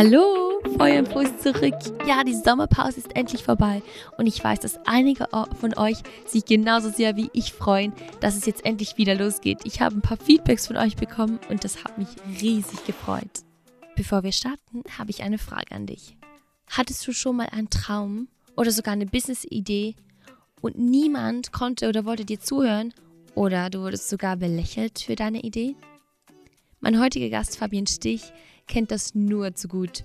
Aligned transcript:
Hallo, 0.00 0.60
Feuerimpuls 0.76 1.42
zurück. 1.42 1.74
Ja, 2.06 2.22
die 2.22 2.36
Sommerpause 2.36 2.98
ist 2.98 3.16
endlich 3.16 3.42
vorbei 3.42 3.82
und 4.16 4.28
ich 4.28 4.44
weiß, 4.44 4.60
dass 4.60 4.78
einige 4.86 5.26
von 5.58 5.76
euch 5.76 5.96
sich 6.24 6.44
genauso 6.44 6.88
sehr 6.88 7.16
wie 7.16 7.30
ich 7.32 7.52
freuen, 7.52 7.92
dass 8.20 8.36
es 8.36 8.46
jetzt 8.46 8.64
endlich 8.64 8.96
wieder 8.96 9.16
losgeht. 9.16 9.58
Ich 9.64 9.80
habe 9.80 9.96
ein 9.96 10.00
paar 10.00 10.16
Feedbacks 10.16 10.68
von 10.68 10.76
euch 10.76 10.94
bekommen 10.94 11.40
und 11.48 11.64
das 11.64 11.82
hat 11.82 11.98
mich 11.98 12.06
riesig 12.40 12.84
gefreut. 12.86 13.40
Bevor 13.96 14.22
wir 14.22 14.30
starten, 14.30 14.84
habe 14.96 15.10
ich 15.10 15.24
eine 15.24 15.36
Frage 15.36 15.74
an 15.74 15.86
dich. 15.86 16.16
Hattest 16.68 17.04
du 17.04 17.12
schon 17.12 17.34
mal 17.34 17.48
einen 17.50 17.68
Traum 17.68 18.28
oder 18.56 18.70
sogar 18.70 18.92
eine 18.92 19.06
Business-Idee 19.06 19.96
und 20.60 20.78
niemand 20.78 21.50
konnte 21.50 21.88
oder 21.88 22.04
wollte 22.04 22.24
dir 22.24 22.38
zuhören 22.38 22.94
oder 23.34 23.68
du 23.68 23.80
wurdest 23.80 24.08
sogar 24.08 24.36
belächelt 24.36 25.00
für 25.00 25.16
deine 25.16 25.40
Idee? 25.40 25.74
Mein 26.78 27.00
heutiger 27.00 27.30
Gast 27.30 27.58
Fabian 27.58 27.88
Stich 27.88 28.32
kennt 28.68 28.90
das 28.90 29.14
nur 29.14 29.54
zu 29.54 29.66
gut. 29.66 30.04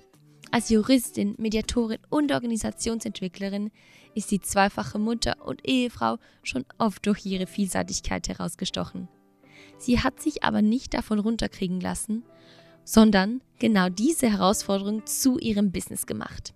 Als 0.50 0.70
Juristin, 0.70 1.34
Mediatorin 1.38 1.98
und 2.10 2.32
Organisationsentwicklerin 2.32 3.70
ist 4.14 4.30
die 4.30 4.40
zweifache 4.40 4.98
Mutter 4.98 5.36
und 5.44 5.66
Ehefrau 5.68 6.18
schon 6.42 6.64
oft 6.78 7.04
durch 7.06 7.26
ihre 7.26 7.46
Vielseitigkeit 7.46 8.28
herausgestochen. 8.28 9.08
Sie 9.78 10.00
hat 10.00 10.20
sich 10.20 10.42
aber 10.44 10.62
nicht 10.62 10.94
davon 10.94 11.18
runterkriegen 11.18 11.80
lassen, 11.80 12.22
sondern 12.84 13.42
genau 13.58 13.88
diese 13.88 14.30
Herausforderung 14.30 15.06
zu 15.06 15.38
ihrem 15.38 15.72
Business 15.72 16.06
gemacht. 16.06 16.54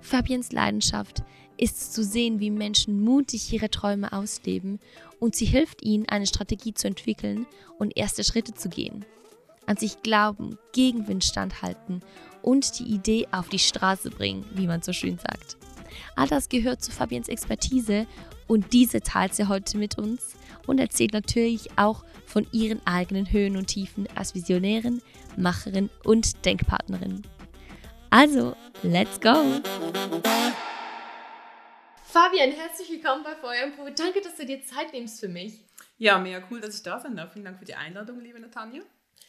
Fabiens 0.00 0.52
Leidenschaft 0.52 1.22
ist 1.56 1.94
zu 1.94 2.04
sehen, 2.04 2.40
wie 2.40 2.50
Menschen 2.50 3.02
mutig 3.02 3.52
ihre 3.52 3.70
Träume 3.70 4.12
ausleben 4.12 4.80
und 5.20 5.34
sie 5.34 5.46
hilft 5.46 5.82
ihnen, 5.82 6.08
eine 6.08 6.26
Strategie 6.26 6.74
zu 6.74 6.88
entwickeln 6.88 7.46
und 7.78 7.96
erste 7.96 8.24
Schritte 8.24 8.52
zu 8.52 8.68
gehen 8.68 9.04
an 9.66 9.76
sich 9.76 10.02
glauben, 10.02 10.58
Gegenwind 10.72 11.24
standhalten 11.24 12.02
und 12.42 12.78
die 12.78 12.84
Idee 12.84 13.28
auf 13.30 13.48
die 13.48 13.58
Straße 13.58 14.10
bringen, 14.10 14.44
wie 14.54 14.66
man 14.66 14.82
so 14.82 14.92
schön 14.92 15.18
sagt. 15.18 15.56
All 16.16 16.28
das 16.28 16.48
gehört 16.48 16.82
zu 16.82 16.90
Fabiens 16.90 17.28
Expertise 17.28 18.06
und 18.46 18.72
diese 18.72 19.00
teilt 19.00 19.34
sie 19.34 19.48
heute 19.48 19.78
mit 19.78 19.98
uns 19.98 20.34
und 20.66 20.78
erzählt 20.78 21.12
natürlich 21.12 21.70
auch 21.76 22.04
von 22.26 22.46
ihren 22.52 22.84
eigenen 22.86 23.30
Höhen 23.30 23.56
und 23.56 23.66
Tiefen 23.66 24.08
als 24.14 24.34
Visionärin, 24.34 25.02
Macherin 25.36 25.90
und 26.04 26.44
Denkpartnerin. 26.44 27.22
Also, 28.10 28.54
let's 28.82 29.20
go! 29.20 29.60
Fabian, 32.04 32.50
herzlich 32.50 32.90
willkommen 32.90 33.24
bei 33.24 33.34
Feuerpo. 33.34 33.88
Danke, 33.96 34.20
dass 34.20 34.36
du 34.36 34.44
dir 34.44 34.62
Zeit 34.62 34.92
nimmst 34.92 35.18
für 35.18 35.28
mich. 35.28 35.64
Ja, 35.96 36.18
mega 36.18 36.42
cool, 36.50 36.60
dass 36.60 36.74
ich 36.74 36.82
da 36.82 37.00
sein 37.00 37.16
darf. 37.16 37.32
Vielen 37.32 37.46
Dank 37.46 37.58
für 37.58 37.64
die 37.64 37.74
Einladung, 37.74 38.20
liebe 38.20 38.38
Natanja. 38.38 38.82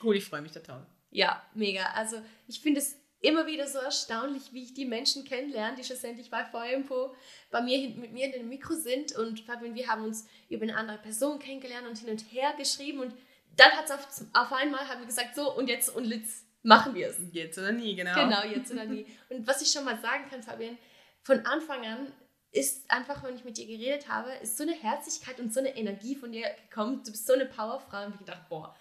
Cool, 0.03 0.17
ich 0.17 0.25
freue 0.25 0.41
mich 0.41 0.51
total. 0.51 0.85
Ja, 1.11 1.41
mega. 1.53 1.85
Also 1.95 2.17
ich 2.47 2.59
finde 2.59 2.79
es 2.79 2.97
immer 3.21 3.47
wieder 3.47 3.67
so 3.67 3.79
erstaunlich, 3.79 4.51
wie 4.51 4.63
ich 4.63 4.73
die 4.73 4.85
Menschen 4.85 5.23
kennenlerne, 5.23 5.77
die 5.77 5.83
schlussendlich 5.83 6.29
bei 6.29 6.43
VMPO 6.43 7.15
bei 7.51 7.61
mir 7.61 7.89
mit 7.89 8.11
mir 8.11 8.25
in 8.25 8.31
dem 8.33 8.49
Mikro 8.49 8.73
sind. 8.73 9.15
Und 9.15 9.39
Fabian, 9.39 9.75
wir 9.75 9.87
haben 9.87 10.03
uns 10.03 10.27
über 10.49 10.63
eine 10.63 10.75
andere 10.75 10.97
Person 10.97 11.39
kennengelernt 11.39 11.87
und 11.87 11.97
hin 11.97 12.09
und 12.09 12.19
her 12.31 12.53
geschrieben. 12.57 12.99
Und 12.99 13.13
dann 13.55 13.71
hat 13.71 13.85
es 13.85 13.91
auf, 13.91 14.07
auf 14.33 14.51
einmal 14.51 14.87
haben 14.87 14.99
wir 14.99 15.07
gesagt, 15.07 15.35
so 15.35 15.55
und 15.55 15.67
jetzt 15.67 15.95
und 15.95 16.05
jetzt 16.05 16.45
machen 16.63 16.95
wir 16.95 17.07
es. 17.07 17.17
Jetzt 17.31 17.57
oder 17.57 17.71
nie, 17.71 17.95
genau. 17.95 18.13
Genau, 18.13 18.43
jetzt 18.43 18.71
oder 18.71 18.85
nie. 18.85 19.05
Und 19.29 19.47
was 19.47 19.61
ich 19.61 19.69
schon 19.69 19.85
mal 19.85 19.99
sagen 19.99 20.25
kann, 20.29 20.43
Fabian, 20.43 20.77
von 21.21 21.45
Anfang 21.45 21.85
an 21.85 22.11
ist 22.51 22.89
einfach, 22.91 23.23
wenn 23.23 23.35
ich 23.35 23.45
mit 23.45 23.57
dir 23.57 23.65
geredet 23.65 24.09
habe, 24.09 24.31
ist 24.41 24.57
so 24.57 24.63
eine 24.63 24.73
Herzlichkeit 24.73 25.39
und 25.39 25.53
so 25.53 25.59
eine 25.59 25.75
Energie 25.75 26.15
von 26.15 26.31
dir 26.31 26.47
gekommen. 26.69 27.01
Du 27.03 27.11
bist 27.11 27.25
so 27.25 27.33
eine 27.33 27.45
Powerfrau 27.45 28.05
und 28.05 28.13
ich 28.13 28.19
gedacht, 28.19 28.47
boah, 28.49 28.75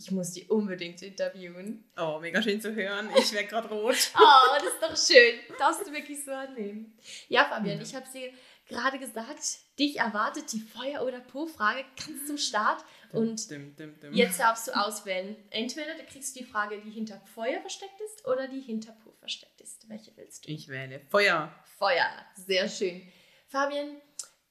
ich 0.00 0.10
muss 0.10 0.32
die 0.32 0.46
unbedingt 0.46 1.02
interviewen. 1.02 1.84
Oh, 1.98 2.18
mega 2.20 2.42
schön 2.42 2.58
zu 2.60 2.74
hören. 2.74 3.10
Ich 3.18 3.32
werde 3.32 3.48
gerade 3.48 3.68
rot. 3.68 4.12
oh, 4.18 4.54
das 4.54 4.96
ist 4.96 5.10
doch 5.10 5.14
schön. 5.14 5.38
Darfst 5.58 5.86
du 5.86 5.92
wirklich 5.92 6.24
so 6.24 6.30
annehmen. 6.30 6.98
Ja, 7.28 7.44
Fabian, 7.44 7.76
ja. 7.76 7.82
ich 7.82 7.94
habe 7.94 8.06
sie 8.10 8.32
gerade 8.66 8.98
gesagt, 8.98 9.58
dich 9.78 9.98
erwartet 9.98 10.50
die 10.52 10.60
Feuer- 10.60 11.02
oder 11.02 11.20
Po-Frage 11.20 11.84
ganz 11.96 12.26
zum 12.26 12.38
Start. 12.38 12.82
Und 13.12 13.50
dim, 13.50 13.76
dim, 13.76 14.00
dim, 14.00 14.14
jetzt 14.14 14.40
darfst 14.40 14.68
du 14.68 14.72
auswählen. 14.72 15.36
Entweder 15.50 15.94
du 15.94 16.04
kriegst 16.04 16.34
die 16.38 16.44
Frage, 16.44 16.80
die 16.80 16.90
hinter 16.90 17.20
Feuer 17.34 17.60
versteckt 17.60 18.00
ist, 18.00 18.26
oder 18.26 18.48
die 18.48 18.60
hinter 18.60 18.92
Po 18.92 19.12
versteckt 19.18 19.60
ist. 19.60 19.86
Welche 19.90 20.16
willst 20.16 20.46
du? 20.46 20.50
Ich 20.50 20.68
wähle 20.68 21.00
Feuer. 21.10 21.54
Feuer, 21.78 22.08
sehr 22.36 22.68
schön. 22.68 23.02
Fabian, 23.48 24.00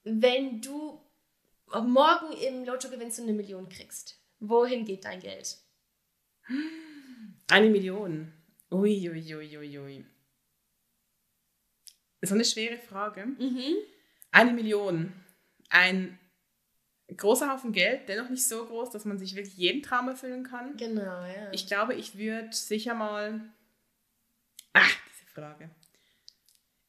wenn 0.03 0.61
du 0.61 1.01
morgen 1.73 2.33
im 2.33 2.65
Lotto 2.65 2.89
gewinnst 2.89 3.19
und 3.19 3.27
eine 3.27 3.33
Million 3.33 3.67
kriegst, 3.69 4.18
Wohin 4.39 4.85
geht 4.85 5.05
dein 5.05 5.19
Geld? 5.19 5.57
Eine 7.47 7.69
Million. 7.69 8.33
Ui, 8.71 9.09
ui, 9.09 9.35
ui, 9.35 9.57
ui, 9.57 9.79
ui. 9.79 10.05
So 12.21 12.35
eine 12.35 12.45
schwere 12.45 12.77
Frage. 12.77 13.25
Mhm. 13.25 13.75
Eine 14.31 14.53
Million. 14.53 15.13
Ein 15.69 16.19
großer 17.15 17.51
Haufen 17.51 17.71
Geld, 17.71 18.07
dennoch 18.07 18.29
nicht 18.29 18.47
so 18.47 18.65
groß, 18.65 18.91
dass 18.91 19.05
man 19.05 19.17
sich 19.17 19.35
wirklich 19.35 19.57
jeden 19.57 19.81
Traum 19.81 20.07
erfüllen 20.09 20.43
kann. 20.43 20.77
Genau, 20.77 21.25
ja. 21.25 21.51
Ich 21.51 21.67
glaube, 21.67 21.95
ich 21.95 22.17
würde 22.17 22.49
sicher 22.51 22.93
mal. 22.93 23.41
Ach, 24.73 24.95
diese 25.11 25.25
Frage. 25.25 25.69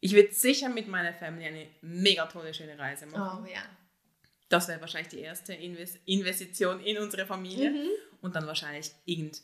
Ich 0.00 0.14
würde 0.14 0.32
sicher 0.32 0.68
mit 0.68 0.88
meiner 0.88 1.12
Family 1.12 1.46
eine 1.46 1.66
mega 1.82 2.26
tolle, 2.26 2.54
schöne 2.54 2.78
Reise 2.78 3.06
machen. 3.06 3.44
Oh 3.44 3.46
ja. 3.46 3.62
Das 4.50 4.68
wäre 4.68 4.80
wahrscheinlich 4.80 5.08
die 5.08 5.20
erste 5.20 5.54
Investition 5.54 6.80
in 6.80 6.98
unsere 6.98 7.24
Familie. 7.24 7.70
Mhm. 7.70 7.88
Und 8.20 8.34
dann 8.34 8.46
wahrscheinlich 8.46 8.90
irgend 9.06 9.40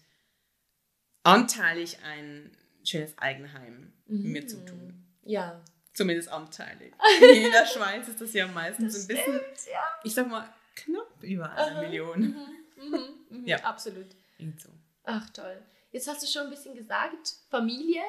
anteilig 1.23 1.99
ein 2.05 2.55
schönes 2.85 3.17
Eigenheim 3.17 3.93
mhm. 4.07 4.33
mir 4.33 4.47
zu 4.47 4.63
tun. 4.65 5.07
Ja. 5.23 5.63
Zumindest 5.95 6.29
anteilig. 6.29 6.93
in 7.23 7.51
der 7.51 7.67
Schweiz 7.67 8.09
ist 8.09 8.21
das 8.21 8.33
ja 8.35 8.47
meistens 8.49 8.95
das 8.95 9.05
ein 9.05 9.09
bisschen, 9.09 9.35
stimmt, 9.35 9.73
ja. 9.73 9.81
ich 10.05 10.13
sag 10.13 10.29
mal, 10.29 10.53
knapp 10.75 11.23
über 11.23 11.51
eine 11.51 11.77
Aha. 11.77 11.81
Million. 11.83 12.21
Mhm. 12.21 12.89
mhm. 12.89 13.01
mhm. 13.31 13.47
Ja. 13.47 13.59
Absolut. 13.59 14.09
Irgend 14.39 14.61
so. 14.61 14.69
Ach 15.05 15.31
toll. 15.31 15.63
Jetzt 15.93 16.09
hast 16.09 16.23
du 16.23 16.27
schon 16.27 16.43
ein 16.49 16.51
bisschen 16.51 16.75
gesagt, 16.75 17.37
Familie. 17.49 18.03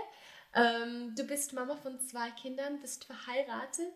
Ähm, 0.56 1.14
du 1.16 1.24
bist 1.24 1.54
Mama 1.54 1.76
von 1.76 2.00
zwei 2.00 2.32
Kindern, 2.32 2.82
bist 2.82 3.06
verheiratet, 3.06 3.94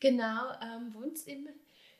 genau, 0.00 0.50
ähm, 0.62 0.94
wohnst 0.94 1.28
im 1.28 1.48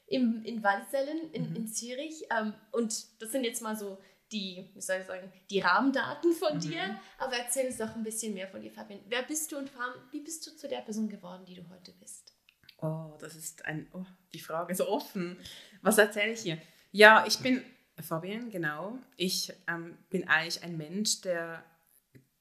im, 0.08 0.42
in 0.44 0.62
Wallisellen 0.62 1.30
in, 1.32 1.50
mhm. 1.50 1.56
in 1.56 1.68
Zürich. 1.68 2.24
Ähm, 2.30 2.54
und 2.72 3.22
das 3.22 3.32
sind 3.32 3.44
jetzt 3.44 3.62
mal 3.62 3.76
so 3.76 3.98
die, 4.32 4.70
wie 4.74 4.80
soll 4.80 4.98
ich 5.00 5.06
sagen, 5.06 5.32
die 5.50 5.60
Rahmendaten 5.60 6.32
von 6.32 6.56
mhm. 6.56 6.60
dir. 6.60 7.00
Aber 7.18 7.36
erzähl 7.36 7.66
uns 7.66 7.78
doch 7.78 7.94
ein 7.94 8.02
bisschen 8.02 8.34
mehr 8.34 8.48
von 8.48 8.60
dir, 8.60 8.70
Fabian. 8.70 9.00
Wer 9.08 9.22
bist 9.22 9.52
du 9.52 9.58
und 9.58 9.70
wie 10.10 10.20
bist 10.20 10.46
du 10.46 10.56
zu 10.56 10.68
der 10.68 10.80
Person 10.80 11.08
geworden, 11.08 11.44
die 11.46 11.54
du 11.54 11.68
heute 11.70 11.92
bist? 11.92 12.32
Oh, 12.80 13.16
das 13.18 13.34
ist 13.34 13.64
ein, 13.64 13.88
oh, 13.92 14.04
die 14.32 14.40
Frage 14.40 14.72
ist 14.72 14.80
offen. 14.80 15.38
Was 15.82 15.98
erzähle 15.98 16.32
ich 16.32 16.40
hier? 16.40 16.58
Ja, 16.92 17.24
ich 17.26 17.38
bin 17.38 17.62
Fabian, 18.00 18.50
genau. 18.50 18.98
Ich 19.16 19.52
ähm, 19.66 19.98
bin 20.10 20.28
eigentlich 20.28 20.62
ein 20.62 20.76
Mensch, 20.76 21.20
der 21.22 21.64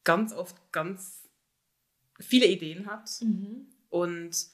ganz 0.03 0.33
oft 0.33 0.71
ganz 0.71 1.27
viele 2.19 2.45
Ideen 2.45 2.85
hat. 2.85 3.09
Mhm. 3.21 3.67
Und 3.89 4.47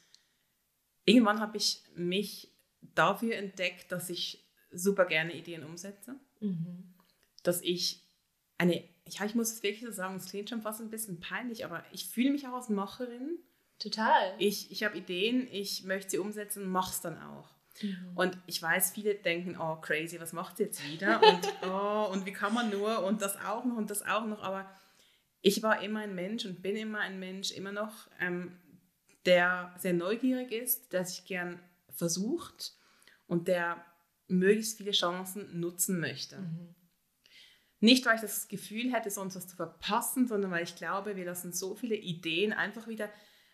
irgendwann 1.06 1.42
habe 1.42 1.58
ich 1.58 1.84
mich 1.96 2.53
dafür 2.96 3.36
entdeckt, 3.36 3.92
dass 3.92 4.10
ich 4.10 4.44
super 4.72 5.06
gerne 5.06 5.34
Ideen 5.34 5.64
umsetze. 5.64 6.16
Mhm. 6.40 6.94
Dass 7.44 7.62
ich 7.62 8.02
eine, 8.58 8.84
ja, 9.08 9.26
ich 9.26 9.36
muss 9.36 9.52
es 9.52 9.64
wirklich 9.64 9.84
so 9.84 9.92
sagen, 9.92 10.16
es 10.16 10.30
klingt 10.30 10.50
schon 10.50 10.62
fast 10.62 10.82
ein 10.82 10.90
bisschen 10.90 11.20
peinlich, 11.20 11.66
aber 11.66 11.84
ich 11.92 12.08
fühle 12.08 12.32
mich 12.32 12.48
auch 12.48 12.54
als 12.54 12.70
Macherin. 12.70 13.40
Total. 13.80 14.34
Ich, 14.38 14.72
ich 14.72 14.84
habe 14.84 14.98
Ideen, 14.98 15.48
ich 15.52 15.84
möchte 15.84 16.12
sie 16.12 16.18
umsetzen, 16.18 16.70
mache 16.70 16.92
es 16.92 17.02
dann 17.02 17.22
auch. 17.22 17.50
Mhm. 17.82 18.12
Und 18.16 18.38
ich 18.46 18.62
weiß, 18.62 18.92
viele 18.92 19.16
denken, 19.16 19.58
oh 19.60 19.76
crazy, 19.78 20.20
was 20.20 20.34
macht 20.34 20.58
sie 20.58 20.64
jetzt 20.64 20.86
wieder? 20.88 21.22
Und, 21.22 21.54
oh, 21.70 22.10
und 22.12 22.26
wie 22.26 22.34
kann 22.34 22.54
man 22.54 22.70
nur? 22.70 23.04
Und 23.04 23.22
das 23.22 23.38
auch 23.38 23.66
noch 23.66 23.78
und 23.78 23.90
das 23.90 24.04
auch 24.04 24.26
noch. 24.26 24.44
Aber 24.44 24.70
ich 25.42 25.62
war 25.64 25.82
immer 25.82 26.02
ein 26.02 26.16
Mensch 26.16 26.46
und 26.46 26.62
bin 26.62 26.76
immer 26.76 27.00
ein 27.00 27.20
Mensch, 27.20 27.52
immer 27.52 27.72
noch, 27.72 28.08
ähm, 28.20 28.58
der 29.26 29.74
sehr 29.78 29.94
neugierig 29.94 30.52
ist, 30.52 30.94
der 30.94 31.06
sich 31.06 31.26
gern 31.26 31.60
versucht 31.94 32.74
und 33.28 33.48
der 33.48 33.84
möglichst 34.28 34.78
viele 34.78 34.92
Chancen 34.92 35.60
nutzen 35.60 36.00
möchte. 36.00 36.40
Mhm. 36.40 36.76
Nicht, 37.80 38.06
weil 38.06 38.16
ich 38.16 38.22
das 38.22 38.48
Gefühl 38.48 38.94
hätte, 38.94 39.10
sonst 39.10 39.36
was 39.36 39.48
zu 39.48 39.58
verpassen, 39.58 40.28
sondern 40.28 40.52
weil 40.52 40.64
ich 40.64 40.76
glaube, 40.76 41.18
wir 41.18 41.26
lassen 41.26 41.52
so 41.52 41.76
viele 41.76 41.96
Ideen 41.96 42.54
einfach 42.54 42.88
wieder 42.88 43.10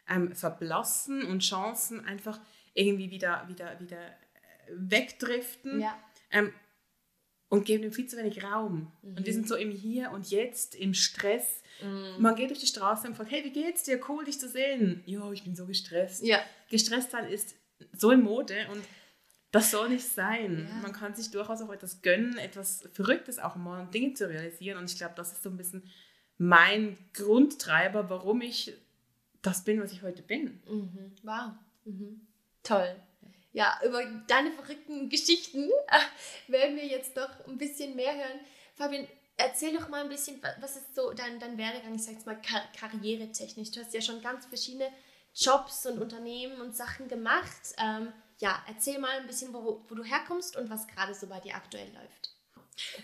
ähm, 0.07 0.35
verblassen 0.35 1.23
und 1.23 1.39
Chancen 1.39 2.05
einfach 2.05 2.39
irgendwie 2.73 3.09
wieder, 3.09 3.47
wieder, 3.47 3.79
wieder 3.79 4.05
äh, 4.07 4.13
wegdriften. 4.69 5.79
Ja. 5.79 5.97
Ähm, 6.29 6.53
und 7.49 7.65
geben 7.65 7.83
ihm 7.83 7.91
viel 7.91 8.05
zu 8.05 8.17
wenig 8.17 8.43
Raum. 8.43 8.91
Mhm. 9.01 9.17
Und 9.17 9.25
wir 9.25 9.33
sind 9.33 9.47
so 9.47 9.55
im 9.55 9.71
Hier 9.71 10.11
und 10.11 10.29
Jetzt, 10.29 10.75
im 10.75 10.93
Stress. 10.93 11.63
Mhm. 11.81 12.21
Man 12.21 12.35
geht 12.35 12.51
durch 12.51 12.59
die 12.59 12.67
Straße 12.67 13.07
und 13.07 13.15
fragt, 13.15 13.31
hey, 13.31 13.43
wie 13.43 13.51
geht's 13.51 13.83
dir? 13.83 13.99
Cool, 14.07 14.25
dich 14.25 14.39
zu 14.39 14.47
sehen. 14.47 15.01
Ja, 15.07 15.31
ich 15.31 15.43
bin 15.43 15.55
so 15.55 15.65
gestresst. 15.65 16.23
Ja. 16.23 16.39
Gestresst 16.69 17.09
sein 17.09 17.27
ist 17.27 17.55
so 17.93 18.11
in 18.11 18.21
Mode 18.21 18.67
und 18.71 18.83
das 19.51 19.71
soll 19.71 19.89
nicht 19.89 20.05
sein. 20.05 20.67
Ja. 20.69 20.81
Man 20.81 20.93
kann 20.93 21.15
sich 21.15 21.31
durchaus 21.31 21.61
auch 21.61 21.71
etwas 21.71 22.01
gönnen, 22.01 22.37
etwas 22.37 22.87
Verrücktes 22.93 23.39
auch 23.39 23.55
mal, 23.55 23.87
Dinge 23.87 24.13
zu 24.13 24.29
realisieren. 24.29 24.77
Und 24.77 24.91
ich 24.91 24.97
glaube, 24.97 25.15
das 25.15 25.31
ist 25.31 25.43
so 25.43 25.49
ein 25.49 25.57
bisschen 25.57 25.89
mein 26.37 26.97
Grundtreiber, 27.13 28.09
warum 28.09 28.41
ich 28.41 28.73
das 29.41 29.63
bin, 29.63 29.81
was 29.81 29.91
ich 29.91 30.03
heute 30.03 30.21
bin. 30.21 30.61
Mhm. 30.67 31.15
Wow. 31.23 31.53
Mhm. 31.85 32.21
Toll. 32.63 32.95
Ja, 33.51 33.79
über 33.83 34.05
deine 34.27 34.51
verrückten 34.51 35.09
Geschichten 35.09 35.69
äh, 35.87 36.51
werden 36.51 36.75
wir 36.75 36.85
jetzt 36.85 37.17
doch 37.17 37.47
ein 37.47 37.57
bisschen 37.57 37.95
mehr 37.95 38.15
hören. 38.15 38.39
Fabian, 38.75 39.07
erzähl 39.37 39.73
doch 39.73 39.89
mal 39.89 40.03
ein 40.03 40.09
bisschen, 40.09 40.39
was 40.59 40.77
ist 40.77 40.93
so 40.93 41.13
dein, 41.13 41.39
dein 41.39 41.57
Werdegang, 41.57 41.95
ich 41.95 42.03
sag 42.03 42.13
jetzt 42.13 42.27
mal 42.27 42.39
kar 42.39 42.61
karrieretechnisch. 42.79 43.71
Du 43.71 43.79
hast 43.79 43.93
ja 43.93 44.01
schon 44.01 44.21
ganz 44.21 44.45
verschiedene 44.45 44.89
Jobs 45.39 45.85
und 45.85 45.99
Unternehmen 45.99 46.59
und 46.61 46.75
Sachen 46.75 47.07
gemacht. 47.07 47.73
Ähm, 47.77 48.09
ja, 48.39 48.61
erzähl 48.67 48.99
mal 48.99 49.19
ein 49.19 49.27
bisschen, 49.27 49.53
wo, 49.53 49.83
wo 49.87 49.95
du 49.95 50.03
herkommst 50.03 50.57
und 50.57 50.69
was 50.69 50.87
gerade 50.87 51.13
so 51.13 51.27
bei 51.27 51.39
dir 51.39 51.55
aktuell 51.55 51.87
läuft. 51.93 52.35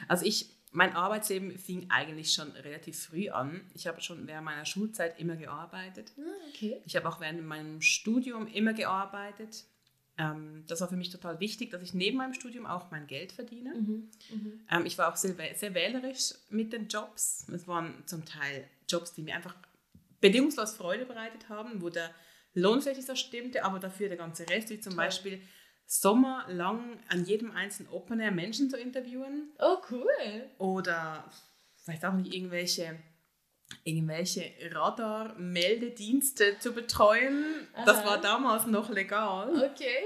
Also 0.08 0.26
ich, 0.26 0.50
mein 0.72 0.96
Arbeitsleben 0.96 1.58
fing 1.58 1.88
eigentlich 1.90 2.34
schon 2.34 2.52
relativ 2.52 3.00
früh 3.00 3.30
an. 3.30 3.62
Ich 3.74 3.88
habe 3.88 4.02
schon 4.02 4.28
während 4.28 4.46
meiner 4.46 4.66
Schulzeit 4.66 5.20
immer 5.20 5.36
gearbeitet. 5.36 6.12
Ah, 6.18 6.22
okay. 6.50 6.82
Ich 6.86 6.96
habe 6.96 7.08
auch 7.08 7.20
während 7.20 7.46
meinem 7.46 7.82
Studium 7.82 8.48
immer 8.48 8.74
gearbeitet. 8.74 9.64
Ähm, 10.18 10.64
das 10.68 10.80
war 10.82 10.88
für 10.88 10.96
mich 10.96 11.10
total 11.10 11.40
wichtig, 11.40 11.72
dass 11.72 11.82
ich 11.82 11.94
neben 11.94 12.18
meinem 12.18 12.34
Studium 12.34 12.66
auch 12.66 12.90
mein 12.92 13.08
Geld 13.08 13.34
verdiene. 13.34 13.76
Mhm. 13.76 14.10
Mhm. 14.32 14.66
Ähm, 14.72 14.86
ich 14.86 14.98
war 14.98 15.12
auch 15.12 15.18
sehr, 15.18 15.36
sehr 15.56 15.74
wählerisch 15.74 16.34
mit 16.50 16.72
den 16.72 16.88
Jobs. 16.88 17.48
Es 17.54 17.68
waren 17.68 18.04
zum 18.06 18.24
Teil 18.26 18.68
Jobs, 18.88 19.14
die 19.14 19.24
mir 19.24 19.36
einfach 19.36 19.56
bedingungslos 20.28 20.76
Freude 20.76 21.06
bereitet 21.06 21.50
haben, 21.50 21.82
wo 21.82 21.90
der 21.90 22.12
Lohn 22.54 22.82
vielleicht 22.82 22.98
nicht 22.98 23.08
so 23.08 23.16
stimmte, 23.16 23.64
aber 23.64 23.80
dafür 23.80 24.08
der 24.08 24.18
ganze 24.18 24.50
Rest, 24.50 24.70
wie 24.70 24.80
zum 24.80 24.94
Toll. 24.94 25.06
Beispiel 25.06 25.42
sommerlang 25.86 27.00
an 27.10 27.26
jedem 27.26 27.52
einzelnen 27.52 27.92
Open 27.92 28.20
Air 28.20 28.32
Menschen 28.32 28.70
zu 28.70 28.78
interviewen. 28.78 29.52
Oh, 29.60 29.78
cool. 29.92 30.50
Oder 30.58 31.30
vielleicht 31.84 32.06
auch 32.06 32.14
nicht 32.14 32.34
irgendwelche 32.34 32.98
irgendwelche 33.84 34.54
Radar-Meldedienste 34.72 36.60
zu 36.60 36.74
betreuen. 36.74 37.68
Aha. 37.74 37.86
Das 37.86 38.06
war 38.06 38.22
damals 38.22 38.68
noch 38.68 38.92
legal. 38.92 39.50
Okay. 39.72 40.04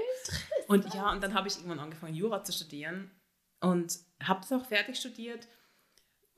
Und 0.66 0.94
ja, 0.94 1.12
und 1.12 1.22
dann 1.22 1.34
habe 1.34 1.48
ich 1.48 1.56
irgendwann 1.56 1.80
angefangen, 1.80 2.14
Jura 2.14 2.42
zu 2.42 2.52
studieren 2.52 3.10
und 3.60 3.98
habe 4.22 4.40
das 4.40 4.52
auch 4.52 4.64
fertig 4.64 4.98
studiert 4.98 5.46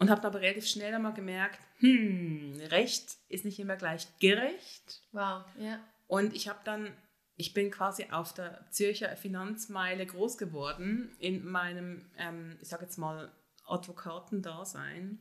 und 0.02 0.10
habe 0.10 0.26
aber 0.26 0.40
relativ 0.40 0.66
schnell 0.66 0.92
einmal 0.92 1.14
gemerkt, 1.14 1.60
hm, 1.78 2.60
Recht 2.70 3.18
ist 3.28 3.44
nicht 3.44 3.60
immer 3.60 3.76
gleich 3.76 4.08
gerecht. 4.18 5.00
Wow, 5.12 5.44
ja. 5.56 5.78
Und 6.08 6.34
ich 6.34 6.48
habe 6.48 6.58
dann, 6.64 6.92
ich 7.36 7.54
bin 7.54 7.70
quasi 7.70 8.06
auf 8.10 8.34
der 8.34 8.68
Zürcher 8.72 9.14
Finanzmeile 9.16 10.04
groß 10.04 10.38
geworden 10.38 11.14
in 11.20 11.46
meinem, 11.46 12.10
ähm, 12.18 12.58
ich 12.60 12.68
sage 12.68 12.82
jetzt 12.82 12.98
mal, 12.98 13.30
Advokatendasein. 13.64 15.20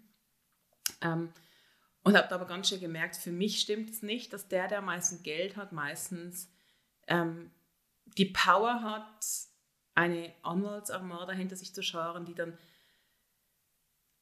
Ähm, 1.02 1.32
und 2.02 2.18
habe 2.18 2.32
aber 2.34 2.48
ganz 2.48 2.70
schön 2.70 2.80
gemerkt, 2.80 3.18
für 3.18 3.32
mich 3.32 3.62
stimmt 3.62 3.92
es 3.92 4.02
nicht, 4.02 4.34
dass 4.34 4.48
der, 4.48 4.68
der 4.68 4.80
am 4.80 4.86
meisten 4.86 5.22
Geld 5.22 5.58
hat, 5.58 5.74
meistens 5.74 6.52
ähm, 7.06 7.52
die 8.18 8.26
Power 8.26 8.82
hat, 8.82 9.24
eine 9.94 10.34
Anwaltsarmada 10.42 11.34
hinter 11.34 11.56
sich 11.56 11.76
zu 11.76 11.84
scharen, 11.84 12.26
die 12.26 12.34
dann 12.34 12.58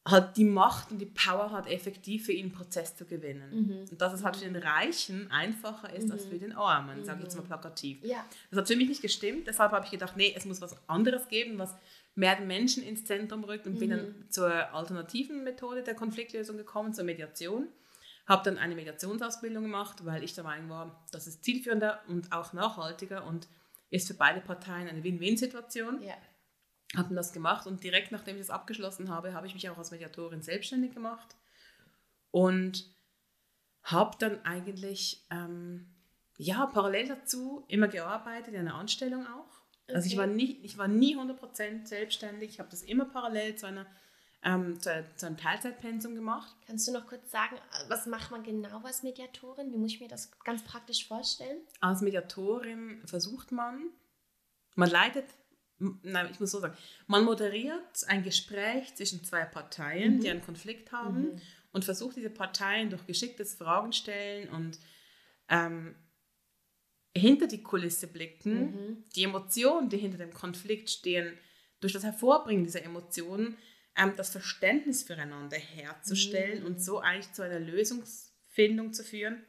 halt 0.06 0.36
die 0.36 0.44
Macht 0.44 0.90
und 0.90 0.98
die 0.98 1.06
Power 1.06 1.50
hat, 1.50 1.66
effektiv 1.66 2.26
für 2.26 2.32
ihn 2.32 2.52
Prozess 2.52 2.96
zu 2.96 3.04
gewinnen. 3.04 3.50
Mhm. 3.50 3.88
Und 3.90 4.00
dass 4.00 4.12
es 4.12 4.24
halt 4.24 4.36
für 4.36 4.44
den 4.44 4.56
Reichen 4.56 5.30
einfacher 5.30 5.92
ist 5.92 6.06
mhm. 6.06 6.12
als 6.12 6.24
für 6.24 6.38
den 6.38 6.52
Armen, 6.52 7.00
mhm. 7.00 7.04
sage 7.04 7.18
ich 7.18 7.24
jetzt 7.24 7.36
mal 7.36 7.42
plakativ. 7.42 8.02
Ja. 8.02 8.24
Das 8.50 8.60
hat 8.60 8.68
für 8.68 8.76
mich 8.76 8.88
nicht 8.88 9.02
gestimmt, 9.02 9.46
deshalb 9.46 9.72
habe 9.72 9.84
ich 9.84 9.90
gedacht, 9.90 10.16
nee, 10.16 10.32
es 10.34 10.46
muss 10.46 10.60
was 10.60 10.76
anderes 10.88 11.28
geben, 11.28 11.58
was 11.58 11.74
mehr 12.14 12.34
den 12.34 12.46
Menschen 12.46 12.82
ins 12.82 13.04
Zentrum 13.04 13.44
rückt 13.44 13.66
und 13.66 13.78
bin 13.78 13.90
dann 13.90 14.06
mhm. 14.06 14.30
zur 14.30 14.74
alternativen 14.74 15.44
Methode 15.44 15.82
der 15.82 15.94
Konfliktlösung 15.94 16.56
gekommen, 16.56 16.94
zur 16.94 17.04
Mediation. 17.04 17.68
Habe 18.26 18.44
dann 18.44 18.58
eine 18.58 18.74
Mediationsausbildung 18.76 19.64
gemacht, 19.64 20.04
weil 20.04 20.22
ich 20.22 20.34
der 20.34 20.44
Meinung 20.44 20.70
war, 20.70 21.04
das 21.10 21.26
ist 21.26 21.44
zielführender 21.44 22.00
und 22.08 22.32
auch 22.32 22.52
nachhaltiger 22.52 23.26
und 23.26 23.48
ist 23.90 24.06
für 24.06 24.14
beide 24.14 24.40
Parteien 24.40 24.88
eine 24.88 25.02
Win-Win-Situation. 25.02 26.02
Ja 26.02 26.14
habe 26.96 27.14
das 27.14 27.32
gemacht 27.32 27.66
und 27.66 27.84
direkt 27.84 28.10
nachdem 28.12 28.36
ich 28.36 28.42
das 28.42 28.50
abgeschlossen 28.50 29.10
habe, 29.10 29.32
habe 29.32 29.46
ich 29.46 29.54
mich 29.54 29.68
auch 29.68 29.78
als 29.78 29.90
Mediatorin 29.90 30.42
selbstständig 30.42 30.92
gemacht 30.92 31.36
und 32.30 32.90
habe 33.82 34.16
dann 34.18 34.44
eigentlich 34.44 35.24
ähm, 35.30 35.94
ja 36.36 36.66
parallel 36.66 37.08
dazu 37.08 37.64
immer 37.68 37.88
gearbeitet, 37.88 38.54
in 38.54 38.60
einer 38.60 38.74
Anstellung 38.74 39.26
auch. 39.26 39.60
Okay. 39.84 39.94
Also 39.94 40.06
ich 40.08 40.16
war, 40.16 40.26
nie, 40.26 40.58
ich 40.62 40.78
war 40.78 40.88
nie 40.88 41.16
100% 41.16 41.86
selbstständig, 41.86 42.50
ich 42.50 42.58
habe 42.58 42.70
das 42.70 42.82
immer 42.82 43.06
parallel 43.06 43.56
zu, 43.56 43.66
einer, 43.66 43.86
ähm, 44.42 44.80
zu, 44.80 45.04
zu, 45.16 45.26
einem 45.26 45.36
Teilzeitpensum 45.36 46.14
gemacht. 46.14 46.56
Kannst 46.66 46.86
du 46.88 46.92
noch 46.92 47.06
kurz 47.06 47.30
sagen, 47.30 47.56
was 47.88 48.06
macht 48.06 48.30
man 48.30 48.42
genau 48.42 48.82
als 48.82 49.02
Mediatorin? 49.02 49.72
Wie 49.72 49.78
muss 49.78 49.92
ich 49.92 50.00
mir 50.00 50.08
das 50.08 50.30
ganz 50.44 50.64
praktisch 50.64 51.06
vorstellen? 51.06 51.58
Als 51.80 52.00
Mediatorin 52.00 53.02
versucht 53.06 53.52
man, 53.52 53.90
man 54.76 54.90
leitet 54.90 55.26
nein, 56.02 56.28
ich 56.30 56.40
muss 56.40 56.50
so 56.50 56.60
sagen, 56.60 56.76
man 57.06 57.24
moderiert 57.24 58.04
ein 58.06 58.22
Gespräch 58.22 58.94
zwischen 58.94 59.24
zwei 59.24 59.44
Parteien, 59.44 60.16
mhm. 60.16 60.20
die 60.20 60.30
einen 60.30 60.42
Konflikt 60.42 60.92
haben 60.92 61.22
mhm. 61.22 61.40
und 61.72 61.84
versucht 61.84 62.16
diese 62.16 62.30
Parteien 62.30 62.90
durch 62.90 63.06
geschicktes 63.06 63.54
Fragen 63.54 63.92
stellen 63.92 64.48
und 64.50 64.78
ähm, 65.48 65.94
hinter 67.16 67.46
die 67.46 67.62
Kulisse 67.62 68.06
blicken, 68.06 68.60
mhm. 68.60 69.04
die 69.16 69.24
Emotionen, 69.24 69.88
die 69.88 69.98
hinter 69.98 70.18
dem 70.18 70.32
Konflikt 70.32 70.90
stehen, 70.90 71.36
durch 71.80 71.92
das 71.92 72.04
Hervorbringen 72.04 72.64
dieser 72.64 72.84
Emotionen, 72.84 73.56
ähm, 73.96 74.12
das 74.16 74.30
Verständnis 74.30 75.02
füreinander 75.02 75.56
herzustellen 75.56 76.64
und 76.64 76.80
so 76.80 77.00
eigentlich 77.00 77.32
zu 77.32 77.42
einer 77.42 77.58
Lösungsfindung 77.58 78.92
zu 78.92 79.02
führen, 79.02 79.44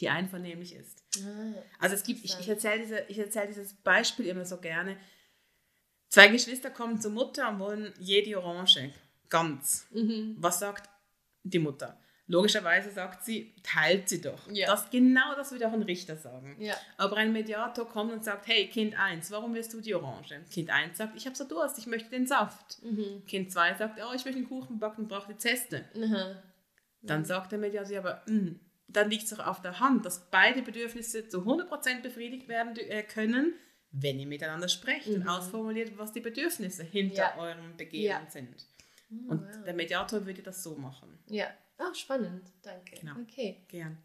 die 0.00 0.08
einvernehmlich 0.08 0.74
ist. 0.74 1.04
Ah, 1.24 1.54
also 1.78 1.94
es 1.94 2.02
gibt, 2.02 2.24
ich, 2.24 2.38
ich 2.38 2.48
erzähle 2.48 2.80
diese, 2.80 3.08
erzähl 3.08 3.46
dieses 3.46 3.74
Beispiel 3.74 4.26
immer 4.26 4.44
so 4.44 4.58
gerne, 4.58 4.98
Zwei 6.14 6.28
Geschwister 6.28 6.70
kommen 6.70 7.00
zur 7.00 7.10
Mutter 7.10 7.48
und 7.48 7.58
wollen 7.58 7.92
jede 7.98 8.40
Orange. 8.40 8.92
Ganz. 9.28 9.88
Mhm. 9.90 10.36
Was 10.38 10.60
sagt 10.60 10.88
die 11.42 11.58
Mutter? 11.58 11.98
Logischerweise 12.28 12.92
sagt 12.92 13.24
sie, 13.24 13.52
teilt 13.64 14.08
sie 14.08 14.20
doch. 14.20 14.48
Ja. 14.52 14.68
Das, 14.68 14.88
genau 14.90 15.34
das 15.34 15.50
würde 15.50 15.66
auch 15.66 15.72
ein 15.72 15.82
Richter 15.82 16.16
sagen. 16.16 16.54
Ja. 16.60 16.76
Aber 16.98 17.16
ein 17.16 17.32
Mediator 17.32 17.88
kommt 17.88 18.12
und 18.12 18.22
sagt, 18.22 18.46
hey, 18.46 18.68
Kind 18.68 18.96
1, 18.96 19.32
warum 19.32 19.54
willst 19.54 19.72
du 19.74 19.80
die 19.80 19.92
Orange? 19.92 20.40
Kind 20.52 20.70
1 20.70 20.96
sagt, 20.96 21.16
ich 21.16 21.26
habe 21.26 21.34
so 21.34 21.48
Durst, 21.48 21.78
ich 21.78 21.88
möchte 21.88 22.10
den 22.10 22.28
Saft. 22.28 22.80
Mhm. 22.84 23.24
Kind 23.26 23.50
2 23.50 23.74
sagt, 23.74 23.98
oh, 23.98 24.14
ich 24.14 24.24
möchte 24.24 24.38
einen 24.38 24.48
Kuchen 24.48 24.78
backen 24.78 25.02
und 25.02 25.08
brauche 25.08 25.32
die 25.32 25.38
Zeste. 25.38 25.84
Mhm. 25.96 26.36
Dann 27.02 27.24
sagt 27.24 27.50
der 27.50 27.58
Mediator 27.58 27.98
aber, 27.98 28.22
hm, 28.26 28.60
dann 28.86 29.10
liegt 29.10 29.24
es 29.24 29.30
doch 29.30 29.44
auf 29.44 29.62
der 29.62 29.80
Hand, 29.80 30.06
dass 30.06 30.30
beide 30.30 30.62
Bedürfnisse 30.62 31.28
zu 31.28 31.40
100% 31.40 32.02
befriedigt 32.02 32.46
werden 32.46 32.76
äh, 32.76 33.02
können, 33.02 33.54
wenn 33.96 34.18
ihr 34.18 34.26
miteinander 34.26 34.68
sprecht 34.68 35.06
mhm. 35.06 35.14
und 35.14 35.28
ausformuliert, 35.28 35.96
was 35.96 36.12
die 36.12 36.20
Bedürfnisse 36.20 36.82
hinter 36.82 37.16
ja. 37.16 37.38
eurem 37.38 37.76
Begehren 37.76 38.24
ja. 38.24 38.30
sind. 38.30 38.66
Oh, 39.10 39.32
und 39.32 39.42
wow. 39.42 39.64
der 39.64 39.74
Mediator 39.74 40.26
würde 40.26 40.42
das 40.42 40.62
so 40.62 40.74
machen. 40.74 41.18
Ja, 41.28 41.46
oh, 41.78 41.94
spannend, 41.94 42.50
danke. 42.62 42.96
Genau. 42.96 43.14
Okay. 43.20 43.64
Gern. 43.68 43.98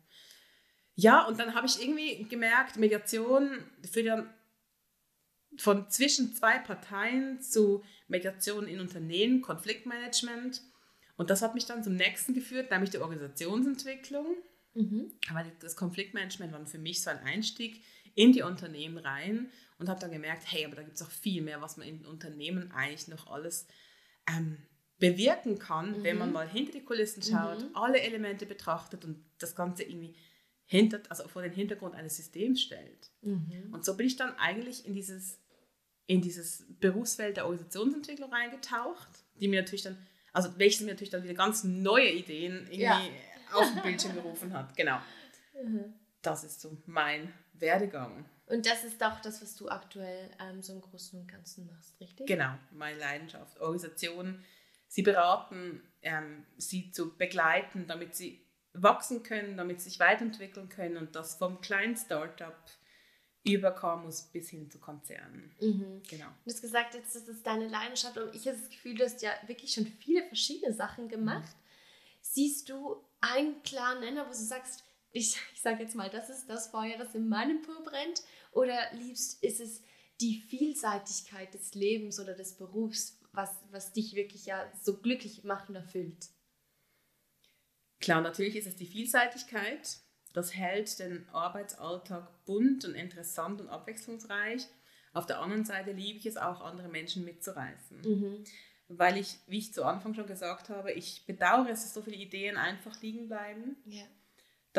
Ja, 0.96 1.26
und 1.26 1.40
dann 1.40 1.56
habe 1.56 1.66
ich 1.66 1.82
irgendwie 1.82 2.24
gemerkt, 2.26 2.78
Mediation 2.78 3.64
führt 3.90 4.08
dann 4.08 4.34
von 5.58 5.90
zwischen 5.90 6.34
zwei 6.34 6.60
Parteien 6.60 7.42
zu 7.42 7.84
Mediation 8.08 8.68
in 8.68 8.80
Unternehmen, 8.80 9.42
Konfliktmanagement. 9.42 10.62
Und 11.18 11.30
das 11.30 11.42
hat 11.42 11.56
mich 11.56 11.66
dann 11.66 11.84
zum 11.84 11.96
nächsten 11.96 12.34
geführt, 12.34 12.70
nämlich 12.70 12.92
die 12.92 13.00
Organisationsentwicklung. 13.00 14.36
Mhm. 14.76 15.12
Weil 15.32 15.52
das 15.62 15.76
Konfliktmanagement 15.76 16.52
war 16.52 16.66
für 16.68 16.78
mich 16.78 17.02
so 17.02 17.10
ein 17.10 17.20
Einstieg 17.20 17.84
in 18.14 18.34
die 18.34 18.44
Unternehmen 18.44 18.98
rein 18.98 19.52
und 19.80 19.90
habe 19.90 20.00
dann 20.00 20.12
gemerkt, 20.12 20.44
hey, 20.52 20.66
aber 20.66 20.76
da 20.76 20.84
gibt 20.84 20.96
es 20.98 21.02
auch 21.02 21.10
viel 21.10 21.42
mehr, 21.42 21.62
was 21.62 21.78
man 21.78 21.88
in 21.88 22.06
Unternehmen 22.06 22.72
eigentlich 22.72 23.08
noch 23.08 23.28
alles 23.28 23.66
ähm, 24.30 24.58
bewirken 25.00 25.58
kann, 25.58 26.00
mhm. 26.00 26.04
wenn 26.04 26.18
man 26.18 26.28
mhm. 26.28 26.34
mal 26.34 26.48
hinter 26.48 26.74
die 26.74 26.84
Kulissen 26.84 27.24
schaut, 27.24 27.62
mhm. 27.62 27.76
alle 27.76 28.02
Elemente 28.02 28.46
betrachtet 28.46 29.06
und 29.06 29.24
das 29.40 29.56
Ganze 29.56 29.84
irgendwie 29.84 30.16
hinter, 30.66 31.02
also 31.10 31.28
vor 31.28 31.42
den 31.42 31.54
Hintergrund 31.54 31.96
eines 31.96 32.18
Systems 32.18 32.62
stellt. 32.62 33.10
Mhm. 33.22 33.70
Und 33.72 33.86
so 33.86 33.96
bin 33.98 34.06
ich 34.06 34.18
dann 34.18 34.36
eigentlich 34.38 34.86
in 34.86 34.94
dieses, 34.94 35.40
in 36.06 36.22
dieses 36.22 36.66
Berufsfeld 36.80 37.38
der 37.38 37.46
Organisationsentwicklung 37.46 38.32
reingetaucht, 38.32 39.24
die 39.40 39.48
mir 39.48 39.62
natürlich 39.62 39.84
dann, 39.84 39.98
also 40.34 40.50
welches 40.60 40.82
mir 40.82 40.92
natürlich 40.92 41.10
dann 41.10 41.24
wieder 41.24 41.34
ganz 41.34 41.64
neue 41.64 42.12
Ideen 42.12 42.66
irgendwie 42.66 42.84
ja. 42.84 43.02
auf 43.54 43.74
den 43.74 43.82
Bildschirm 43.82 44.14
gerufen 44.14 44.54
hat. 44.54 44.76
Genau. 44.76 45.00
Mhm. 45.62 45.94
Das 46.22 46.46
ist 46.46 46.62
so 46.62 46.78
mein 46.86 47.34
Werdegang. 47.52 48.24
Und 48.50 48.66
das 48.66 48.84
ist 48.84 49.02
auch 49.04 49.22
das, 49.22 49.42
was 49.42 49.56
du 49.56 49.70
aktuell 49.70 50.30
ähm, 50.40 50.62
so 50.62 50.74
im 50.74 50.82
Großen 50.82 51.20
und 51.20 51.28
Ganzen 51.28 51.68
machst, 51.68 52.00
richtig? 52.02 52.28
Genau, 52.28 52.56
meine 52.72 52.98
Leidenschaft. 52.98 53.60
Organisationen, 53.60 54.44
sie 54.88 55.04
beraten, 55.04 55.84
ähm, 56.02 56.46
sie 56.58 56.92
zu 56.92 57.16
begleiten, 57.16 57.86
damit 57.88 58.16
sie 58.16 58.44
wachsen 58.74 59.22
können, 59.22 59.56
damit 59.56 59.82
sie 59.82 59.90
sich 59.90 60.00
weiterentwickeln 60.00 60.68
können 60.68 60.98
und 60.98 61.16
das 61.16 61.36
vom 61.36 61.62
kleinen 61.62 61.96
Startup 61.96 62.58
über 63.44 63.72
Camus 63.72 64.24
bis 64.24 64.50
hin 64.50 64.70
zu 64.70 64.80
Konzernen. 64.80 65.54
Mhm. 65.62 66.02
Genau. 66.10 66.28
Du 66.44 66.52
hast 66.52 66.62
gesagt, 66.62 66.96
jetzt 66.96 67.16
ist 67.16 67.30
es 67.30 67.44
deine 67.44 67.68
Leidenschaft 67.68 68.18
und 68.18 68.36
ich 68.36 68.48
habe 68.48 68.58
das 68.58 68.70
Gefühl, 68.70 68.96
du 68.96 69.06
hast 69.06 69.22
ja 69.22 69.32
wirklich 69.46 69.74
schon 69.74 69.86
viele 69.86 70.24
verschiedene 70.24 70.74
Sachen 70.74 71.08
gemacht. 71.08 71.56
Mhm. 71.56 72.20
Siehst 72.22 72.70
du 72.70 72.98
einen 73.22 73.62
klaren 73.64 74.02
Nenner, 74.02 74.26
wo 74.26 74.30
du 74.30 74.36
sagst, 74.36 74.84
ich, 75.12 75.38
ich 75.54 75.62
sage 75.62 75.84
jetzt 75.84 75.96
mal, 75.96 76.10
das 76.10 76.30
ist 76.30 76.50
das 76.50 76.68
Feuer, 76.68 76.98
das 76.98 77.16
in 77.16 77.28
meinem 77.30 77.62
Po 77.62 77.84
brennt? 77.84 78.24
Oder 78.52 78.78
liebst 78.94 79.44
ist 79.44 79.60
es 79.60 79.82
die 80.22 80.42
Vielseitigkeit 80.48 81.54
des 81.54 81.74
Lebens 81.76 82.20
oder 82.20 82.34
des 82.34 82.58
Berufs, 82.58 83.20
was, 83.32 83.52
was 83.72 83.94
dich 83.94 84.16
wirklich 84.16 84.46
ja 84.46 84.72
so 84.82 84.98
glücklich 84.98 85.44
macht 85.44 85.70
und 85.70 85.76
erfüllt? 85.76 86.30
Klar, 88.00 88.22
natürlich 88.22 88.56
ist 88.56 88.68
es 88.68 88.76
die 88.76 88.86
Vielseitigkeit. 88.86 89.98
Das 90.34 90.56
hält 90.56 91.00
den 91.00 91.28
Arbeitsalltag 91.30 92.46
bunt 92.46 92.86
und 92.86 92.96
interessant 92.96 93.62
und 93.62 93.70
abwechslungsreich. 93.70 94.68
Auf 95.12 95.26
der 95.26 95.40
anderen 95.42 95.66
Seite 95.66 95.92
liebe 95.92 96.20
ich 96.20 96.26
es 96.26 96.38
auch, 96.38 96.62
andere 96.62 96.88
Menschen 96.88 97.26
mitzureißen. 97.26 98.02
Mhm. 98.02 98.44
Weil 98.90 99.18
ich, 99.18 99.38
wie 99.48 99.58
ich 99.58 99.74
zu 99.74 99.84
Anfang 99.84 100.14
schon 100.14 100.28
gesagt 100.28 100.70
habe, 100.70 100.92
ich 100.92 101.26
bedauere 101.26 101.70
es, 101.70 101.82
dass 101.82 101.94
so 101.94 102.02
viele 102.02 102.18
Ideen 102.18 102.58
einfach 102.58 103.02
liegen 103.02 103.28
bleiben. 103.28 103.78
Ja. 103.86 104.06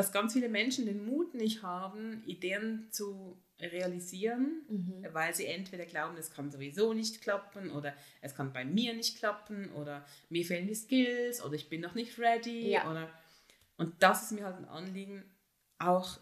Dass 0.00 0.12
ganz 0.12 0.33
viele 0.33 0.49
Menschen 0.49 0.87
den 0.87 1.04
Mut 1.04 1.35
nicht 1.35 1.62
haben, 1.62 2.23
Ideen 2.25 2.88
zu 2.90 3.37
realisieren, 3.61 4.62
mhm. 4.66 5.04
weil 5.12 5.35
sie 5.35 5.45
entweder 5.45 5.85
glauben, 5.85 6.16
es 6.16 6.30
kann 6.30 6.50
sowieso 6.50 6.95
nicht 6.95 7.21
klappen 7.21 7.71
oder 7.71 7.92
es 8.23 8.35
kann 8.35 8.50
bei 8.54 8.64
mir 8.64 8.95
nicht 8.95 9.19
klappen 9.19 9.71
oder 9.73 10.02
mir 10.30 10.42
fehlen 10.47 10.66
die 10.66 10.75
Skills 10.75 11.45
oder 11.45 11.52
ich 11.52 11.69
bin 11.69 11.83
noch 11.83 11.95
nicht 11.95 12.19
ready. 12.19 12.71
Ja. 12.71 12.90
Oder, 12.90 13.11
und 13.76 14.02
das 14.02 14.23
ist 14.23 14.33
mir 14.33 14.47
halt 14.47 14.57
ein 14.57 14.64
Anliegen, 14.64 15.23
auch 15.78 16.19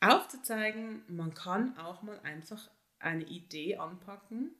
aufzuzeigen, 0.00 1.02
man 1.08 1.34
kann 1.34 1.76
auch 1.76 2.00
mal 2.00 2.18
einfach 2.20 2.70
eine 2.98 3.24
Idee 3.24 3.76
anpacken, 3.76 4.54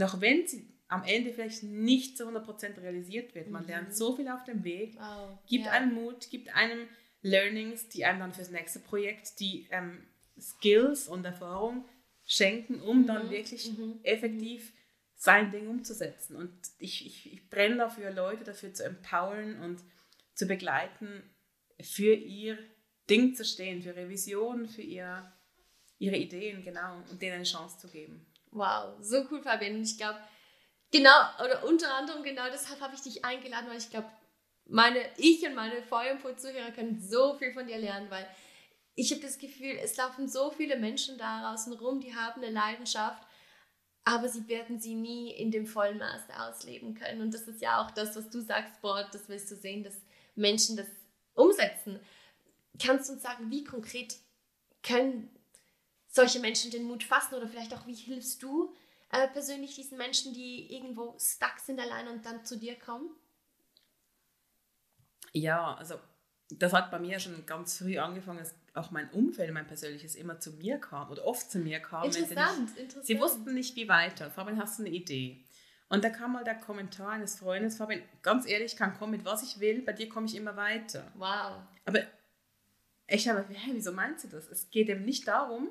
auch 0.00 0.22
wenn 0.22 0.46
sie 0.46 0.66
am 0.88 1.04
Ende 1.04 1.34
vielleicht 1.34 1.62
nicht 1.62 2.16
zu 2.16 2.26
100% 2.26 2.80
realisiert 2.80 3.34
wird. 3.34 3.50
Man 3.50 3.64
mhm. 3.64 3.68
lernt 3.68 3.94
so 3.94 4.16
viel 4.16 4.28
auf 4.28 4.44
dem 4.44 4.64
Weg, 4.64 4.96
wow. 4.98 5.38
gibt 5.46 5.66
ja. 5.66 5.72
einem 5.72 5.92
Mut, 5.92 6.30
gibt 6.30 6.56
einem 6.56 6.88
Learnings, 7.22 7.88
die 7.88 8.04
einem 8.04 8.20
dann 8.20 8.34
fürs 8.34 8.50
nächste 8.50 8.80
Projekt 8.80 9.40
die 9.40 9.68
ähm, 9.70 10.06
Skills 10.40 11.08
und 11.08 11.24
Erfahrung 11.24 11.84
schenken, 12.24 12.80
um 12.80 13.02
mhm. 13.02 13.06
dann 13.06 13.30
wirklich 13.30 13.70
mhm. 13.72 14.00
effektiv 14.02 14.72
sein 15.16 15.50
Ding 15.50 15.68
umzusetzen. 15.68 16.36
Und 16.36 16.52
ich, 16.78 17.04
ich, 17.04 17.32
ich 17.32 17.50
brenne 17.50 17.78
dafür, 17.78 18.12
Leute 18.12 18.44
dafür 18.44 18.72
zu 18.72 18.84
empowern 18.84 19.60
und 19.62 19.82
zu 20.34 20.46
begleiten, 20.46 21.22
für 21.80 22.14
ihr 22.14 22.58
Ding 23.10 23.34
zu 23.34 23.44
stehen, 23.44 23.82
für 23.82 23.90
ihre 23.90 24.08
Vision, 24.08 24.68
für 24.68 24.82
ihr, 24.82 25.32
ihre 25.98 26.16
Ideen, 26.16 26.62
genau, 26.62 27.02
und 27.10 27.20
denen 27.20 27.36
eine 27.36 27.44
Chance 27.44 27.78
zu 27.78 27.88
geben. 27.88 28.26
Wow, 28.50 28.94
so 29.00 29.26
cool, 29.30 29.42
Fabian. 29.42 29.76
Und 29.76 29.82
ich 29.82 29.96
glaube, 29.96 30.18
genau, 30.92 31.18
oder 31.42 31.66
unter 31.66 31.92
anderem 31.94 32.22
genau 32.22 32.44
deshalb 32.52 32.80
habe 32.80 32.94
ich 32.94 33.00
dich 33.00 33.24
eingeladen, 33.24 33.68
weil 33.68 33.78
ich 33.78 33.90
glaube, 33.90 34.08
meine, 34.68 35.00
ich 35.16 35.44
und 35.46 35.54
meine 35.54 35.82
Feuer- 35.82 36.18
und 36.22 36.40
Zuhörer 36.40 36.70
können 36.70 37.00
so 37.00 37.34
viel 37.38 37.52
von 37.52 37.66
dir 37.66 37.78
lernen, 37.78 38.10
weil 38.10 38.28
ich 38.94 39.10
habe 39.10 39.22
das 39.22 39.38
Gefühl, 39.38 39.76
es 39.82 39.96
laufen 39.96 40.28
so 40.28 40.50
viele 40.50 40.76
Menschen 40.76 41.18
da 41.18 41.42
draußen 41.42 41.72
rum, 41.72 42.00
die 42.00 42.14
haben 42.14 42.42
eine 42.42 42.52
Leidenschaft, 42.52 43.26
aber 44.04 44.28
sie 44.28 44.48
werden 44.48 44.80
sie 44.80 44.94
nie 44.94 45.30
in 45.32 45.50
dem 45.50 45.66
vollen 45.66 45.98
Maße 45.98 46.38
ausleben 46.40 46.94
können. 46.94 47.20
Und 47.20 47.32
das 47.32 47.42
ist 47.42 47.60
ja 47.60 47.80
auch 47.80 47.90
das, 47.90 48.16
was 48.16 48.28
du 48.30 48.40
sagst, 48.40 48.76
Sport, 48.76 49.08
das 49.12 49.28
willst 49.28 49.50
du 49.50 49.56
sehen, 49.56 49.84
dass 49.84 49.94
Menschen 50.34 50.76
das 50.76 50.86
umsetzen. 51.34 52.00
Kannst 52.82 53.08
du 53.08 53.14
uns 53.14 53.22
sagen, 53.22 53.50
wie 53.50 53.64
konkret 53.64 54.16
können 54.82 55.30
solche 56.08 56.40
Menschen 56.40 56.70
den 56.70 56.84
Mut 56.84 57.04
fassen 57.04 57.34
oder 57.34 57.48
vielleicht 57.48 57.74
auch, 57.74 57.86
wie 57.86 57.94
hilfst 57.94 58.42
du 58.42 58.74
äh, 59.10 59.28
persönlich 59.28 59.74
diesen 59.74 59.98
Menschen, 59.98 60.32
die 60.32 60.74
irgendwo 60.74 61.16
stuck 61.18 61.58
sind 61.64 61.78
allein 61.78 62.08
und 62.08 62.24
dann 62.24 62.44
zu 62.44 62.58
dir 62.58 62.76
kommen? 62.76 63.10
Ja, 65.38 65.74
also 65.74 65.94
das 66.50 66.72
hat 66.72 66.90
bei 66.90 66.98
mir 66.98 67.18
schon 67.20 67.44
ganz 67.46 67.78
früh 67.78 67.98
angefangen, 67.98 68.38
dass 68.38 68.54
auch 68.74 68.90
mein 68.90 69.10
Umfeld, 69.10 69.52
mein 69.52 69.66
persönliches, 69.66 70.14
immer 70.14 70.40
zu 70.40 70.52
mir 70.52 70.78
kam 70.78 71.10
oder 71.10 71.24
oft 71.26 71.50
zu 71.50 71.58
mir 71.58 71.80
kam. 71.80 72.04
Interessant, 72.04 72.60
nicht, 72.60 72.78
interessant. 72.78 73.06
Sie 73.06 73.20
wussten 73.20 73.54
nicht, 73.54 73.76
wie 73.76 73.88
weiter. 73.88 74.30
Fabian, 74.30 74.58
hast 74.58 74.78
du 74.78 74.84
eine 74.84 74.94
Idee? 74.94 75.44
Und 75.90 76.04
da 76.04 76.10
kam 76.10 76.32
mal 76.34 76.44
der 76.44 76.54
Kommentar 76.54 77.10
eines 77.10 77.38
Freundes, 77.38 77.76
Fabian, 77.76 78.02
ganz 78.22 78.46
ehrlich, 78.46 78.76
kann 78.76 78.94
kommen 78.94 79.12
mit 79.12 79.24
was 79.24 79.42
ich 79.42 79.60
will, 79.60 79.82
bei 79.82 79.92
dir 79.92 80.08
komme 80.08 80.26
ich 80.26 80.36
immer 80.36 80.56
weiter. 80.56 81.10
Wow. 81.14 81.62
Aber 81.86 82.00
ich 83.06 83.28
habe, 83.28 83.44
hey, 83.48 83.74
wieso 83.74 83.92
meinst 83.92 84.24
du 84.24 84.28
das? 84.28 84.48
Es 84.48 84.70
geht 84.70 84.88
eben 84.88 85.04
nicht 85.04 85.26
darum, 85.26 85.70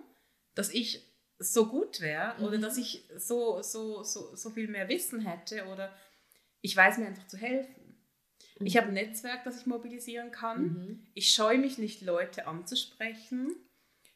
dass 0.56 0.70
ich 0.70 1.08
so 1.40 1.68
gut 1.68 2.02
wäre 2.02 2.34
mhm. 2.38 2.46
oder 2.46 2.58
dass 2.58 2.78
ich 2.78 3.04
so, 3.16 3.62
so, 3.62 4.04
so, 4.04 4.36
so 4.36 4.50
viel 4.50 4.68
mehr 4.68 4.90
Wissen 4.90 5.22
hätte 5.22 5.66
oder 5.68 5.94
ich 6.62 6.76
weiß 6.76 6.98
mir 6.98 7.08
einfach 7.08 7.28
zu 7.28 7.38
helfen. 7.38 7.76
Mhm. 8.60 8.66
Ich 8.68 8.78
habe 8.78 8.88
ein 8.88 8.94
Netzwerk, 8.94 9.44
das 9.44 9.62
ich 9.62 9.66
mobilisieren 9.66 10.32
kann. 10.32 10.62
Mhm. 10.62 11.08
Ich 11.14 11.34
scheue 11.34 11.58
mich 11.58 11.78
nicht, 11.78 12.02
Leute 12.02 12.48
anzusprechen. 12.48 13.56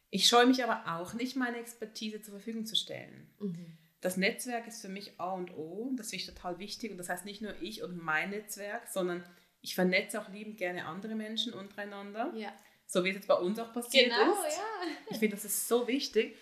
Ich 0.09 0.27
scheue 0.27 0.45
mich 0.45 0.63
aber 0.63 0.99
auch 0.99 1.13
nicht, 1.13 1.35
meine 1.35 1.57
Expertise 1.57 2.21
zur 2.21 2.33
Verfügung 2.33 2.65
zu 2.65 2.75
stellen. 2.75 3.29
Mhm. 3.39 3.77
Das 4.01 4.17
Netzwerk 4.17 4.67
ist 4.67 4.81
für 4.81 4.89
mich 4.89 5.19
A 5.19 5.33
und 5.33 5.55
O. 5.55 5.93
Das 5.95 6.09
finde 6.09 6.23
ich 6.23 6.27
total 6.27 6.59
wichtig. 6.59 6.91
Und 6.91 6.97
das 6.97 7.09
heißt 7.09 7.25
nicht 7.25 7.41
nur 7.41 7.59
ich 7.61 7.83
und 7.83 8.03
mein 8.03 8.31
Netzwerk, 8.31 8.87
sondern 8.87 9.23
ich 9.61 9.75
vernetze 9.75 10.19
auch 10.19 10.29
liebend 10.29 10.57
gerne 10.57 10.85
andere 10.85 11.15
Menschen 11.15 11.53
untereinander. 11.53 12.33
Ja 12.35 12.51
so 12.91 13.05
wie 13.05 13.09
es 13.09 13.15
jetzt 13.15 13.27
bei 13.27 13.35
uns 13.35 13.57
auch 13.57 13.71
passiert 13.71 14.09
genau, 14.09 14.43
ist. 14.45 14.57
Ja. 14.57 14.63
Ich 15.11 15.17
finde, 15.17 15.37
das 15.37 15.45
ist 15.45 15.67
so 15.67 15.87
wichtig. 15.87 16.35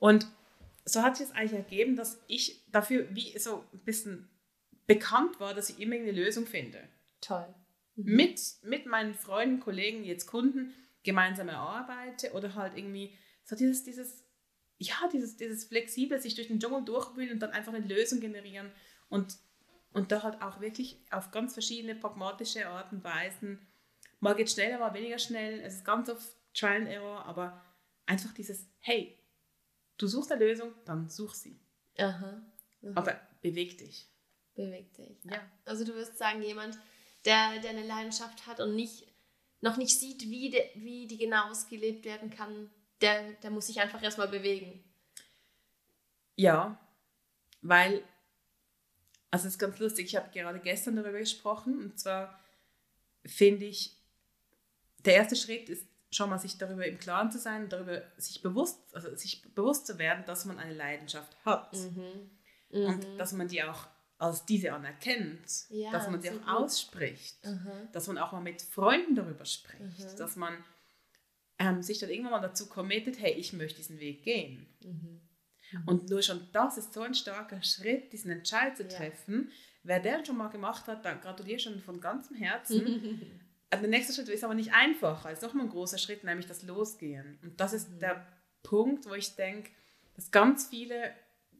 Und 0.00 0.26
so 0.84 1.02
hat 1.02 1.16
sich 1.16 1.28
es 1.28 1.32
eigentlich 1.32 1.52
ergeben, 1.52 1.94
dass 1.94 2.20
ich 2.26 2.60
dafür 2.72 3.06
wie 3.14 3.38
so 3.38 3.64
ein 3.72 3.78
bisschen 3.84 4.28
bekannt 4.88 5.38
war, 5.38 5.54
dass 5.54 5.70
ich 5.70 5.78
immer 5.78 5.94
eine 5.94 6.10
Lösung 6.10 6.46
finde. 6.46 6.80
Toll. 7.24 7.54
Mhm. 7.96 8.16
Mit, 8.16 8.40
mit 8.62 8.86
meinen 8.86 9.14
Freunden, 9.14 9.60
Kollegen, 9.60 10.04
jetzt 10.04 10.26
Kunden 10.26 10.74
gemeinsam 11.02 11.48
erarbeite 11.48 12.32
oder 12.32 12.54
halt 12.54 12.76
irgendwie 12.76 13.16
so 13.44 13.56
dieses, 13.56 13.84
dieses, 13.84 14.24
ja, 14.78 14.94
dieses, 15.12 15.36
dieses 15.36 15.64
flexible, 15.64 16.20
sich 16.20 16.34
durch 16.34 16.48
den 16.48 16.60
Dschungel 16.60 16.84
durchwühlen 16.84 17.32
und 17.32 17.40
dann 17.40 17.50
einfach 17.50 17.72
eine 17.72 17.86
Lösung 17.86 18.20
generieren 18.20 18.72
und, 19.08 19.36
und 19.92 20.10
da 20.12 20.22
halt 20.22 20.42
auch 20.42 20.60
wirklich 20.60 21.00
auf 21.10 21.30
ganz 21.30 21.52
verschiedene 21.52 21.94
pragmatische 21.94 22.66
Arten 22.66 22.96
und 22.96 23.04
Weisen 23.04 23.58
Mal 24.24 24.36
geht 24.36 24.50
schneller, 24.50 24.78
mal 24.78 24.94
weniger 24.94 25.18
schnell. 25.18 25.60
Es 25.60 25.74
ist 25.74 25.84
ganz 25.84 26.08
oft 26.08 26.34
Trial 26.54 26.76
and 26.76 26.88
Error, 26.88 27.26
aber 27.26 27.62
einfach 28.06 28.32
dieses, 28.32 28.66
hey, 28.80 29.18
du 29.98 30.06
suchst 30.06 30.32
eine 30.32 30.42
Lösung, 30.42 30.72
dann 30.86 31.10
such 31.10 31.34
sie. 31.34 31.60
Aha. 31.98 32.42
aha. 32.82 32.92
Aber 32.94 33.20
beweg 33.42 33.76
dich. 33.76 34.08
Beweg 34.54 34.94
dich. 34.94 35.22
Ja. 35.24 35.42
Also 35.66 35.84
du 35.84 35.94
wirst 35.94 36.16
sagen, 36.16 36.40
jemand, 36.40 36.78
der, 37.24 37.58
der 37.60 37.70
eine 37.70 37.86
Leidenschaft 37.86 38.46
hat 38.46 38.60
und 38.60 38.74
nicht, 38.74 39.06
noch 39.60 39.76
nicht 39.76 39.98
sieht, 39.98 40.22
wie, 40.22 40.50
de, 40.50 40.70
wie 40.74 41.06
die 41.06 41.18
genau 41.18 41.50
ausgelebt 41.50 42.04
werden 42.04 42.30
kann, 42.30 42.70
der, 43.00 43.32
der 43.34 43.50
muss 43.50 43.66
sich 43.66 43.80
einfach 43.80 44.02
erstmal 44.02 44.28
bewegen. 44.28 44.84
Ja, 46.36 46.78
weil, 47.62 48.02
also 49.30 49.46
es 49.46 49.54
ist 49.54 49.58
ganz 49.58 49.78
lustig, 49.78 50.06
ich 50.06 50.16
habe 50.16 50.30
gerade 50.32 50.60
gestern 50.60 50.96
darüber 50.96 51.18
gesprochen 51.18 51.78
und 51.78 51.98
zwar 51.98 52.38
finde 53.24 53.66
ich, 53.66 53.96
der 54.98 55.14
erste 55.14 55.36
Schritt 55.36 55.68
ist 55.68 55.86
schon 56.10 56.30
mal 56.30 56.38
sich 56.38 56.58
darüber 56.58 56.86
im 56.86 56.98
Klaren 56.98 57.30
zu 57.30 57.38
sein, 57.38 57.68
darüber 57.68 58.02
sich 58.16 58.42
bewusst, 58.42 58.78
also 58.94 59.14
sich 59.16 59.42
bewusst 59.54 59.86
zu 59.86 59.98
werden, 59.98 60.24
dass 60.26 60.44
man 60.44 60.58
eine 60.58 60.74
Leidenschaft 60.74 61.36
hat 61.44 61.72
mhm. 61.72 62.30
Mhm. 62.70 62.86
und 62.86 63.18
dass 63.18 63.32
man 63.32 63.48
die 63.48 63.62
auch 63.62 63.86
als 64.24 64.44
diese 64.44 64.72
anerkennt, 64.72 65.66
ja, 65.68 65.90
dass 65.90 66.08
man 66.08 66.20
sie 66.20 66.30
auch 66.30 66.34
gut. 66.34 66.48
ausspricht, 66.48 67.44
mhm. 67.44 67.88
dass 67.92 68.06
man 68.06 68.18
auch 68.18 68.32
mal 68.32 68.40
mit 68.40 68.62
Freunden 68.62 69.14
darüber 69.14 69.44
spricht, 69.44 69.80
mhm. 69.80 70.16
dass 70.16 70.36
man 70.36 70.56
ähm, 71.58 71.82
sich 71.82 71.98
dann 71.98 72.10
irgendwann 72.10 72.32
mal 72.32 72.40
dazu 72.40 72.68
committet, 72.68 73.20
hey, 73.20 73.32
ich 73.32 73.52
möchte 73.52 73.78
diesen 73.78 74.00
Weg 74.00 74.22
gehen. 74.22 74.66
Mhm. 74.82 75.20
Mhm. 75.72 75.82
Und 75.86 76.10
nur 76.10 76.22
schon 76.22 76.48
das 76.52 76.78
ist 76.78 76.92
so 76.92 77.02
ein 77.02 77.14
starker 77.14 77.62
Schritt, 77.62 78.12
diesen 78.12 78.30
Entscheid 78.30 78.76
zu 78.76 78.86
treffen. 78.86 79.48
Ja. 79.48 79.54
Wer 79.84 80.00
den 80.00 80.24
schon 80.24 80.36
mal 80.36 80.48
gemacht 80.48 80.86
hat, 80.86 81.04
dann 81.04 81.20
gratuliere 81.20 81.58
schon 81.58 81.80
von 81.80 82.00
ganzem 82.00 82.36
Herzen. 82.36 83.20
der 83.70 83.88
nächste 83.88 84.12
Schritt 84.12 84.28
ist 84.28 84.44
aber 84.44 84.54
nicht 84.54 84.72
einfacher. 84.72 85.30
Es 85.30 85.38
ist 85.38 85.44
nochmal 85.44 85.66
ein 85.66 85.70
großer 85.70 85.98
Schritt, 85.98 86.24
nämlich 86.24 86.46
das 86.46 86.62
Losgehen. 86.62 87.38
Und 87.42 87.60
das 87.60 87.72
ist 87.72 87.90
mhm. 87.90 87.98
der 88.00 88.26
Punkt, 88.62 89.06
wo 89.06 89.14
ich 89.14 89.34
denke, 89.36 89.70
dass 90.14 90.30
ganz 90.30 90.68
viele 90.68 91.12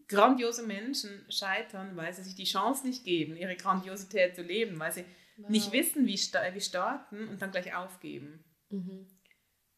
grandiose 0.09 0.63
Menschen 0.63 1.25
scheitern, 1.31 1.97
weil 1.97 2.13
sie 2.13 2.23
sich 2.23 2.35
die 2.35 2.45
Chance 2.45 2.87
nicht 2.87 3.05
geben, 3.05 3.37
ihre 3.37 3.57
Grandiosität 3.57 4.35
zu 4.35 4.43
leben, 4.43 4.79
weil 4.79 4.93
sie 4.93 5.05
wow. 5.37 5.51
nicht 5.51 5.73
wissen, 5.73 6.07
wie, 6.07 6.19
wie 6.19 6.61
starten 6.61 7.29
und 7.29 7.41
dann 7.43 7.51
gleich 7.51 7.75
aufgeben. 7.75 8.45
Mhm. 8.71 9.07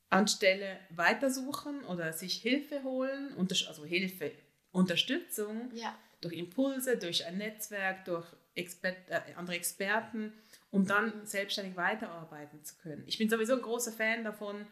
Anstelle 0.09 0.78
weitersuchen 0.90 1.85
oder 1.85 2.12
sich 2.12 2.35
Hilfe 2.35 2.83
holen, 2.85 3.35
also 3.37 3.85
Hilfe, 3.85 4.33
Unterstützung 4.71 5.71
ja. 5.75 5.99
durch 6.21 6.35
Impulse, 6.35 6.97
durch 6.97 7.26
ein 7.26 7.38
Netzwerk, 7.38 8.04
durch 8.04 8.26
Expert, 8.54 8.97
äh, 9.09 9.21
andere 9.35 9.56
Experten, 9.56 10.33
um 10.71 10.87
dann 10.87 11.26
selbstständig 11.26 11.76
weiterarbeiten 11.76 12.64
zu 12.64 12.76
können. 12.76 13.04
Ich 13.06 13.18
bin 13.18 13.28
sowieso 13.28 13.54
ein 13.54 13.62
großer 13.62 13.92
Fan 13.92 14.25
davon, 14.25 14.66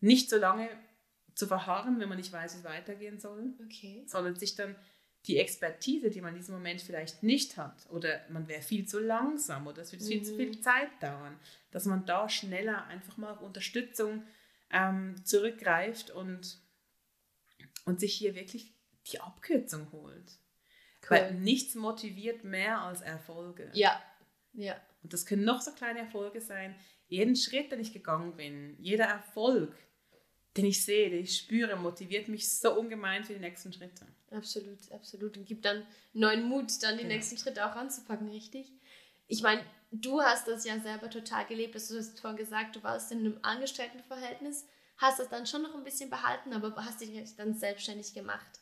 nicht 0.00 0.30
so 0.30 0.36
lange 0.36 0.68
zu 1.38 1.46
verharren, 1.46 2.00
wenn 2.00 2.08
man 2.08 2.18
nicht 2.18 2.32
weiß, 2.32 2.54
wie 2.54 2.58
es 2.58 2.64
weitergehen 2.64 3.20
soll, 3.20 3.54
okay. 3.64 4.02
sondern 4.06 4.34
sich 4.34 4.56
dann 4.56 4.74
die 5.26 5.38
Expertise, 5.38 6.10
die 6.10 6.20
man 6.20 6.30
in 6.30 6.40
diesem 6.40 6.54
Moment 6.54 6.82
vielleicht 6.82 7.22
nicht 7.22 7.56
hat, 7.56 7.88
oder 7.90 8.20
man 8.28 8.48
wäre 8.48 8.60
viel 8.60 8.88
zu 8.88 8.98
langsam 8.98 9.68
oder 9.68 9.82
es 9.82 9.92
würde 9.92 10.04
viel 10.04 10.24
zu 10.24 10.34
viel 10.34 10.60
Zeit 10.60 10.90
dauern, 11.00 11.38
dass 11.70 11.84
man 11.84 12.04
da 12.06 12.28
schneller 12.28 12.86
einfach 12.86 13.16
mal 13.18 13.32
auf 13.32 13.40
Unterstützung 13.40 14.24
ähm, 14.70 15.14
zurückgreift 15.24 16.10
und, 16.10 16.60
und 17.84 18.00
sich 18.00 18.14
hier 18.14 18.34
wirklich 18.34 18.74
die 19.12 19.20
Abkürzung 19.20 19.92
holt. 19.92 20.38
Cool. 21.04 21.10
Weil 21.10 21.34
nichts 21.34 21.76
motiviert 21.76 22.42
mehr 22.42 22.80
als 22.80 23.00
Erfolge. 23.00 23.70
Ja, 23.74 24.02
ja. 24.54 24.76
Und 25.04 25.12
das 25.12 25.24
können 25.24 25.44
noch 25.44 25.60
so 25.60 25.70
kleine 25.70 26.00
Erfolge 26.00 26.40
sein. 26.40 26.74
Jeden 27.06 27.36
Schritt, 27.36 27.70
den 27.70 27.80
ich 27.80 27.92
gegangen 27.92 28.34
bin, 28.34 28.76
jeder 28.80 29.04
Erfolg, 29.04 29.76
den 30.58 30.66
ich 30.66 30.84
sehe, 30.84 31.08
den 31.08 31.22
ich 31.22 31.38
spüre, 31.38 31.76
motiviert 31.76 32.28
mich 32.28 32.52
so 32.52 32.76
ungemein 32.76 33.24
für 33.24 33.32
die 33.32 33.38
nächsten 33.38 33.72
Schritte. 33.72 34.04
Absolut, 34.32 34.78
absolut. 34.92 35.36
Und 35.36 35.46
gibt 35.46 35.64
dann 35.64 35.86
neuen 36.12 36.42
Mut, 36.48 36.82
dann 36.82 36.96
die 36.96 37.04
ja. 37.04 37.08
nächsten 37.08 37.38
Schritte 37.38 37.64
auch 37.64 37.76
anzupacken, 37.76 38.28
richtig? 38.28 38.72
Ich 39.28 39.42
meine, 39.42 39.62
du 39.92 40.20
hast 40.20 40.48
das 40.48 40.64
ja 40.64 40.78
selber 40.80 41.08
total 41.08 41.46
gelebt. 41.46 41.74
Du 41.74 41.78
hast 41.78 42.20
vorhin 42.20 42.36
gesagt, 42.36 42.76
du 42.76 42.82
warst 42.82 43.12
in 43.12 43.20
einem 43.20 43.38
Angestelltenverhältnis, 43.42 44.66
hast 44.96 45.20
das 45.20 45.28
dann 45.28 45.46
schon 45.46 45.62
noch 45.62 45.74
ein 45.74 45.84
bisschen 45.84 46.10
behalten, 46.10 46.52
aber 46.52 46.74
hast 46.76 47.00
dich 47.00 47.36
dann 47.36 47.54
selbstständig 47.54 48.12
gemacht. 48.12 48.60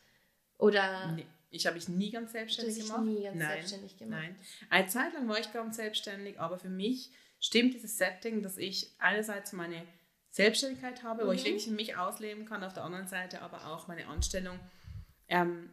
Oder? 0.58 1.12
Nee, 1.12 1.26
ich 1.50 1.66
habe 1.66 1.76
mich 1.76 1.88
nie 1.88 2.10
ganz 2.10 2.32
selbstständig 2.32 2.84
gemacht. 2.84 3.04
Nie 3.04 3.22
ganz 3.22 3.38
nein, 3.38 3.48
selbstständig 3.48 3.96
gemacht. 3.96 4.22
Nein. 4.22 4.36
Eine 4.68 4.88
Zeit 4.88 5.14
lang 5.14 5.28
war 5.28 5.38
ich 5.38 5.52
ganz 5.52 5.76
selbstständig, 5.76 6.38
aber 6.38 6.58
für 6.58 6.68
mich 6.68 7.10
stimmt 7.40 7.74
dieses 7.74 7.96
Setting, 7.96 8.42
dass 8.42 8.58
ich 8.58 8.94
einerseits 8.98 9.52
meine 9.52 9.86
Selbstständigkeit 10.36 11.02
habe, 11.02 11.24
mhm. 11.24 11.28
wo 11.28 11.32
ich 11.32 11.40
mhm. 11.40 11.46
wirklich 11.46 11.66
mich 11.68 11.96
ausleben 11.96 12.44
kann, 12.44 12.62
auf 12.62 12.74
der 12.74 12.84
anderen 12.84 13.08
Seite 13.08 13.40
aber 13.40 13.68
auch 13.68 13.88
meine 13.88 14.06
Anstellung, 14.06 14.60
ähm, 15.28 15.70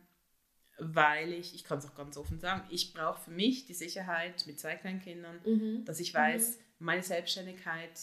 weil 0.79 1.33
ich, 1.33 1.53
ich 1.53 1.65
kann 1.65 1.79
es 1.79 1.85
auch 1.85 1.95
ganz 1.95 2.15
offen 2.15 2.39
sagen, 2.39 2.65
ich 2.69 2.93
brauche 2.93 3.19
für 3.19 3.31
mich 3.31 3.65
die 3.65 3.73
Sicherheit 3.73 4.47
mit 4.47 4.61
zwei 4.61 4.77
kleinen 4.77 5.01
Kindern, 5.01 5.41
mhm. 5.45 5.83
dass 5.83 5.99
ich 5.99 6.13
weiß, 6.13 6.57
mhm. 6.57 6.63
meine 6.79 7.03
Selbstständigkeit 7.03 7.99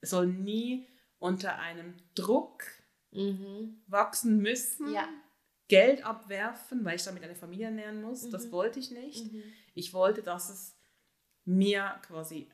soll 0.00 0.28
nie 0.28 0.88
unter 1.18 1.58
einem 1.58 1.94
Druck 2.14 2.64
mhm. 3.10 3.82
wachsen 3.88 4.38
müssen. 4.38 4.94
Ja. 4.94 5.06
Geld 5.68 6.06
abwerfen, 6.06 6.86
weil 6.86 6.96
ich 6.96 7.04
damit 7.04 7.22
eine 7.22 7.34
Familie 7.34 7.66
ernähren 7.66 8.00
muss. 8.00 8.28
Das 8.30 8.46
mhm. 8.46 8.52
wollte 8.52 8.80
ich 8.80 8.90
nicht. 8.90 9.30
Ich 9.74 9.92
wollte, 9.92 10.22
dass 10.22 10.48
es 10.48 10.74
mir 11.44 12.00
quasi 12.06 12.50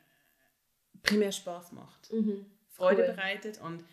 primär 1.03 1.33
Spaß 1.33 1.73
macht, 1.73 2.13
mhm. 2.13 2.47
Freude 2.69 3.03
cool. 3.03 3.15
bereitet 3.15 3.61
und 3.61 3.85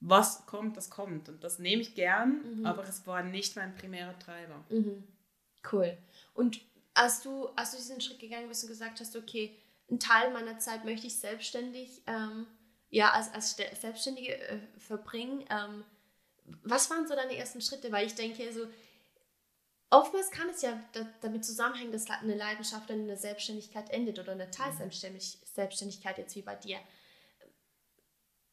was 0.00 0.44
kommt, 0.46 0.76
das 0.76 0.90
kommt. 0.90 1.28
Und 1.28 1.42
das 1.42 1.58
nehme 1.58 1.82
ich 1.82 1.94
gern, 1.94 2.58
mhm. 2.58 2.66
aber 2.66 2.82
es 2.86 3.06
war 3.06 3.22
nicht 3.22 3.56
mein 3.56 3.74
primärer 3.74 4.18
Treiber. 4.18 4.64
Mhm. 4.68 5.04
Cool. 5.72 5.96
Und 6.34 6.60
als 6.92 7.22
du, 7.22 7.48
als 7.56 7.70
du 7.70 7.78
diesen 7.78 8.00
Schritt 8.00 8.20
gegangen 8.20 8.48
bist 8.48 8.64
und 8.64 8.68
gesagt 8.70 9.00
hast, 9.00 9.16
okay, 9.16 9.56
einen 9.88 10.00
Teil 10.00 10.32
meiner 10.32 10.58
Zeit 10.58 10.84
möchte 10.84 11.06
ich 11.06 11.18
selbstständig, 11.18 12.02
ähm, 12.06 12.46
ja, 12.90 13.10
als, 13.10 13.32
als 13.32 13.56
Selbstständige 13.56 14.36
äh, 14.36 14.58
verbringen, 14.78 15.44
ähm, 15.50 15.84
was 16.62 16.90
waren 16.90 17.06
so 17.06 17.14
deine 17.14 17.36
ersten 17.36 17.60
Schritte? 17.60 17.90
Weil 17.90 18.06
ich 18.06 18.14
denke, 18.14 18.52
so, 18.52 18.66
oftmals 19.98 20.30
kann 20.30 20.48
es 20.48 20.62
ja 20.62 20.82
damit 21.20 21.44
zusammenhängen, 21.44 21.92
dass 21.92 22.08
eine 22.08 22.34
Leidenschaft 22.34 22.88
dann 22.88 23.00
in 23.00 23.06
der 23.06 23.16
Selbstständigkeit 23.16 23.90
endet 23.90 24.18
oder 24.18 24.32
eine 24.32 24.50
Teilselbstständigkeit 24.50 26.18
jetzt 26.18 26.36
wie 26.36 26.42
bei 26.42 26.56
dir. 26.56 26.78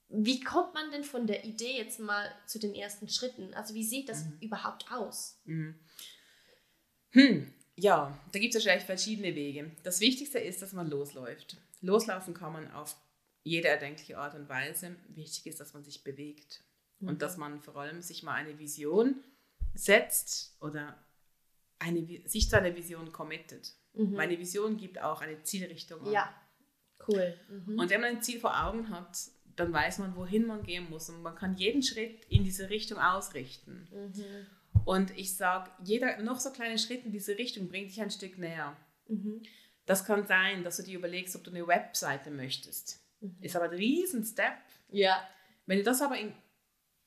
Wie 0.09 0.41
kommt 0.41 0.73
man 0.73 0.91
denn 0.91 1.05
von 1.05 1.25
der 1.25 1.45
Idee 1.45 1.77
jetzt 1.77 1.99
mal 1.99 2.29
zu 2.45 2.59
den 2.59 2.75
ersten 2.75 3.07
Schritten? 3.07 3.53
Also 3.53 3.73
wie 3.73 3.83
sieht 3.83 4.09
das 4.09 4.25
mhm. 4.25 4.37
überhaupt 4.41 4.91
aus? 4.91 5.39
Mhm. 5.45 5.79
Hm, 7.11 7.53
ja, 7.75 8.17
da 8.31 8.39
gibt 8.39 8.53
es 8.53 8.61
wahrscheinlich 8.61 8.85
verschiedene 8.85 9.35
Wege. 9.35 9.71
Das 9.83 10.01
Wichtigste 10.01 10.39
ist, 10.39 10.61
dass 10.61 10.73
man 10.73 10.89
losläuft. 10.89 11.57
Loslaufen 11.81 12.33
kann 12.33 12.53
man 12.53 12.71
auf 12.71 12.97
jede 13.43 13.69
erdenkliche 13.69 14.17
Art 14.17 14.35
und 14.35 14.49
Weise. 14.49 14.95
Wichtig 15.09 15.47
ist, 15.47 15.59
dass 15.59 15.73
man 15.73 15.83
sich 15.83 16.03
bewegt 16.03 16.61
mhm. 16.99 17.09
und 17.09 17.21
dass 17.21 17.37
man 17.37 17.61
vor 17.61 17.77
allem 17.77 18.01
sich 18.01 18.21
mal 18.21 18.33
eine 18.33 18.59
Vision 18.59 19.23
setzt 19.73 20.57
oder 20.61 20.97
eine, 21.81 22.05
sich 22.25 22.49
zu 22.49 22.57
einer 22.57 22.75
Vision 22.75 23.11
committet. 23.11 23.73
Mhm. 23.93 24.13
Meine 24.13 24.37
Vision 24.39 24.77
gibt 24.77 25.01
auch 25.01 25.21
eine 25.21 25.41
Zielrichtung 25.43 26.01
an. 26.01 26.11
Ja, 26.11 26.33
cool. 27.07 27.37
Mhm. 27.49 27.79
Und 27.79 27.89
wenn 27.89 28.01
man 28.01 28.11
ein 28.11 28.21
Ziel 28.21 28.39
vor 28.39 28.63
Augen 28.65 28.89
hat, 28.89 29.17
dann 29.55 29.73
weiß 29.73 29.99
man, 29.99 30.15
wohin 30.15 30.45
man 30.45 30.63
gehen 30.63 30.89
muss 30.89 31.09
und 31.09 31.21
man 31.21 31.35
kann 31.35 31.55
jeden 31.55 31.83
Schritt 31.83 32.25
in 32.25 32.43
diese 32.43 32.69
Richtung 32.69 32.97
ausrichten. 32.99 33.87
Mhm. 33.91 34.83
Und 34.85 35.17
ich 35.17 35.35
sage, 35.35 35.69
jeder 35.83 36.21
noch 36.21 36.39
so 36.39 36.51
kleine 36.51 36.77
Schritt 36.77 37.05
in 37.05 37.11
diese 37.11 37.37
Richtung 37.37 37.67
bringt 37.67 37.89
dich 37.89 38.01
ein 38.01 38.11
Stück 38.11 38.37
näher. 38.37 38.77
Mhm. 39.07 39.41
Das 39.85 40.05
kann 40.05 40.25
sein, 40.25 40.63
dass 40.63 40.77
du 40.77 40.83
dir 40.83 40.97
überlegst, 40.97 41.35
ob 41.35 41.43
du 41.43 41.51
eine 41.51 41.67
Webseite 41.67 42.31
möchtest. 42.31 43.03
Mhm. 43.19 43.37
Ist 43.41 43.55
aber 43.55 43.65
ein 43.65 43.75
riesen 43.75 44.23
Step. 44.23 44.53
Ja. 44.89 45.27
Wenn 45.65 45.79
du 45.79 45.83
das 45.83 46.01
aber 46.01 46.17
in, 46.17 46.33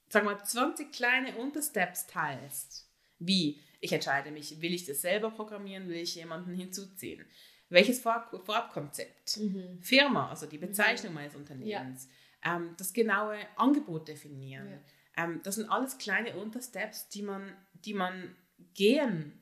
sagen 0.09 0.27
wir, 0.27 0.39
20 0.39 0.93
kleine 0.93 1.37
Untersteps 1.37 2.07
teilst, 2.07 2.91
wie 3.19 3.61
ich 3.81 3.93
entscheide 3.93 4.31
mich, 4.31 4.61
will 4.61 4.75
ich 4.75 4.87
das 4.87 5.01
selber 5.01 5.31
programmieren, 5.31 5.89
will 5.89 5.97
ich 5.97 6.15
jemanden 6.15 6.55
hinzuziehen? 6.55 7.25
Welches 7.69 8.01
Vor 8.01 8.31
Vorabkonzept? 8.45 9.39
Mhm. 9.39 9.79
Firma, 9.81 10.29
also 10.31 10.47
die 10.47 10.59
Bezeichnung 10.59 11.13
mhm. 11.13 11.15
meines 11.15 11.35
Unternehmens. 11.35 12.09
Ja. 12.45 12.57
Ähm, 12.57 12.75
das 12.77 12.93
genaue 12.93 13.39
Angebot 13.57 14.09
definieren. 14.09 14.69
Ja. 15.17 15.25
Ähm, 15.25 15.41
das 15.43 15.57
sind 15.57 15.71
alles 15.71 15.99
kleine 15.99 16.37
Untersteps, 16.37 17.09
die 17.09 17.23
man, 17.23 17.53
die 17.85 17.95
man 17.95 18.37
gehen 18.75 19.41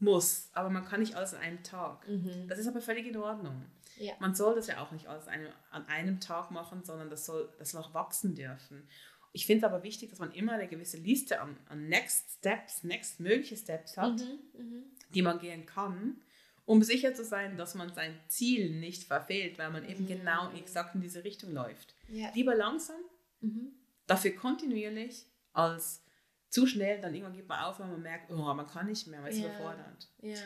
muss, 0.00 0.50
aber 0.52 0.70
man 0.70 0.84
kann 0.84 1.00
nicht 1.00 1.14
alles 1.14 1.34
an 1.34 1.40
einem 1.40 1.62
Tag. 1.62 2.06
Mhm. 2.06 2.46
Das 2.48 2.58
ist 2.58 2.68
aber 2.68 2.80
völlig 2.80 3.06
in 3.06 3.16
Ordnung. 3.16 3.64
Ja. 3.96 4.12
Man 4.20 4.34
soll 4.34 4.54
das 4.54 4.66
ja 4.66 4.80
auch 4.80 4.92
nicht 4.92 5.06
alles 5.06 5.26
an 5.26 5.86
einem 5.86 6.20
Tag 6.20 6.50
machen, 6.50 6.84
sondern 6.84 7.10
das 7.10 7.26
soll, 7.26 7.52
das 7.58 7.70
soll 7.70 7.82
auch 7.82 7.94
wachsen 7.94 8.34
dürfen. 8.34 8.88
Ich 9.32 9.46
finde 9.46 9.66
es 9.66 9.72
aber 9.72 9.82
wichtig, 9.82 10.10
dass 10.10 10.18
man 10.18 10.32
immer 10.32 10.52
eine 10.52 10.68
gewisse 10.68 10.96
Liste 10.96 11.40
an, 11.40 11.56
an 11.68 11.88
Next 11.88 12.38
Steps, 12.38 12.82
Next 12.84 13.20
mögliche 13.20 13.56
Steps 13.56 13.96
hat, 13.96 14.18
mhm, 14.20 14.60
mhm, 14.60 14.84
die 15.14 15.22
man 15.22 15.38
gehen 15.38 15.66
kann, 15.66 16.20
um 16.64 16.82
sicher 16.82 17.14
zu 17.14 17.24
sein, 17.24 17.56
dass 17.56 17.74
man 17.74 17.92
sein 17.94 18.18
Ziel 18.28 18.78
nicht 18.78 19.04
verfehlt, 19.04 19.58
weil 19.58 19.70
man 19.70 19.88
eben 19.88 20.04
mhm. 20.04 20.08
genau 20.08 20.52
exakt 20.52 20.94
in 20.94 21.00
diese 21.00 21.24
Richtung 21.24 21.52
läuft. 21.52 21.94
Ja. 22.08 22.30
Lieber 22.34 22.54
langsam, 22.54 23.00
mhm. 23.40 23.72
dafür 24.06 24.34
kontinuierlich, 24.34 25.26
als 25.52 26.04
zu 26.50 26.66
schnell, 26.66 27.00
dann 27.00 27.14
irgendwann 27.14 27.36
gibt 27.36 27.48
man 27.48 27.64
auf, 27.64 27.78
weil 27.78 27.88
man 27.88 28.02
merkt, 28.02 28.30
oh, 28.30 28.54
man 28.54 28.66
kann 28.66 28.86
nicht 28.86 29.06
mehr, 29.06 29.20
man 29.20 29.30
ist 29.30 29.38
ja. 29.38 29.46
überfordert. 29.46 30.10
Ja. 30.20 30.36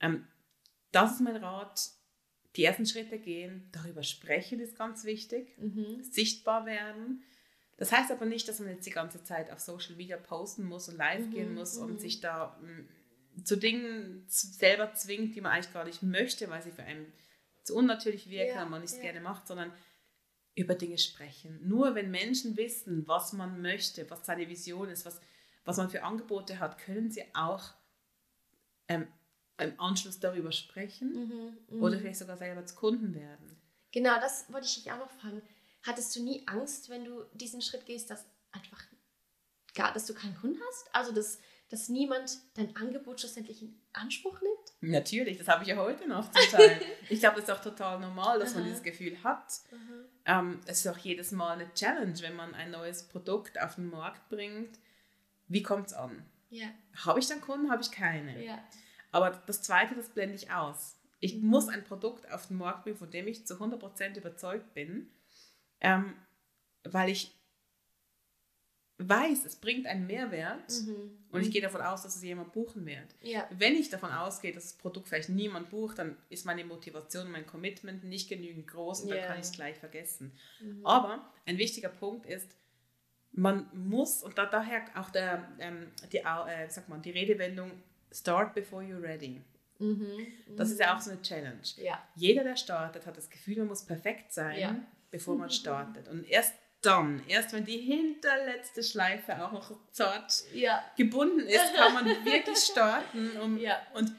Ähm, 0.00 0.26
das 0.92 1.14
ist 1.14 1.20
mein 1.20 1.36
Rat. 1.36 1.90
Die 2.56 2.64
ersten 2.64 2.84
Schritte 2.84 3.18
gehen, 3.18 3.68
darüber 3.70 4.02
sprechen 4.02 4.58
ist 4.58 4.76
ganz 4.76 5.04
wichtig, 5.04 5.56
mhm. 5.56 6.02
sichtbar 6.02 6.66
werden 6.66 7.22
das 7.80 7.92
heißt 7.92 8.10
aber 8.12 8.26
nicht, 8.26 8.46
dass 8.46 8.60
man 8.60 8.68
jetzt 8.68 8.86
die 8.86 8.90
ganze 8.90 9.24
Zeit 9.24 9.50
auf 9.50 9.58
Social 9.58 9.96
Media 9.96 10.18
posten 10.18 10.64
muss 10.64 10.90
und 10.90 10.98
live 10.98 11.26
mhm, 11.26 11.30
gehen 11.30 11.54
muss 11.54 11.78
und 11.78 11.94
mhm. 11.94 11.98
sich 11.98 12.20
da 12.20 12.58
mm, 12.60 13.42
zu 13.42 13.56
Dingen 13.56 14.22
selber 14.28 14.92
zwingt, 14.92 15.34
die 15.34 15.40
man 15.40 15.52
eigentlich 15.52 15.72
gar 15.72 15.86
nicht 15.86 16.02
möchte, 16.02 16.50
weil 16.50 16.60
sie 16.60 16.72
für 16.72 16.82
einen 16.82 17.10
zu 17.64 17.74
unnatürlich 17.74 18.28
wirken 18.28 18.56
ja, 18.56 18.64
und 18.64 18.70
man 18.70 18.82
nicht 18.82 18.96
ja. 18.96 19.00
gerne 19.00 19.22
macht, 19.22 19.48
sondern 19.48 19.72
über 20.54 20.74
Dinge 20.74 20.98
sprechen. 20.98 21.58
Nur 21.66 21.94
wenn 21.94 22.10
Menschen 22.10 22.58
wissen, 22.58 23.08
was 23.08 23.32
man 23.32 23.62
möchte, 23.62 24.10
was 24.10 24.26
seine 24.26 24.46
Vision 24.46 24.90
ist, 24.90 25.06
was, 25.06 25.18
was 25.64 25.78
man 25.78 25.88
für 25.88 26.02
Angebote 26.02 26.58
hat, 26.58 26.76
können 26.76 27.10
sie 27.10 27.24
auch 27.34 27.72
ähm, 28.88 29.08
im 29.56 29.80
Anschluss 29.80 30.20
darüber 30.20 30.52
sprechen 30.52 31.14
mhm, 31.14 31.76
mhm. 31.76 31.82
oder 31.82 31.98
vielleicht 31.98 32.18
sogar 32.18 32.36
selber 32.36 32.66
zu 32.66 32.74
Kunden 32.74 33.14
werden. 33.14 33.56
Genau, 33.90 34.20
das 34.20 34.52
wollte 34.52 34.66
ich 34.66 34.74
dich 34.74 34.92
auch 34.92 34.98
noch 34.98 35.10
fragen. 35.10 35.40
Hattest 35.82 36.14
du 36.14 36.22
nie 36.22 36.42
Angst, 36.46 36.90
wenn 36.90 37.04
du 37.04 37.24
diesen 37.32 37.62
Schritt 37.62 37.86
gehst, 37.86 38.10
dass 38.10 38.26
einfach 38.52 38.82
gar, 39.74 39.92
dass 39.92 40.06
du 40.06 40.14
keinen 40.14 40.36
Kunden 40.36 40.60
hast? 40.68 40.94
Also 40.94 41.12
dass, 41.12 41.38
dass 41.70 41.88
niemand 41.88 42.38
dein 42.54 42.74
Angebot 42.76 43.20
schlussendlich 43.20 43.62
in 43.62 43.80
Anspruch 43.92 44.40
nimmt? 44.42 44.92
Natürlich, 44.92 45.38
das 45.38 45.48
habe 45.48 45.62
ich 45.62 45.68
ja 45.68 45.76
heute 45.76 46.06
noch 46.06 46.30
zum 46.30 46.42
Teil. 46.50 46.80
ich 47.08 47.20
glaube, 47.20 47.36
das 47.36 47.44
ist 47.44 47.50
auch 47.50 47.62
total 47.62 48.00
normal, 48.00 48.38
dass 48.38 48.54
man 48.54 48.64
dieses 48.64 48.82
Gefühl 48.82 49.22
hat. 49.22 49.60
Ähm, 50.26 50.60
es 50.66 50.84
ist 50.84 50.86
auch 50.86 50.98
jedes 50.98 51.32
Mal 51.32 51.52
eine 51.52 51.72
Challenge, 51.74 52.18
wenn 52.20 52.36
man 52.36 52.54
ein 52.54 52.70
neues 52.70 53.08
Produkt 53.08 53.60
auf 53.60 53.76
den 53.76 53.88
Markt 53.88 54.28
bringt. 54.28 54.78
Wie 55.48 55.62
kommt 55.62 55.88
es 55.88 55.92
an? 55.92 56.24
Ja. 56.50 56.66
Habe 57.04 57.20
ich 57.20 57.26
dann 57.26 57.40
Kunden, 57.40 57.70
habe 57.70 57.82
ich 57.82 57.90
keine? 57.90 58.44
Ja. 58.44 58.62
Aber 59.12 59.30
das 59.46 59.62
Zweite, 59.62 59.94
das 59.94 60.10
blende 60.10 60.36
ich 60.36 60.50
aus. 60.50 60.96
Ich 61.20 61.36
mhm. 61.36 61.48
muss 61.48 61.68
ein 61.68 61.84
Produkt 61.84 62.30
auf 62.32 62.48
den 62.48 62.58
Markt 62.58 62.84
bringen, 62.84 62.96
von 62.96 63.10
dem 63.10 63.28
ich 63.28 63.46
zu 63.46 63.54
100% 63.54 64.16
überzeugt 64.16 64.74
bin 64.74 65.10
ähm, 65.80 66.14
weil 66.84 67.10
ich 67.10 67.36
weiß, 68.98 69.46
es 69.46 69.56
bringt 69.56 69.86
einen 69.86 70.06
Mehrwert 70.06 70.70
mhm. 70.86 71.10
und 71.30 71.40
ich 71.40 71.50
gehe 71.50 71.62
davon 71.62 71.80
aus, 71.80 72.02
dass 72.02 72.16
es 72.16 72.22
jemand 72.22 72.52
buchen 72.52 72.84
wird. 72.84 73.14
Ja. 73.22 73.48
Wenn 73.50 73.74
ich 73.74 73.88
davon 73.88 74.12
ausgehe, 74.12 74.52
dass 74.52 74.64
das 74.64 74.72
Produkt 74.74 75.08
vielleicht 75.08 75.30
niemand 75.30 75.70
bucht, 75.70 75.98
dann 75.98 76.16
ist 76.28 76.44
meine 76.44 76.64
Motivation, 76.64 77.30
mein 77.30 77.46
Commitment 77.46 78.04
nicht 78.04 78.28
genügend 78.28 78.66
groß 78.68 79.02
und 79.02 79.08
yeah. 79.08 79.18
dann 79.18 79.28
kann 79.28 79.38
ich 79.38 79.46
es 79.46 79.52
gleich 79.52 79.78
vergessen. 79.78 80.32
Mhm. 80.60 80.84
Aber 80.84 81.32
ein 81.46 81.56
wichtiger 81.56 81.88
Punkt 81.88 82.26
ist, 82.26 82.54
man 83.32 83.70
muss, 83.72 84.22
und 84.22 84.36
da, 84.36 84.46
daher 84.46 84.84
auch 84.96 85.10
der, 85.10 85.48
ähm, 85.58 85.86
die, 86.12 86.18
äh, 86.18 86.68
sag 86.68 86.88
mal, 86.88 86.98
die 86.98 87.10
Redewendung 87.10 87.70
Start 88.12 88.54
before 88.54 88.82
you're 88.82 89.00
ready. 89.00 89.40
Mhm, 89.78 90.26
das 90.56 90.70
ist 90.70 90.80
ja 90.80 90.94
auch 90.94 91.00
so 91.00 91.10
eine 91.10 91.22
Challenge. 91.22 91.62
Ja. 91.76 92.02
Jeder, 92.14 92.44
der 92.44 92.56
startet, 92.56 93.06
hat 93.06 93.16
das 93.16 93.30
Gefühl, 93.30 93.58
man 93.58 93.68
muss 93.68 93.86
perfekt 93.86 94.32
sein, 94.32 94.58
ja. 94.58 94.76
Bevor 95.10 95.36
man 95.36 95.50
startet. 95.50 96.08
Und 96.08 96.24
erst 96.28 96.54
dann, 96.82 97.22
erst 97.28 97.52
wenn 97.52 97.64
die 97.64 97.78
hinterletzte 97.78 98.82
Schleife 98.82 99.44
auch 99.44 99.52
noch 99.52 99.72
zart 99.90 100.44
ja. 100.54 100.82
gebunden 100.96 101.40
ist, 101.40 101.74
kann 101.76 101.92
man 101.92 102.06
wirklich 102.06 102.58
starten. 102.58 103.36
Um, 103.38 103.58
ja. 103.58 103.76
Und 103.94 104.12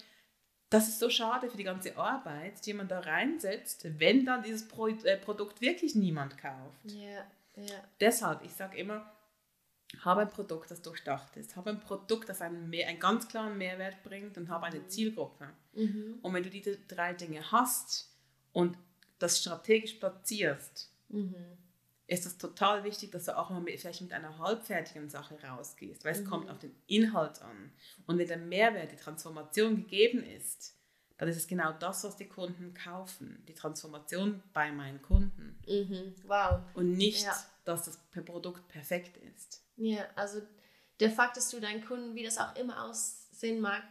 das 0.69 0.87
ist 0.87 0.99
so 0.99 1.09
schade 1.09 1.49
für 1.49 1.57
die 1.57 1.63
ganze 1.63 1.97
Arbeit, 1.97 2.65
die 2.65 2.73
man 2.73 2.87
da 2.87 2.99
reinsetzt, 2.99 3.87
wenn 3.99 4.25
dann 4.25 4.43
dieses 4.43 4.67
Pro 4.67 4.87
äh, 4.87 5.17
Produkt 5.17 5.59
wirklich 5.61 5.95
niemand 5.95 6.37
kauft. 6.37 6.85
Ja. 6.85 7.25
Ja. 7.55 7.83
Deshalb, 7.99 8.43
ich 8.43 8.53
sage 8.53 8.77
immer, 8.77 9.11
habe 9.99 10.21
ein 10.21 10.29
Produkt, 10.29 10.71
das 10.71 10.81
durchdacht 10.81 11.35
ist. 11.35 11.55
Habe 11.55 11.71
ein 11.71 11.79
Produkt, 11.79 12.29
das 12.29 12.41
einen, 12.41 12.69
mehr, 12.69 12.87
einen 12.87 12.99
ganz 12.99 13.27
klaren 13.27 13.57
Mehrwert 13.57 14.03
bringt 14.03 14.37
und 14.37 14.49
habe 14.49 14.67
eine 14.67 14.79
mhm. 14.79 14.89
Zielgruppe. 14.89 15.49
Mhm. 15.73 16.19
Und 16.21 16.33
wenn 16.33 16.43
du 16.43 16.49
diese 16.49 16.77
drei 16.77 17.13
Dinge 17.13 17.51
hast 17.51 18.09
und 18.53 18.77
das 19.21 19.39
strategisch 19.39 19.93
platzierst, 19.95 20.89
mhm. 21.09 21.35
ist 22.07 22.25
es 22.25 22.37
total 22.37 22.83
wichtig, 22.83 23.11
dass 23.11 23.25
du 23.25 23.37
auch 23.37 23.49
mal 23.49 23.61
mit, 23.61 23.79
vielleicht 23.79 24.01
mit 24.01 24.13
einer 24.13 24.37
halbfertigen 24.39 25.09
Sache 25.09 25.37
rausgehst, 25.41 26.03
weil 26.03 26.13
es 26.13 26.21
Mhm. 26.21 26.25
kommt 26.29 26.49
auf 26.49 26.59
den 26.59 26.75
Inhalt 26.87 27.41
an. 27.41 27.71
Und 28.07 28.17
wenn 28.17 28.27
der 28.27 28.37
Mehrwert, 28.37 28.91
die 28.91 28.95
Transformation 28.97 29.75
gegeben 29.77 30.23
ist, 30.23 30.75
dann 31.17 31.29
ist 31.29 31.37
es 31.37 31.47
genau 31.47 31.71
das, 31.73 32.03
was 32.03 32.17
die 32.17 32.27
Kunden 32.27 32.73
kaufen. 32.73 33.43
Die 33.47 33.53
Transformation 33.53 34.41
bei 34.53 34.71
meinen 34.71 35.01
Kunden. 35.03 35.59
Mhm. 35.67 36.15
Wow. 36.25 36.61
Und 36.73 36.93
nicht, 36.93 37.23
Ja. 37.23 37.35
dass 37.63 37.85
das 37.85 37.97
Produkt 38.25 38.67
perfekt 38.69 39.17
ist. 39.17 39.61
Ja, 39.77 40.05
also 40.15 40.41
der 40.99 41.11
Fakt, 41.11 41.37
dass 41.37 41.49
du 41.51 41.59
deinen 41.59 41.85
Kunden, 41.85 42.15
wie 42.15 42.23
das 42.23 42.39
auch 42.39 42.55
immer 42.55 42.83
aussehen 42.85 43.59
mag, 43.61 43.83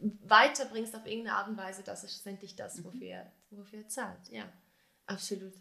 weiterbringst 0.00 0.94
auf 0.94 1.06
irgendeine 1.06 1.36
Art 1.36 1.48
und 1.48 1.56
Weise, 1.56 1.82
das 1.82 2.04
ist 2.04 2.12
schlussendlich 2.12 2.54
das, 2.56 2.84
wofür, 2.84 3.06
er- 3.08 3.32
wofür 3.50 3.78
er 3.80 3.88
zahlt. 3.88 4.28
Ja, 4.30 4.44
absolut. 5.06 5.52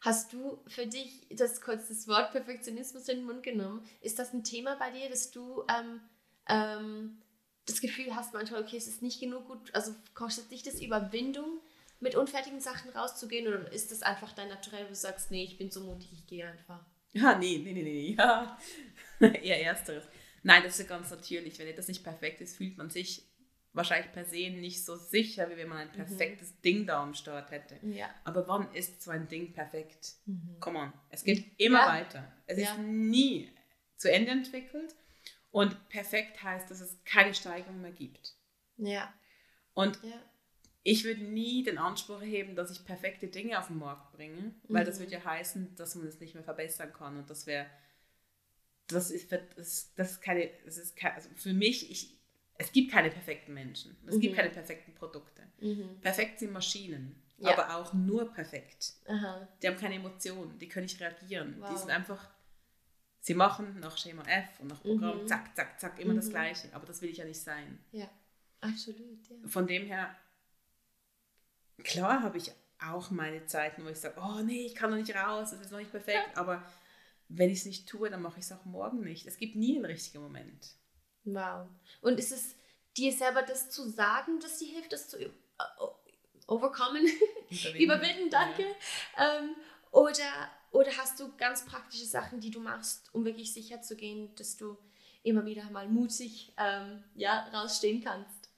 Hast 0.00 0.32
du 0.32 0.58
für 0.66 0.86
dich 0.86 1.26
das 1.30 1.60
kurz 1.60 2.06
Wort 2.06 2.32
Perfektionismus 2.32 3.08
in 3.08 3.18
den 3.18 3.26
Mund 3.26 3.42
genommen? 3.42 3.84
Ist 4.00 4.18
das 4.18 4.32
ein 4.32 4.44
Thema 4.44 4.76
bei 4.76 4.90
dir, 4.90 5.08
dass 5.08 5.30
du 5.30 5.64
ähm, 5.68 6.00
ähm, 6.48 7.18
das 7.66 7.80
Gefühl 7.80 8.14
hast 8.14 8.34
manchmal, 8.34 8.62
okay, 8.62 8.76
es 8.76 8.86
ist 8.86 9.02
nicht 9.02 9.20
genug 9.20 9.46
gut, 9.48 9.74
also 9.74 9.94
kostet 10.14 10.50
dich 10.50 10.62
das 10.62 10.80
Überwindung, 10.80 11.60
mit 11.98 12.14
unfertigen 12.14 12.60
Sachen 12.60 12.90
rauszugehen 12.90 13.48
oder 13.48 13.72
ist 13.72 13.90
das 13.90 14.02
einfach 14.02 14.32
dein 14.32 14.48
Naturell, 14.48 14.84
wo 14.84 14.90
du 14.90 14.94
sagst, 14.94 15.30
nee, 15.30 15.44
ich 15.44 15.58
bin 15.58 15.70
so 15.70 15.80
mutig, 15.80 16.10
ich 16.12 16.26
gehe 16.26 16.46
einfach? 16.46 16.84
Ja, 17.12 17.38
nee, 17.38 17.56
nee, 17.64 17.72
nee, 17.72 17.82
nee, 17.82 18.14
ja. 18.18 18.58
Eher 19.20 19.64
ersteres. 19.64 20.04
Nein, 20.42 20.62
das 20.62 20.74
ist 20.74 20.80
ja 20.80 20.84
ganz 20.84 21.08
natürlich. 21.08 21.58
Wenn 21.58 21.66
etwas 21.66 21.88
nicht 21.88 22.04
perfekt 22.04 22.42
ist, 22.42 22.56
fühlt 22.58 22.76
man 22.76 22.90
sich 22.90 23.24
wahrscheinlich 23.76 24.10
per 24.12 24.24
se 24.24 24.50
nicht 24.50 24.84
so 24.84 24.96
sicher, 24.96 25.48
wie 25.50 25.56
wenn 25.56 25.68
man 25.68 25.78
ein 25.78 25.92
perfektes 25.92 26.60
Ding 26.62 26.86
da 26.86 27.02
am 27.02 27.14
Start 27.14 27.50
hätte. 27.50 27.78
Ja. 27.86 28.08
Aber 28.24 28.48
wann 28.48 28.72
ist 28.74 29.02
so 29.02 29.10
ein 29.10 29.28
Ding 29.28 29.52
perfekt? 29.52 30.14
Mhm. 30.24 30.56
Come 30.60 30.78
on. 30.78 30.92
Es 31.10 31.22
geht 31.22 31.44
immer 31.58 31.80
Ja. 31.80 31.86
weiter. 31.88 32.32
Es 32.46 32.58
Ja. 32.58 32.72
ist 32.72 32.78
nie 32.80 33.52
zu 33.96 34.10
Ende 34.10 34.32
entwickelt. 34.32 34.94
Und 35.50 35.88
perfekt 35.88 36.42
heißt, 36.42 36.70
dass 36.70 36.80
es 36.80 36.98
keine 37.04 37.32
Steigerung 37.32 37.80
mehr 37.80 37.92
gibt. 37.92 38.34
Ja. 38.76 39.12
Und 39.72 39.98
ich 40.82 41.04
würde 41.04 41.22
nie 41.24 41.62
den 41.64 41.78
Anspruch 41.78 42.20
erheben, 42.20 42.54
dass 42.56 42.70
ich 42.70 42.84
perfekte 42.84 43.28
Dinge 43.28 43.58
auf 43.58 43.68
den 43.68 43.78
Markt 43.78 44.12
bringe, 44.12 44.54
weil 44.68 44.84
das 44.84 44.96
Mhm. 44.96 45.04
würde 45.04 45.12
ja 45.14 45.24
heißen, 45.24 45.74
dass 45.76 45.94
man 45.94 46.06
es 46.06 46.20
nicht 46.20 46.34
mehr 46.34 46.44
verbessern 46.44 46.92
kann 46.92 47.16
und 47.16 47.30
das 47.30 47.46
wäre, 47.46 47.66
das 48.88 49.10
ist, 49.10 49.32
das, 49.32 49.94
das 49.94 50.10
ist 50.12 50.20
keine, 50.22 50.50
das 50.64 50.76
ist 50.76 50.94
kein, 50.96 51.12
also 51.14 51.28
für 51.34 51.52
mich, 51.54 51.90
ich, 51.90 52.15
es 52.58 52.72
gibt 52.72 52.90
keine 52.92 53.10
perfekten 53.10 53.52
Menschen, 53.54 53.96
es 54.06 54.18
gibt 54.18 54.32
Mhm. 54.34 54.36
keine 54.38 54.50
perfekten 54.50 54.94
Produkte. 54.94 55.42
Mhm. 55.60 56.00
Perfekt 56.00 56.38
sind 56.38 56.52
Maschinen, 56.52 57.22
Ja. 57.38 57.52
aber 57.52 57.76
auch 57.76 57.92
nur 57.92 58.32
perfekt. 58.32 58.94
Aha. 59.06 59.46
Die 59.62 59.66
haben 59.68 59.76
keine 59.76 59.96
Emotionen, 59.96 60.58
die 60.58 60.68
können 60.68 60.84
nicht 60.86 61.00
reagieren, 61.00 61.54
die 61.56 61.60
Wow. 61.60 61.78
sind 61.78 61.90
einfach, 61.90 62.30
sie 63.20 63.34
machen 63.34 63.78
nach 63.80 63.96
Schema 63.98 64.22
F 64.26 64.60
und 64.60 64.68
nach 64.68 64.80
Programm, 64.82 65.22
Mhm. 65.22 65.26
zack, 65.26 65.54
zack, 65.56 65.80
zack, 65.80 65.98
immer 66.00 66.14
das 66.14 66.26
Mhm. 66.26 66.30
Gleiche, 66.30 66.68
aber 66.74 66.86
das 66.86 67.02
will 67.02 67.10
ich 67.10 67.18
ja 67.18 67.24
nicht 67.24 67.40
sein. 67.40 67.78
Ja. 67.92 68.08
Absolut, 68.60 69.28
ja. 69.28 69.36
Von 69.48 69.66
dem 69.66 69.86
her, 69.86 70.16
klar 71.84 72.22
habe 72.22 72.38
ich 72.38 72.52
auch 72.78 73.10
meine 73.10 73.44
Zeiten, 73.46 73.84
wo 73.84 73.88
ich 73.88 73.98
sage, 73.98 74.20
oh 74.20 74.42
nee, 74.42 74.66
ich 74.66 74.74
kann 74.74 74.90
noch 74.90 74.96
nicht 74.98 75.14
raus, 75.14 75.52
es 75.52 75.60
ist 75.60 75.70
noch 75.70 75.78
nicht 75.78 75.90
perfekt, 75.90 76.36
aber 76.36 76.62
wenn 77.28 77.50
ich 77.50 77.60
es 77.60 77.64
nicht 77.66 77.88
tue, 77.88 78.10
dann 78.10 78.22
mache 78.22 78.38
ich 78.38 78.44
es 78.44 78.52
auch 78.52 78.64
morgen 78.64 79.00
nicht. 79.02 79.26
Es 79.26 79.36
gibt 79.38 79.56
nie 79.56 79.76
einen 79.76 79.84
richtigen 79.86 80.22
Moment. 80.22 80.74
Wow. 81.26 81.68
Und 82.00 82.18
ist 82.18 82.32
es 82.32 82.54
dir 82.96 83.12
selber 83.12 83.42
das 83.42 83.70
zu 83.70 83.88
sagen, 83.88 84.40
das 84.40 84.58
dir 84.58 84.68
hilft, 84.68 84.92
das 84.92 85.08
zu 85.08 85.18
äh, 85.18 85.28
overkommen, 86.46 87.06
Überwinden. 87.78 88.30
danke? 88.30 88.64
Ähm, 89.18 89.56
oder, 89.90 90.50
oder 90.70 90.90
hast 90.96 91.18
du 91.20 91.34
ganz 91.36 91.64
praktische 91.66 92.06
Sachen, 92.06 92.40
die 92.40 92.50
du 92.50 92.60
machst, 92.60 93.12
um 93.12 93.24
wirklich 93.24 93.52
sicher 93.52 93.82
zu 93.82 93.96
gehen, 93.96 94.34
dass 94.36 94.56
du 94.56 94.76
immer 95.22 95.44
wieder 95.44 95.68
mal 95.70 95.88
mutig 95.88 96.52
ähm, 96.56 97.02
ja, 97.14 97.48
rausstehen 97.52 98.02
kannst? 98.02 98.50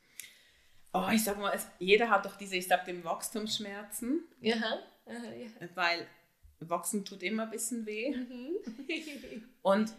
Oh, 0.93 1.09
ich 1.13 1.25
sag 1.25 1.39
mal, 1.39 1.53
es, 1.55 1.67
jeder 1.79 2.11
hat 2.11 2.25
doch 2.27 2.37
diese, 2.37 2.57
ich 2.57 2.67
sag 2.67 2.85
dem 2.85 3.05
Wachstumsschmerzen, 3.05 4.25
Ja. 4.41 4.57
Aha, 5.07 5.33
ja. 5.35 5.49
weil 5.75 6.07
wachsen 6.61 7.05
tut 7.05 7.23
immer 7.23 7.45
ein 7.45 7.51
bisschen 7.51 7.87
weh. 7.87 8.15
Mhm. 8.15 8.57
Und 9.63 9.93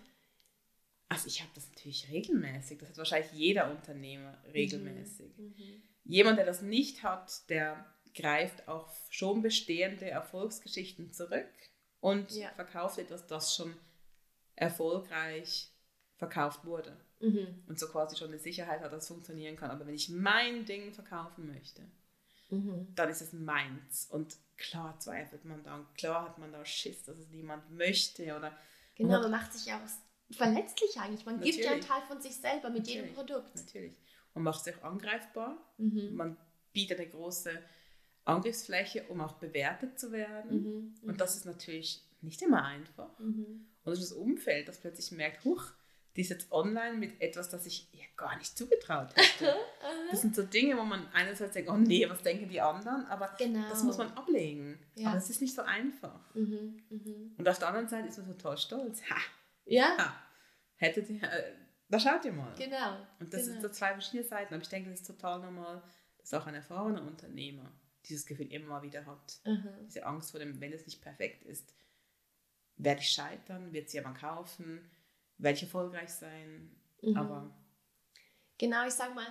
also 1.09 1.27
ich 1.27 1.41
habe 1.41 1.51
das 1.55 1.67
natürlich 1.69 2.07
regelmäßig, 2.09 2.77
das 2.79 2.89
hat 2.89 2.97
wahrscheinlich 2.97 3.31
jeder 3.33 3.69
Unternehmer 3.71 4.37
regelmäßig. 4.53 5.37
Mhm. 5.37 5.81
Jemand, 6.05 6.37
der 6.37 6.45
das 6.45 6.61
nicht 6.61 7.03
hat, 7.03 7.49
der 7.49 7.85
greift 8.15 8.67
auf 8.67 9.05
schon 9.09 9.41
bestehende 9.41 10.09
Erfolgsgeschichten 10.09 11.11
zurück 11.11 11.49
und 11.99 12.31
Ja. 12.31 12.49
verkauft 12.55 12.97
etwas, 12.99 13.27
das 13.27 13.55
schon 13.55 13.75
erfolgreich 14.55 15.71
verkauft 16.15 16.65
wurde. 16.65 16.97
Mhm. 17.21 17.63
Und 17.67 17.79
so 17.79 17.87
quasi 17.87 18.15
schon 18.15 18.29
eine 18.29 18.39
Sicherheit 18.39 18.81
hat, 18.81 18.91
dass 18.91 19.03
es 19.03 19.07
funktionieren 19.09 19.55
kann. 19.55 19.71
Aber 19.71 19.85
wenn 19.87 19.93
ich 19.95 20.09
mein 20.09 20.65
Ding 20.65 20.93
verkaufen 20.93 21.47
möchte, 21.47 21.81
Mhm. 22.49 22.87
dann 22.95 23.09
ist 23.09 23.21
es 23.21 23.31
meins. 23.31 24.07
Und 24.09 24.37
klar 24.57 24.99
zweifelt 24.99 25.45
man 25.45 25.63
da 25.63 25.75
und 25.75 25.93
klar 25.95 26.25
hat 26.25 26.37
man 26.39 26.51
da 26.51 26.65
Schiss, 26.65 27.03
dass 27.03 27.17
es 27.17 27.29
niemand 27.29 27.69
möchte. 27.71 28.23
Oder 28.35 28.57
Genau, 28.95 29.21
man 29.21 29.31
macht 29.31 29.53
sich 29.53 29.67
ja 29.67 29.77
auch 29.77 29.87
verletzlich 30.31 30.99
eigentlich. 30.99 31.25
Man 31.25 31.39
gibt 31.39 31.55
ja 31.57 31.71
einen 31.71 31.79
Natürlich. 31.79 31.85
Teil 31.87 32.01
von 32.07 32.21
sich 32.21 32.35
selber 32.35 32.69
mit 32.69 32.87
jedem 32.87 33.07
Natürlich. 33.09 33.15
Produkt. 33.29 33.55
natürlich. 33.55 33.93
Man 34.33 34.43
macht 34.43 34.63
sich 34.63 34.75
auch 34.77 34.83
angreifbar. 34.83 35.57
Mhm. 35.77 36.15
Man 36.15 36.37
bietet 36.73 36.99
eine 36.99 37.09
große 37.09 37.51
Angriffsfläche, 38.25 39.03
um 39.09 39.21
auch 39.21 39.33
bewertet 39.33 39.99
zu 39.99 40.11
werden. 40.11 40.63
Mhm. 41.01 41.09
Und 41.09 41.19
das 41.21 41.35
ist 41.35 41.45
natürlich 41.45 42.03
nicht 42.21 42.41
immer 42.41 42.63
einfach. 42.63 43.17
Mhm. 43.19 43.65
Und 43.83 43.91
das 43.91 43.99
ist 43.99 44.11
das 44.11 44.17
Umfeld, 44.17 44.67
das 44.67 44.79
plötzlich 44.79 45.11
merkt, 45.11 45.43
huch, 45.45 45.63
die 46.15 46.21
ist 46.21 46.29
jetzt 46.29 46.51
online 46.51 46.97
mit 46.97 47.21
etwas, 47.21 47.49
das 47.49 47.65
ich 47.65 47.87
ihr 47.93 48.03
gar 48.17 48.37
nicht 48.37 48.57
zugetraut 48.57 49.09
hätte. 49.15 49.55
Das 50.11 50.21
sind 50.21 50.35
so 50.35 50.41
Dinge, 50.41 50.75
wo 50.75 50.83
man 50.83 51.07
einerseits 51.13 51.53
denkt, 51.53 51.69
oh 51.69 51.77
nee, 51.77 52.07
was 52.09 52.23
denken 52.23 52.49
die 52.49 52.59
anderen? 52.59 53.05
Aber 53.05 53.29
Genau. 53.37 53.69
das 53.69 53.83
muss 53.83 53.97
man 53.99 54.11
ablegen. 54.13 54.79
Ja. 54.95 55.09
Aber 55.09 55.17
es 55.19 55.29
ist 55.29 55.39
nicht 55.39 55.53
so 55.53 55.61
einfach. 55.61 56.19
Mhm. 56.33 56.81
Mhm. 56.89 57.35
Und 57.37 57.47
auf 57.47 57.59
der 57.59 57.67
anderen 57.67 57.87
Seite 57.87 58.07
ist 58.07 58.17
man 58.17 58.25
total 58.35 58.57
stolz. 58.57 59.01
Ha, 59.09 59.15
Ja, 59.69 59.97
ha. 59.97 60.23
Hättet 60.75 61.09
ihr, 61.09 61.23
äh, 61.23 61.53
da 61.89 61.99
schaut 61.99 62.23
ihr 62.25 62.33
mal. 62.33 62.53
genau. 62.55 62.97
Und 63.19 63.33
das 63.33 63.41
genau. 63.41 63.53
sind 63.53 63.61
so 63.61 63.69
zwei 63.69 63.91
verschiedene 63.93 64.23
Seiten. 64.23 64.53
Aber 64.53 64.63
ich 64.63 64.69
denke, 64.69 64.89
das 64.89 65.01
ist 65.01 65.07
total 65.07 65.39
normal, 65.39 65.81
dass 66.17 66.33
auch 66.33 66.45
ein 66.47 66.55
erfahrener 66.55 67.01
Unternehmer 67.01 67.71
dieses 68.05 68.25
Gefühl 68.25 68.51
immer 68.51 68.67
mal 68.67 68.81
wieder 68.81 69.05
hat. 69.05 69.39
Aha. 69.45 69.77
Diese 69.85 70.05
Angst 70.05 70.31
vor 70.31 70.39
dem, 70.39 70.59
wenn 70.61 70.73
es 70.73 70.85
nicht 70.85 71.01
perfekt 71.01 71.43
ist, 71.43 71.73
werde 72.77 73.01
ich 73.01 73.09
scheitern, 73.09 73.73
wird 73.73 73.87
es 73.87 73.93
jemand 73.93 74.17
kaufen, 74.17 74.89
werde 75.37 75.57
ich 75.57 75.63
erfolgreich 75.63 76.09
sein. 76.09 76.71
Mhm. 77.01 77.17
Aber 77.17 77.53
Genau, 78.59 78.85
ich 78.85 78.93
sag 78.93 79.15
mal, 79.15 79.25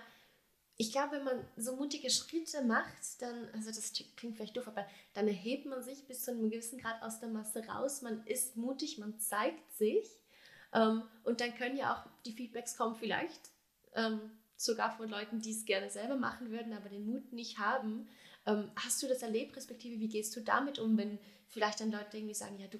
ich 0.78 0.90
glaube, 0.90 1.16
wenn 1.16 1.24
man 1.24 1.44
so 1.56 1.76
mutige 1.76 2.08
Schritte 2.08 2.64
macht, 2.64 3.20
dann, 3.20 3.48
also 3.52 3.68
das 3.68 3.92
klingt 4.16 4.36
vielleicht 4.36 4.56
doof, 4.56 4.68
aber 4.68 4.86
dann 5.12 5.28
erhebt 5.28 5.66
man 5.66 5.82
sich 5.82 6.06
bis 6.06 6.24
zu 6.24 6.30
einem 6.30 6.50
gewissen 6.50 6.78
Grad 6.78 7.02
aus 7.02 7.20
der 7.20 7.28
Masse 7.28 7.64
raus. 7.66 8.00
Man 8.00 8.26
ist 8.26 8.56
mutig, 8.56 8.98
man 8.98 9.20
zeigt 9.20 9.72
sich. 9.74 10.08
Ähm, 10.72 11.02
und 11.24 11.40
dann 11.40 11.54
können 11.54 11.76
ja 11.76 11.94
auch 11.94 12.22
die 12.24 12.32
Feedbacks 12.32 12.76
kommen, 12.76 12.94
vielleicht 12.94 13.50
ähm, 13.94 14.20
sogar 14.56 14.96
von 14.96 15.08
Leuten, 15.08 15.40
die 15.40 15.52
es 15.52 15.64
gerne 15.64 15.90
selber 15.90 16.16
machen 16.16 16.50
würden, 16.50 16.72
aber 16.72 16.88
den 16.88 17.06
Mut 17.06 17.32
nicht 17.32 17.58
haben. 17.58 18.08
Ähm, 18.46 18.70
hast 18.76 19.02
du 19.02 19.08
das 19.08 19.22
erlebt, 19.22 19.56
respektive 19.56 20.00
wie 20.00 20.08
gehst 20.08 20.34
du 20.36 20.40
damit 20.40 20.78
um, 20.78 20.96
wenn 20.96 21.18
vielleicht 21.48 21.80
dann 21.80 21.90
Leute 21.90 22.16
irgendwie 22.16 22.34
sagen, 22.34 22.58
ja, 22.58 22.66
du 22.66 22.78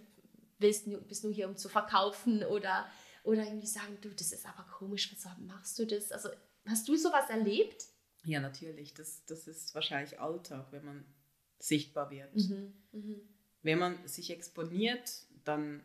willst 0.59 0.87
bist 1.09 1.25
nur 1.25 1.33
hier, 1.33 1.49
um 1.49 1.57
zu 1.57 1.69
verkaufen 1.69 2.43
oder, 2.45 2.87
oder 3.23 3.45
irgendwie 3.45 3.67
sagen, 3.67 3.97
du, 4.01 4.11
das 4.11 4.33
ist 4.33 4.47
aber 4.47 4.65
komisch, 4.71 5.13
weshalb 5.13 5.39
machst 5.39 5.79
du 5.79 5.87
das? 5.87 6.11
Also 6.11 6.29
hast 6.67 6.89
du 6.89 6.97
sowas 6.97 7.31
erlebt? 7.31 7.85
ja, 8.25 8.41
natürlich, 8.41 8.95
das, 8.95 9.25
das 9.27 9.47
ist 9.47 9.75
wahrscheinlich 9.75 10.21
Alltag, 10.21 10.67
wenn 10.71 10.85
man 10.85 11.05
sichtbar 11.59 12.11
wird. 12.11 12.35
Mhm. 12.35 12.75
Mhm. 12.93 13.21
Wenn 13.63 13.79
man 13.79 14.07
sich 14.07 14.31
exponiert, 14.31 15.27
dann 15.45 15.83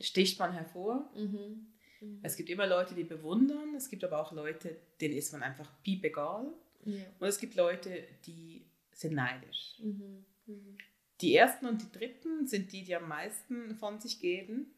sticht 0.00 0.38
man 0.38 0.52
hervor. 0.52 1.10
Mhm. 1.14 1.66
Mhm. 2.00 2.20
Es 2.22 2.36
gibt 2.36 2.50
immer 2.50 2.66
Leute, 2.66 2.94
die 2.94 3.04
bewundern, 3.04 3.74
es 3.74 3.88
gibt 3.88 4.04
aber 4.04 4.20
auch 4.20 4.32
Leute, 4.32 4.76
denen 5.00 5.14
ist 5.14 5.32
man 5.32 5.42
einfach 5.42 5.70
piepegal. 5.82 6.52
Ja. 6.84 7.02
Und 7.18 7.26
es 7.26 7.38
gibt 7.38 7.54
Leute, 7.54 8.04
die 8.26 8.66
sind 8.92 9.14
neidisch. 9.14 9.76
Mhm. 9.82 10.24
Mhm. 10.46 10.78
Die 11.20 11.34
ersten 11.34 11.66
und 11.66 11.82
die 11.82 11.90
dritten 11.90 12.46
sind 12.46 12.72
die, 12.72 12.84
die 12.84 12.94
am 12.94 13.08
meisten 13.08 13.74
von 13.76 14.00
sich 14.00 14.20
geben. 14.20 14.74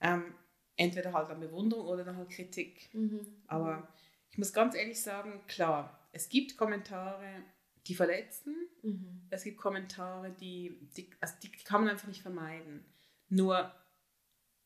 Ähm, 0.00 0.34
entweder 0.76 1.12
halt 1.12 1.30
an 1.30 1.40
Bewunderung 1.40 1.86
oder 1.86 2.04
dann 2.04 2.16
halt 2.16 2.30
Kritik. 2.30 2.90
Mhm. 2.92 3.20
Aber 3.46 3.88
ich 4.30 4.38
muss 4.38 4.52
ganz 4.52 4.74
ehrlich 4.74 5.00
sagen, 5.00 5.40
klar, 5.46 6.08
es 6.12 6.28
gibt 6.28 6.56
Kommentare, 6.56 7.42
die 7.86 7.94
verletzen. 7.94 8.54
Es 9.30 9.44
gibt 9.44 9.58
Kommentare, 9.58 10.30
die, 10.32 10.78
die, 10.96 11.10
also 11.20 11.34
die 11.42 11.50
kann 11.50 11.82
man 11.82 11.90
einfach 11.90 12.08
nicht 12.08 12.22
vermeiden. 12.22 12.84
Nur, 13.28 13.72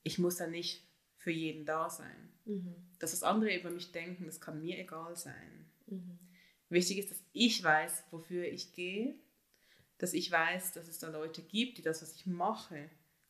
ich 0.09 0.19
muss 0.19 0.37
da 0.37 0.47
nicht 0.47 0.83
für 1.17 1.31
jeden 1.31 1.67
da 1.67 1.91
sein. 1.91 2.33
Mhm. 2.47 2.75
Dass 2.99 3.11
das 3.11 3.23
andere 3.23 3.55
über 3.55 3.71
mich 3.71 3.93
denken, 3.93 4.25
das 4.25 4.41
kann 4.41 4.63
mir 4.63 4.79
egal 4.79 5.15
sein. 5.17 5.67
Mhm. 5.87 6.19
Wichtig 6.71 6.99
ist, 6.99 7.11
dass 7.11 7.23
ich 7.33 7.63
weiß, 7.63 8.05
wofür 8.11 8.45
ich 8.47 8.73
gehe, 8.73 9.17
dass 9.99 10.15
ich 10.15 10.31
weiß, 10.31 10.73
dass 10.73 10.89
es 10.89 10.99
da 10.99 11.11
Leute 11.11 11.43
gibt, 11.43 11.77
die 11.77 11.83
das, 11.83 12.01
was 12.01 12.15
ich 12.15 12.25
mache, 12.25 12.89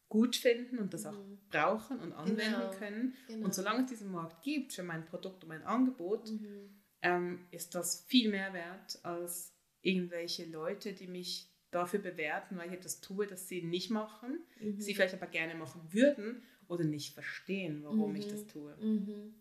gut 0.08 0.36
finden 0.36 0.78
und 0.78 0.94
das 0.94 1.04
auch 1.04 1.18
mhm. 1.18 1.38
brauchen 1.50 1.98
und 1.98 2.12
anwenden 2.12 2.60
genau. 2.60 2.70
können. 2.70 3.14
Genau. 3.26 3.46
Und 3.46 3.54
solange 3.54 3.82
es 3.82 3.90
diesen 3.90 4.12
Markt 4.12 4.42
gibt 4.42 4.72
für 4.72 4.84
mein 4.84 5.04
Produkt 5.04 5.42
und 5.42 5.48
mein 5.48 5.64
Angebot, 5.64 6.30
mhm. 6.30 6.80
ähm, 7.02 7.46
ist 7.50 7.74
das 7.74 8.04
viel 8.06 8.30
mehr 8.30 8.52
wert 8.52 9.00
als 9.02 9.52
irgendwelche 9.82 10.44
Leute, 10.46 10.92
die 10.92 11.08
mich 11.08 11.50
dafür 11.72 11.98
bewerten, 11.98 12.56
weil 12.56 12.68
ich 12.68 12.74
etwas 12.74 13.00
tue, 13.00 13.26
das 13.26 13.48
sie 13.48 13.62
nicht 13.62 13.90
machen, 13.90 14.38
mhm. 14.60 14.80
sie 14.80 14.94
vielleicht 14.94 15.14
aber 15.14 15.26
gerne 15.26 15.56
machen 15.56 15.92
würden 15.92 16.44
oder 16.68 16.84
nicht 16.84 17.14
verstehen, 17.14 17.82
warum 17.82 18.14
ich 18.14 18.28
das 18.28 18.46
tue. 18.46 18.76
Mhm. 18.76 19.34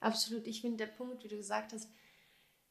Absolut. 0.00 0.46
Ich 0.46 0.60
finde 0.60 0.78
der 0.78 0.92
Punkt, 0.92 1.24
wie 1.24 1.28
du 1.28 1.36
gesagt 1.36 1.72
hast, 1.72 1.90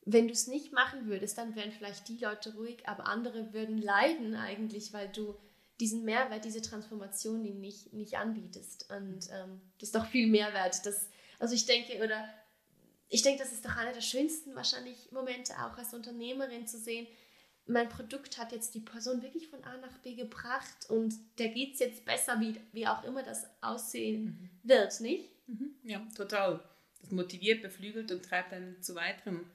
wenn 0.06 0.28
du 0.28 0.34
es 0.34 0.48
nicht 0.48 0.72
machen 0.72 1.08
würdest, 1.08 1.38
dann 1.38 1.56
wären 1.56 1.72
vielleicht 1.72 2.08
die 2.08 2.18
Leute 2.18 2.56
ruhig, 2.56 2.88
aber 2.88 3.08
andere 3.08 3.54
würden 3.54 3.78
leiden 3.78 4.36
eigentlich, 4.36 4.94
weil 4.94 5.10
du 5.10 5.36
diesen 5.82 6.06
Mehrwert, 6.06 6.46
diese 6.46 6.62
Transformation 6.62 7.44
ihnen 7.46 7.60
nicht, 7.60 7.94
nicht 7.94 8.18
anbietest. 8.18 8.90
Und 8.90 9.28
ähm, 9.32 9.62
das 9.80 9.90
ist 9.90 9.96
doch 9.96 10.08
viel 10.08 10.28
Mehrwert. 10.28 10.86
Das, 10.86 11.10
also 11.40 11.54
ich 11.54 11.66
denke, 11.66 12.02
oder 12.04 12.28
ich 13.10 13.22
denke, 13.22 13.44
das 13.44 13.52
ist 13.52 13.66
doch 13.66 13.76
einer 13.76 13.94
der 13.94 14.02
schönsten 14.02 14.56
wahrscheinlich 14.56 15.12
Momente 15.12 15.54
auch 15.54 15.78
als 15.78 15.94
Unternehmerin 15.94 16.68
zu 16.68 16.78
sehen, 16.78 17.06
mein 17.68 17.90
Produkt 17.90 18.38
hat 18.38 18.52
jetzt 18.52 18.74
die 18.76 18.80
Person 18.80 19.22
wirklich 19.22 19.48
von 19.48 19.64
A 19.64 19.78
nach 19.78 19.98
B 20.00 20.16
gebracht 20.16 20.90
und 20.90 21.14
der 21.38 21.50
geht 21.50 21.74
es 21.74 21.80
jetzt 21.80 22.06
besser, 22.06 22.40
wie, 22.40 22.56
wie 22.72 22.88
auch 22.88 23.04
immer 23.04 23.24
das 23.24 23.46
aussehen 23.62 24.24
mhm. 24.26 24.50
wird, 24.64 25.00
nicht? 25.02 25.30
Mhm. 25.48 25.76
Ja, 25.84 26.06
total. 26.16 26.64
Das 27.02 27.12
motiviert, 27.12 27.62
beflügelt 27.62 28.12
und 28.12 28.24
treibt 28.24 28.54
einen 28.54 28.82
zu 28.82 28.96
weiteren 28.96 29.50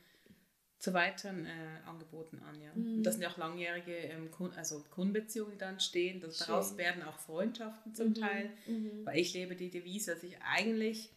zu 0.82 0.92
weiteren 0.94 1.46
äh, 1.46 1.78
Angeboten 1.86 2.40
an. 2.40 2.60
Ja. 2.60 2.72
Mhm. 2.74 2.96
Und 2.96 3.02
das 3.04 3.14
sind 3.14 3.22
ja 3.22 3.30
auch 3.30 3.36
langjährige 3.36 3.94
ähm, 3.94 4.28
also 4.56 4.84
Kundenbeziehungen, 4.90 5.52
die 5.52 5.58
dann 5.58 5.78
stehen. 5.78 6.20
Das, 6.20 6.38
daraus 6.38 6.76
werden 6.76 7.04
auch 7.04 7.20
Freundschaften 7.20 7.94
zum 7.94 8.08
mhm. 8.08 8.14
Teil, 8.14 8.50
mhm. 8.66 9.06
weil 9.06 9.18
ich 9.18 9.32
lebe 9.32 9.54
die 9.54 9.70
Devise, 9.70 10.14
dass 10.14 10.24
ich 10.24 10.36
eigentlich 10.42 11.10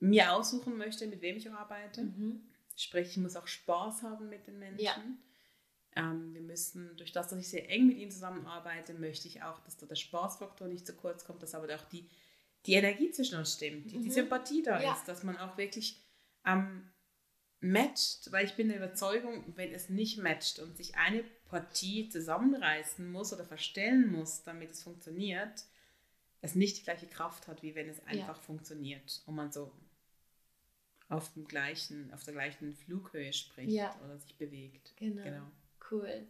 mir 0.00 0.34
aussuchen 0.34 0.76
möchte, 0.76 1.06
mit 1.06 1.22
wem 1.22 1.38
ich 1.38 1.50
arbeite. 1.50 2.02
Mhm. 2.02 2.42
Sprich, 2.76 3.12
ich 3.12 3.16
muss 3.16 3.36
auch 3.36 3.46
Spaß 3.46 4.02
haben 4.02 4.28
mit 4.28 4.46
den 4.46 4.58
Menschen. 4.58 4.84
Ja. 4.84 4.96
Ähm, 5.94 6.32
wir 6.32 6.40
müssen, 6.40 6.96
durch 6.96 7.12
das, 7.12 7.28
dass 7.28 7.38
ich 7.38 7.48
sehr 7.48 7.68
eng 7.68 7.86
mit 7.86 7.98
ihnen 7.98 8.10
zusammenarbeite, 8.10 8.94
möchte 8.94 9.28
ich 9.28 9.42
auch, 9.42 9.60
dass 9.60 9.76
da 9.76 9.86
der 9.86 9.96
Spaßfaktor 9.96 10.68
nicht 10.68 10.86
zu 10.86 10.94
kurz 10.94 11.24
kommt, 11.24 11.42
dass 11.42 11.54
aber 11.54 11.74
auch 11.74 11.84
die, 11.90 12.08
die 12.66 12.74
Energie 12.74 13.10
zwischen 13.10 13.38
uns 13.38 13.54
stimmt, 13.54 13.90
die, 13.90 13.98
die 13.98 14.08
mhm. 14.08 14.12
Sympathie 14.12 14.62
da 14.62 14.80
ja. 14.80 14.94
ist, 14.94 15.06
dass 15.06 15.22
man 15.22 15.36
auch 15.36 15.58
wirklich 15.58 16.00
ähm, 16.46 16.90
matcht, 17.60 18.32
weil 18.32 18.46
ich 18.46 18.54
bin 18.54 18.68
der 18.68 18.78
Überzeugung, 18.78 19.44
wenn 19.56 19.72
es 19.72 19.88
nicht 19.88 20.18
matcht 20.18 20.58
und 20.58 20.76
sich 20.76 20.96
eine 20.96 21.24
Partie 21.46 22.08
zusammenreißen 22.08 23.10
muss 23.10 23.32
oder 23.32 23.44
verstellen 23.44 24.10
muss, 24.10 24.42
damit 24.42 24.70
es 24.70 24.82
funktioniert, 24.82 25.64
es 26.40 26.54
nicht 26.54 26.78
die 26.78 26.82
gleiche 26.82 27.06
Kraft 27.06 27.46
hat, 27.46 27.62
wie 27.62 27.74
wenn 27.74 27.88
es 27.88 28.04
einfach 28.04 28.36
ja. 28.36 28.42
funktioniert 28.42 29.22
und 29.26 29.36
man 29.36 29.52
so 29.52 29.72
auf, 31.08 31.32
dem 31.34 31.46
gleichen, 31.46 32.12
auf 32.12 32.24
der 32.24 32.34
gleichen 32.34 32.74
Flughöhe 32.74 33.32
spricht 33.32 33.70
ja. 33.70 33.94
oder 34.04 34.18
sich 34.18 34.36
bewegt. 34.36 34.94
Genau. 34.96 35.22
genau. 35.22 35.50
Cool. 35.92 36.26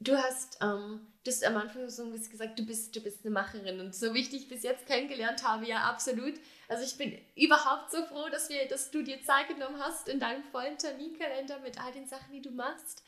Du 0.00 0.16
hast, 0.16 0.58
ähm, 0.60 1.06
du 1.22 1.30
hast 1.30 1.44
am 1.44 1.56
Anfang 1.56 1.88
so 1.88 2.02
ein 2.02 2.10
bisschen 2.10 2.32
gesagt, 2.32 2.58
du 2.58 2.66
bist, 2.66 2.96
du 2.96 3.00
bist 3.00 3.24
eine 3.24 3.32
Macherin 3.32 3.78
und 3.78 3.94
so 3.94 4.12
wie 4.14 4.18
ich 4.18 4.30
dich 4.30 4.48
bis 4.48 4.64
jetzt 4.64 4.84
kennengelernt 4.86 5.44
habe, 5.44 5.64
ja 5.64 5.88
absolut. 5.88 6.34
Also 6.68 6.82
ich 6.84 6.98
bin 6.98 7.16
überhaupt 7.36 7.92
so 7.92 8.04
froh, 8.06 8.28
dass, 8.28 8.48
wir, 8.48 8.66
dass 8.66 8.90
du 8.90 9.02
dir 9.04 9.22
Zeit 9.22 9.46
genommen 9.46 9.78
hast 9.78 10.08
in 10.08 10.18
deinem 10.18 10.42
vollen 10.42 10.76
Terminkalender 10.76 11.60
mit 11.60 11.80
all 11.80 11.92
den 11.92 12.08
Sachen, 12.08 12.32
die 12.32 12.42
du 12.42 12.50
machst. 12.50 13.04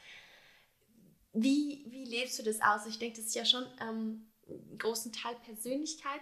Wie, 1.33 1.85
wie 1.89 2.05
lebst 2.05 2.39
du 2.39 2.45
das 2.45 2.61
aus? 2.61 2.87
Ich 2.87 3.01
denke, 3.01 3.17
das 3.17 3.27
ist 3.27 3.35
ja 3.35 3.45
schon 3.45 3.67
ähm, 3.81 4.31
einen 4.49 4.79
großen 4.79 5.13
Teil 5.13 5.35
Persönlichkeit. 5.45 6.21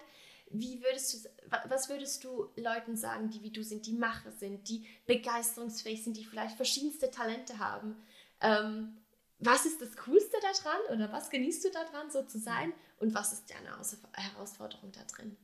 Wie 0.48 0.82
würdest 0.82 1.12
du, 1.12 1.28
was 1.68 1.90
würdest 1.90 2.24
du 2.24 2.48
Leuten 2.56 2.96
sagen, 2.96 3.28
die 3.28 3.42
wie 3.42 3.50
du 3.50 3.62
sind, 3.62 3.84
die 3.84 3.92
Macher 3.92 4.32
sind, 4.32 4.70
die 4.70 4.86
begeisterungsfähig 5.04 6.02
sind, 6.02 6.16
die 6.16 6.24
vielleicht 6.24 6.56
verschiedenste 6.56 7.10
Talente 7.10 7.58
haben? 7.58 8.02
Ähm, 8.40 9.01
was 9.44 9.66
ist 9.66 9.80
das 9.80 9.96
Coolste 9.96 10.36
daran 10.40 10.96
oder 10.96 11.12
was 11.12 11.28
genießt 11.28 11.64
du 11.64 11.70
daran, 11.70 12.10
so 12.10 12.22
zu 12.22 12.38
sein 12.38 12.72
und 13.00 13.12
was 13.12 13.32
ist 13.32 13.50
deine 13.50 13.70
Herausforderung 14.14 14.92
da 14.92 15.02
drin? 15.04 15.36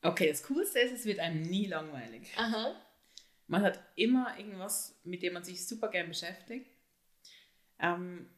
Okay, 0.00 0.28
das 0.28 0.42
Coolste 0.44 0.80
ist, 0.80 0.92
es 0.92 1.04
wird 1.04 1.18
einem 1.18 1.42
nie 1.42 1.66
langweilig. 1.66 2.32
Aha. 2.36 2.74
Man 3.46 3.62
hat 3.62 3.78
immer 3.94 4.38
irgendwas, 4.38 4.98
mit 5.04 5.22
dem 5.22 5.34
man 5.34 5.44
sich 5.44 5.66
super 5.66 5.88
gern 5.88 6.08
beschäftigt. 6.08 6.70
Ähm, 7.78 8.30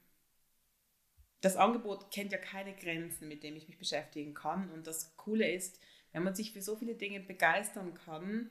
das 1.41 1.57
Angebot 1.57 2.11
kennt 2.11 2.33
ja 2.33 2.39
keine 2.39 2.75
Grenzen, 2.75 3.29
mit 3.29 3.45
dem 3.45 3.55
ich 3.55 3.69
mich 3.69 3.79
beschäftigen 3.79 4.35
kann. 4.35 4.71
Und 4.73 4.89
das 4.89 5.17
Coole 5.17 5.53
ist, 5.53 5.79
wenn 6.13 6.25
man 6.25 6.35
sich 6.35 6.53
für 6.53 6.63
so 6.63 6.77
viele 6.77 6.97
Dinge 6.97 7.21
begeistern 7.21 7.95
kann, 7.95 8.51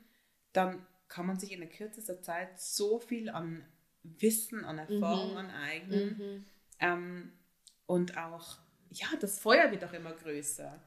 dann 0.53 0.85
kann 1.09 1.25
man 1.25 1.39
sich 1.39 1.51
in 1.51 1.59
der 1.59 1.69
kürzester 1.69 2.21
Zeit 2.21 2.59
so 2.59 2.99
viel 2.99 3.29
an 3.29 3.65
Wissen, 4.19 4.63
an 4.65 4.77
Erfahrung 4.77 5.31
mhm. 5.31 5.37
aneignen. 5.37 6.17
Mhm. 6.17 6.45
Ähm, 6.79 7.31
und 7.85 8.17
auch, 8.17 8.57
ja, 8.91 9.07
das 9.19 9.39
Feuer 9.39 9.71
wird 9.71 9.83
auch 9.83 9.93
immer 9.93 10.13
größer. 10.13 10.81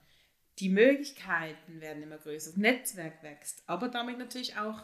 Die 0.59 0.68
Möglichkeiten 0.68 1.81
werden 1.81 2.02
immer 2.02 2.18
größer, 2.18 2.50
das 2.50 2.57
Netzwerk 2.57 3.22
wächst, 3.22 3.62
aber 3.66 3.88
damit 3.88 4.18
natürlich 4.18 4.57
auch 4.57 4.83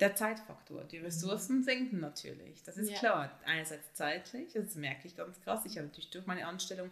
der 0.00 0.16
Zeitfaktor. 0.16 0.84
Die 0.84 0.98
Ressourcen 0.98 1.58
mhm. 1.58 1.62
sinken 1.62 2.00
natürlich, 2.00 2.62
das 2.64 2.76
ist 2.76 2.90
ja. 2.90 2.98
klar. 2.98 3.40
Einerseits 3.44 3.92
zeitlich, 3.94 4.52
das 4.54 4.74
merke 4.74 5.06
ich 5.06 5.16
ganz 5.16 5.40
krass. 5.42 5.64
Ich 5.66 5.76
habe 5.76 5.86
natürlich 5.86 6.10
durch 6.10 6.26
meine 6.26 6.46
Anstellung, 6.46 6.90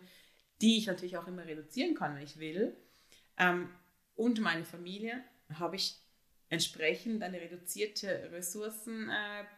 die 0.60 0.78
ich 0.78 0.86
natürlich 0.86 1.16
auch 1.16 1.26
immer 1.26 1.44
reduzieren 1.46 1.94
kann, 1.94 2.14
wenn 2.14 2.22
ich 2.22 2.38
will, 2.38 2.76
ähm, 3.38 3.68
und 4.14 4.40
meine 4.40 4.64
Familie, 4.64 5.22
habe 5.54 5.76
ich 5.76 5.96
entsprechend 6.48 7.22
eine 7.22 7.40
reduzierte 7.40 8.30
Ressourcenbilanz, 8.32 9.12
äh, 9.12 9.57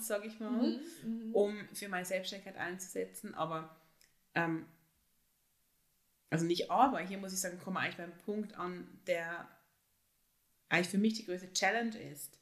sage 0.00 0.26
ich 0.26 0.40
mal, 0.40 0.50
mhm, 0.50 0.80
mhm, 1.04 1.34
um 1.34 1.68
für 1.72 1.88
meine 1.88 2.04
Selbstständigkeit 2.04 2.56
einzusetzen. 2.56 3.34
Aber, 3.34 3.76
ähm, 4.34 4.66
also 6.30 6.44
nicht 6.44 6.70
aber, 6.70 7.00
hier 7.00 7.18
muss 7.18 7.32
ich 7.32 7.40
sagen, 7.40 7.60
komme 7.60 7.80
eigentlich 7.80 7.96
beim 7.96 8.16
Punkt 8.18 8.54
an, 8.56 8.86
der 9.06 9.48
eigentlich 10.68 10.88
für 10.88 10.98
mich 10.98 11.14
die 11.14 11.26
größte 11.26 11.52
Challenge 11.52 11.96
ist. 11.96 12.38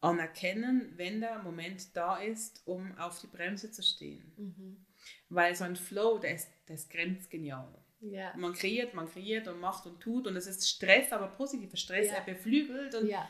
Anerkennen, 0.00 0.94
wenn 0.96 1.20
der 1.20 1.42
Moment 1.42 1.94
da 1.94 2.16
ist, 2.16 2.62
um 2.66 2.96
auf 2.98 3.20
die 3.20 3.26
Bremse 3.26 3.70
zu 3.70 3.82
stehen. 3.82 4.32
Mhm. 4.36 4.86
Weil 5.28 5.54
so 5.54 5.64
ein 5.64 5.76
Flow, 5.76 6.18
der 6.18 6.34
ist, 6.34 6.48
der 6.68 6.76
ist 6.76 6.90
grenzgenial. 6.90 7.68
Ja. 8.00 8.34
Man 8.36 8.54
kreiert, 8.54 8.94
man 8.94 9.10
kreiert 9.10 9.46
und 9.46 9.60
macht 9.60 9.86
und 9.86 10.00
tut 10.00 10.26
und 10.26 10.34
es 10.36 10.46
ist 10.46 10.68
Stress, 10.68 11.12
aber 11.12 11.28
positiver 11.28 11.76
Stress, 11.76 12.08
ja. 12.08 12.14
er 12.14 12.24
beflügelt 12.24 12.94
und 12.94 13.08
ja. 13.08 13.28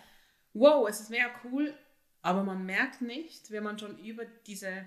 wow, 0.52 0.88
es 0.88 1.00
ist 1.00 1.10
mega 1.10 1.28
cool, 1.44 1.74
aber 2.22 2.42
man 2.42 2.64
merkt 2.66 3.00
nicht, 3.00 3.50
wenn 3.50 3.64
man 3.64 3.78
schon 3.78 3.98
über 3.98 4.24
diese 4.46 4.86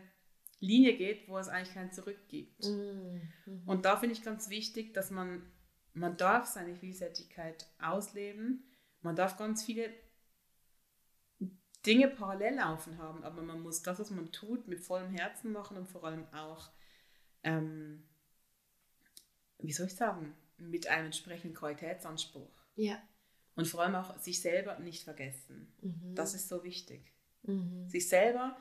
Linie 0.60 0.96
geht, 0.96 1.28
wo 1.28 1.38
es 1.38 1.48
eigentlich 1.48 1.74
kein 1.74 1.92
Zurück 1.92 2.28
gibt. 2.28 2.66
Mhm. 2.66 3.22
Und 3.66 3.86
da 3.86 3.98
finde 3.98 4.16
ich 4.16 4.24
ganz 4.24 4.50
wichtig, 4.50 4.94
dass 4.94 5.12
man, 5.12 5.44
man 5.94 6.16
darf 6.18 6.46
seine 6.46 6.76
Vielseitigkeit 6.76 7.68
ausleben, 7.80 8.64
man 9.02 9.16
darf 9.16 9.38
ganz 9.38 9.64
viele 9.64 9.90
Dinge 11.86 12.08
parallel 12.08 12.56
laufen 12.56 12.98
haben, 12.98 13.24
aber 13.24 13.42
man 13.42 13.62
muss 13.62 13.82
das, 13.82 14.00
was 14.00 14.10
man 14.10 14.32
tut, 14.32 14.68
mit 14.70 14.80
vollem 14.80 15.12
Herzen 15.12 15.52
machen 15.52 15.76
und 15.76 15.88
vor 15.90 16.06
allem 16.06 16.26
auch 16.34 16.72
ähm, 17.44 18.04
wie 19.64 19.72
soll 19.72 19.88
ich 19.88 19.96
sagen, 19.96 20.36
mit 20.58 20.88
einem 20.88 21.08
entsprechenden 21.08 21.56
Qualitätsanspruch. 21.56 22.52
Ja. 22.76 23.02
Und 23.56 23.68
vor 23.68 23.82
allem 23.82 23.96
auch 23.96 24.18
sich 24.20 24.42
selber 24.42 24.80
nicht 24.80 25.04
vergessen. 25.04 25.74
Mhm. 25.82 26.16
Das 26.16 26.34
ist 26.34 26.50
so 26.50 26.64
wichtig. 26.64 27.13
Mhm. 27.44 27.88
Sich 27.88 28.08
selber 28.10 28.58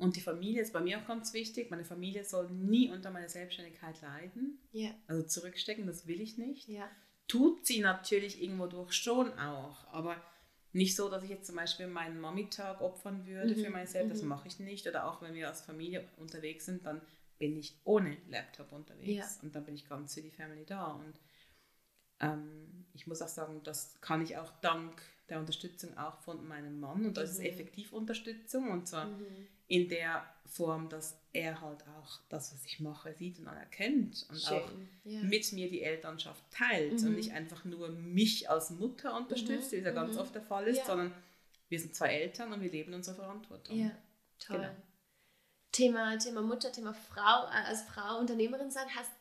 und 0.00 0.16
die 0.16 0.22
Familie 0.22 0.62
ist 0.62 0.72
bei 0.72 0.80
mir 0.80 0.98
auch 0.98 1.06
ganz 1.06 1.34
wichtig. 1.34 1.70
Meine 1.70 1.84
Familie 1.84 2.24
soll 2.24 2.48
nie 2.50 2.90
unter 2.90 3.10
meiner 3.10 3.28
Selbstständigkeit 3.28 4.00
leiden. 4.00 4.58
Ja. 4.72 4.90
Also 5.06 5.22
zurückstecken, 5.26 5.86
das 5.86 6.06
will 6.06 6.22
ich 6.22 6.38
nicht. 6.38 6.68
Ja. 6.68 6.88
tut 7.28 7.66
sie 7.66 7.80
natürlich 7.80 8.42
irgendwo 8.42 8.66
durch 8.66 8.92
schon 8.92 9.32
auch, 9.38 9.86
aber 9.92 10.16
nicht 10.72 10.96
so, 10.96 11.10
dass 11.10 11.22
ich 11.22 11.30
jetzt 11.30 11.46
zum 11.46 11.56
Beispiel 11.56 11.86
meinen 11.86 12.18
Mami-Tag 12.18 12.80
opfern 12.80 13.26
würde 13.26 13.54
mhm. 13.54 13.64
für 13.64 13.70
mich 13.70 13.90
das 13.92 14.22
mhm. 14.22 14.28
mache 14.28 14.48
ich 14.48 14.58
nicht. 14.58 14.86
Oder 14.86 15.06
auch 15.06 15.20
wenn 15.20 15.34
wir 15.34 15.48
als 15.48 15.60
Familie 15.60 16.08
unterwegs 16.16 16.64
sind, 16.64 16.86
dann 16.86 17.02
bin 17.38 17.56
ich 17.56 17.78
ohne 17.84 18.16
Laptop 18.28 18.72
unterwegs 18.72 19.36
ja. 19.36 19.42
und 19.42 19.54
dann 19.54 19.64
bin 19.64 19.74
ich 19.74 19.88
ganz 19.88 20.14
für 20.14 20.22
die 20.22 20.30
Family 20.30 20.64
da. 20.64 20.92
Und 20.92 21.20
ähm, 22.20 22.86
ich 22.94 23.06
muss 23.06 23.20
auch 23.20 23.28
sagen, 23.28 23.62
das 23.64 24.00
kann 24.00 24.22
ich 24.22 24.36
auch 24.38 24.52
dank 24.60 25.02
der 25.30 25.38
Unterstützung 25.38 25.96
auch 25.96 26.18
von 26.18 26.46
meinem 26.46 26.80
Mann 26.80 27.06
und 27.06 27.16
das 27.16 27.38
mhm. 27.38 27.44
ist 27.44 27.52
effektiv 27.52 27.92
Unterstützung 27.92 28.70
und 28.70 28.86
zwar 28.88 29.06
mhm. 29.06 29.26
in 29.68 29.88
der 29.88 30.24
Form, 30.46 30.88
dass 30.88 31.16
er 31.32 31.60
halt 31.60 31.84
auch 31.86 32.20
das, 32.28 32.52
was 32.52 32.64
ich 32.64 32.80
mache, 32.80 33.14
sieht 33.14 33.38
und 33.38 33.46
anerkennt 33.46 34.26
und 34.28 34.40
Schön. 34.40 34.58
auch 34.58 34.70
ja. 35.04 35.22
mit 35.22 35.52
mir 35.52 35.70
die 35.70 35.82
Elternschaft 35.82 36.42
teilt 36.50 37.00
mhm. 37.00 37.08
und 37.08 37.14
nicht 37.16 37.32
einfach 37.32 37.64
nur 37.64 37.90
mich 37.90 38.50
als 38.50 38.70
Mutter 38.70 39.16
unterstützt, 39.16 39.72
mhm. 39.72 39.76
wie 39.76 39.80
es 39.80 39.84
ja 39.84 39.92
ganz 39.92 40.14
mhm. 40.14 40.20
oft 40.20 40.34
der 40.34 40.42
Fall 40.42 40.66
ist, 40.66 40.78
ja. 40.78 40.86
sondern 40.86 41.14
wir 41.68 41.78
sind 41.78 41.94
zwei 41.94 42.08
Eltern 42.08 42.52
und 42.52 42.60
wir 42.60 42.70
leben 42.70 42.92
unsere 42.92 43.16
Verantwortung. 43.16 43.78
Ja, 43.78 43.92
toll. 44.40 44.58
Genau. 44.58 44.70
Thema, 45.72 46.18
Thema 46.18 46.42
Mutter, 46.42 46.72
Thema 46.72 46.92
Frau, 46.92 47.44
äh, 47.44 47.68
als 47.68 47.82
Frau 47.82 48.18
Unternehmerin 48.18 48.72
sein, 48.72 48.88
hast, 48.94 49.12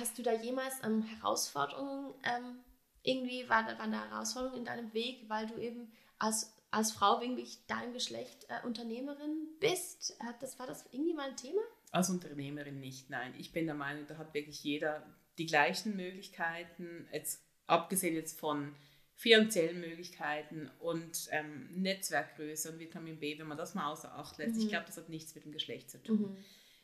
hast 0.00 0.18
du 0.18 0.22
da 0.24 0.32
jemals 0.32 0.74
ähm, 0.84 1.02
Herausforderungen 1.02 2.14
ähm, 2.24 2.58
irgendwie 3.06 3.48
war 3.48 3.64
da, 3.64 3.78
war 3.78 3.84
eine 3.84 4.10
Herausforderung 4.10 4.58
in 4.58 4.64
deinem 4.64 4.92
Weg, 4.92 5.28
weil 5.28 5.46
du 5.46 5.56
eben 5.58 5.92
als, 6.18 6.54
als 6.70 6.92
Frau 6.92 7.20
irgendwie 7.20 7.46
dein 7.68 7.92
Geschlecht 7.92 8.46
äh, 8.48 8.66
Unternehmerin 8.66 9.48
bist? 9.60 10.16
Hat 10.20 10.42
das, 10.42 10.58
war 10.58 10.66
das 10.66 10.84
irgendwie 10.92 11.14
mal 11.14 11.30
ein 11.30 11.36
Thema? 11.36 11.60
Als 11.92 12.10
Unternehmerin 12.10 12.80
nicht, 12.80 13.08
nein. 13.08 13.32
Ich 13.38 13.52
bin 13.52 13.66
der 13.66 13.74
Meinung, 13.74 14.06
da 14.08 14.18
hat 14.18 14.34
wirklich 14.34 14.62
jeder 14.64 15.06
die 15.38 15.46
gleichen 15.46 15.96
Möglichkeiten, 15.96 17.06
jetzt, 17.12 17.42
abgesehen 17.66 18.14
jetzt 18.14 18.38
von 18.38 18.74
finanziellen 19.14 19.80
Möglichkeiten 19.80 20.70
und 20.80 21.28
ähm, 21.30 21.68
Netzwerkgröße 21.80 22.72
und 22.72 22.78
Vitamin 22.78 23.18
B, 23.18 23.38
wenn 23.38 23.46
man 23.46 23.56
das 23.56 23.74
mal 23.74 23.90
außer 23.90 24.12
Acht 24.14 24.36
lässt. 24.38 24.56
Mhm. 24.56 24.62
Ich 24.62 24.68
glaube, 24.68 24.86
das 24.86 24.96
hat 24.96 25.08
nichts 25.08 25.34
mit 25.34 25.44
dem 25.44 25.52
Geschlecht 25.52 25.90
zu 25.90 26.02
tun. 26.02 26.20
Mhm. 26.20 26.36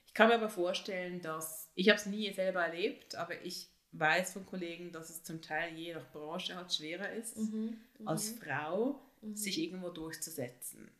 Ich 0.06 0.14
kann 0.14 0.28
mir 0.28 0.34
aber 0.34 0.48
vorstellen, 0.48 1.20
dass, 1.20 1.70
ich 1.74 1.88
habe 1.88 1.98
es 1.98 2.06
nie 2.06 2.32
selber 2.32 2.64
erlebt, 2.64 3.16
aber 3.16 3.42
ich 3.42 3.71
weiß 3.92 4.32
von 4.32 4.46
Kollegen, 4.46 4.90
dass 4.92 5.10
es 5.10 5.22
zum 5.22 5.42
Teil 5.42 5.76
je 5.76 5.94
nach 5.94 6.10
Branche 6.12 6.56
halt 6.56 6.72
schwerer 6.72 7.12
ist, 7.12 7.36
mhm, 7.36 7.76
als 8.04 8.32
mhm. 8.32 8.38
Frau 8.38 9.02
mhm. 9.20 9.36
sich 9.36 9.58
irgendwo 9.58 9.90
durchzusetzen. 9.90 10.90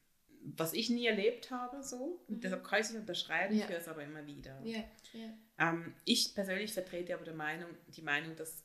Was 0.44 0.72
ich 0.72 0.90
nie 0.90 1.06
erlebt 1.06 1.50
habe, 1.50 1.82
so, 1.82 2.20
mhm. 2.28 2.40
deshalb 2.40 2.64
kann 2.64 2.80
ich 2.80 2.86
es 2.86 2.92
nicht 2.92 3.00
unterschreiben, 3.00 3.56
ja. 3.56 3.64
ich 3.64 3.70
höre 3.70 3.78
es 3.78 3.88
aber 3.88 4.04
immer 4.04 4.26
wieder. 4.26 4.60
Ja. 4.64 4.84
Ja. 5.12 5.32
Ähm, 5.58 5.94
ich 6.04 6.34
persönlich 6.34 6.72
vertrete 6.72 7.14
aber 7.14 7.24
die 7.24 7.32
Meinung, 7.32 7.70
die 7.88 8.02
Meinung, 8.02 8.36
dass 8.36 8.64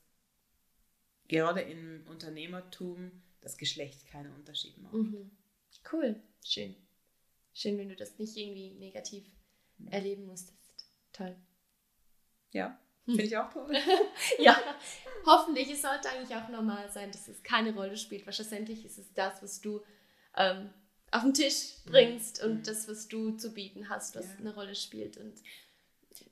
gerade 1.28 1.62
im 1.62 2.06
Unternehmertum 2.08 3.12
das 3.42 3.58
Geschlecht 3.58 4.08
keinen 4.08 4.34
Unterschied 4.34 4.78
macht. 4.80 4.94
Mhm. 4.94 5.32
Cool, 5.92 6.22
schön. 6.44 6.76
Schön, 7.54 7.78
wenn 7.78 7.90
du 7.90 7.96
das 7.96 8.18
nicht 8.20 8.36
irgendwie 8.36 8.72
negativ 8.74 9.26
erleben 9.90 10.26
musstest. 10.26 10.58
Toll. 11.14 11.36
Ja. 12.52 12.80
Finde 13.08 13.24
ich 13.24 13.38
auch 13.38 13.50
toll. 13.52 13.74
ja, 14.40 14.60
hoffentlich. 15.26 15.72
Es 15.72 15.82
sollte 15.82 16.10
eigentlich 16.10 16.36
auch 16.36 16.50
normal 16.50 16.92
sein, 16.92 17.10
dass 17.10 17.30
es 17.30 17.42
keine 17.42 17.74
Rolle 17.74 17.96
spielt. 17.96 18.26
Weil 18.26 18.34
schlussendlich 18.34 18.86
ist 18.86 18.98
es 18.98 19.14
das, 19.14 19.42
was 19.42 19.62
du 19.62 19.82
ähm, 20.36 20.70
auf 21.12 21.22
den 21.24 21.34
Tisch 21.34 21.76
bringst 21.86 22.44
mhm. 22.44 22.52
und 22.52 22.68
das, 22.68 22.90
was 22.90 23.08
du 23.08 23.32
zu 23.32 23.54
bieten 23.54 23.90
hast, 23.90 24.16
was 24.18 24.26
ja. 24.26 24.36
eine 24.40 24.54
Rolle 24.54 24.76
spielt 24.76 25.16
und 25.18 25.42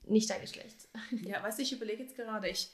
nicht 0.03 0.29
dein 0.29 0.41
Geschlecht. 0.41 0.89
ja, 1.23 1.41
weißt 1.41 1.59
du, 1.59 1.63
ich 1.63 1.71
überlege 1.71 2.03
jetzt 2.03 2.17
gerade, 2.17 2.49
ich, 2.49 2.69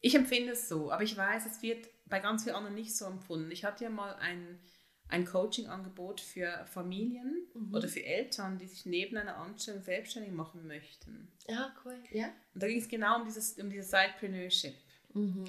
ich 0.00 0.14
empfinde 0.14 0.52
es 0.52 0.68
so, 0.68 0.90
aber 0.90 1.02
ich 1.02 1.16
weiß, 1.16 1.44
es 1.44 1.60
wird 1.60 1.88
bei 2.06 2.20
ganz 2.20 2.44
vielen 2.44 2.56
anderen 2.56 2.74
nicht 2.74 2.96
so 2.96 3.04
empfunden. 3.04 3.50
Ich 3.50 3.64
hatte 3.64 3.84
ja 3.84 3.90
mal 3.90 4.14
einen 4.14 4.58
ein 5.08 5.24
Coaching-Angebot 5.24 6.20
für 6.20 6.64
Familien 6.66 7.46
mhm. 7.54 7.74
oder 7.74 7.88
für 7.88 8.04
Eltern, 8.04 8.58
die 8.58 8.66
sich 8.66 8.86
neben 8.86 9.16
einer 9.16 9.36
Anstellung 9.36 9.82
selbstständig 9.82 10.32
machen 10.32 10.66
möchten. 10.66 11.28
Ja, 11.48 11.72
cool. 11.84 11.98
Ja. 12.10 12.26
Und 12.54 12.62
da 12.62 12.66
ging 12.66 12.78
es 12.78 12.88
genau 12.88 13.20
um 13.20 13.24
dieses, 13.24 13.58
um 13.58 13.70
dieses 13.70 13.90
Sidepreneurship. 13.90 14.74
Mhm. 15.14 15.46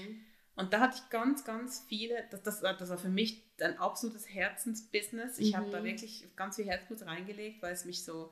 Und 0.56 0.74
da 0.74 0.80
hatte 0.80 0.98
ich 0.98 1.10
ganz, 1.10 1.44
ganz 1.44 1.86
viele, 1.88 2.26
das, 2.32 2.42
das, 2.44 2.62
das 2.62 2.90
war 2.90 2.98
für 2.98 3.10
mich 3.10 3.44
ein 3.62 3.78
absolutes 3.78 4.28
Herzensbusiness. 4.28 5.40
Ich 5.40 5.52
mhm. 5.52 5.58
habe 5.58 5.70
da 5.72 5.84
wirklich 5.84 6.28
ganz 6.36 6.56
viel 6.56 6.66
Herzblut 6.66 7.04
reingelegt, 7.04 7.62
weil 7.62 7.74
es 7.74 7.86
mich 7.86 8.04
so, 8.04 8.32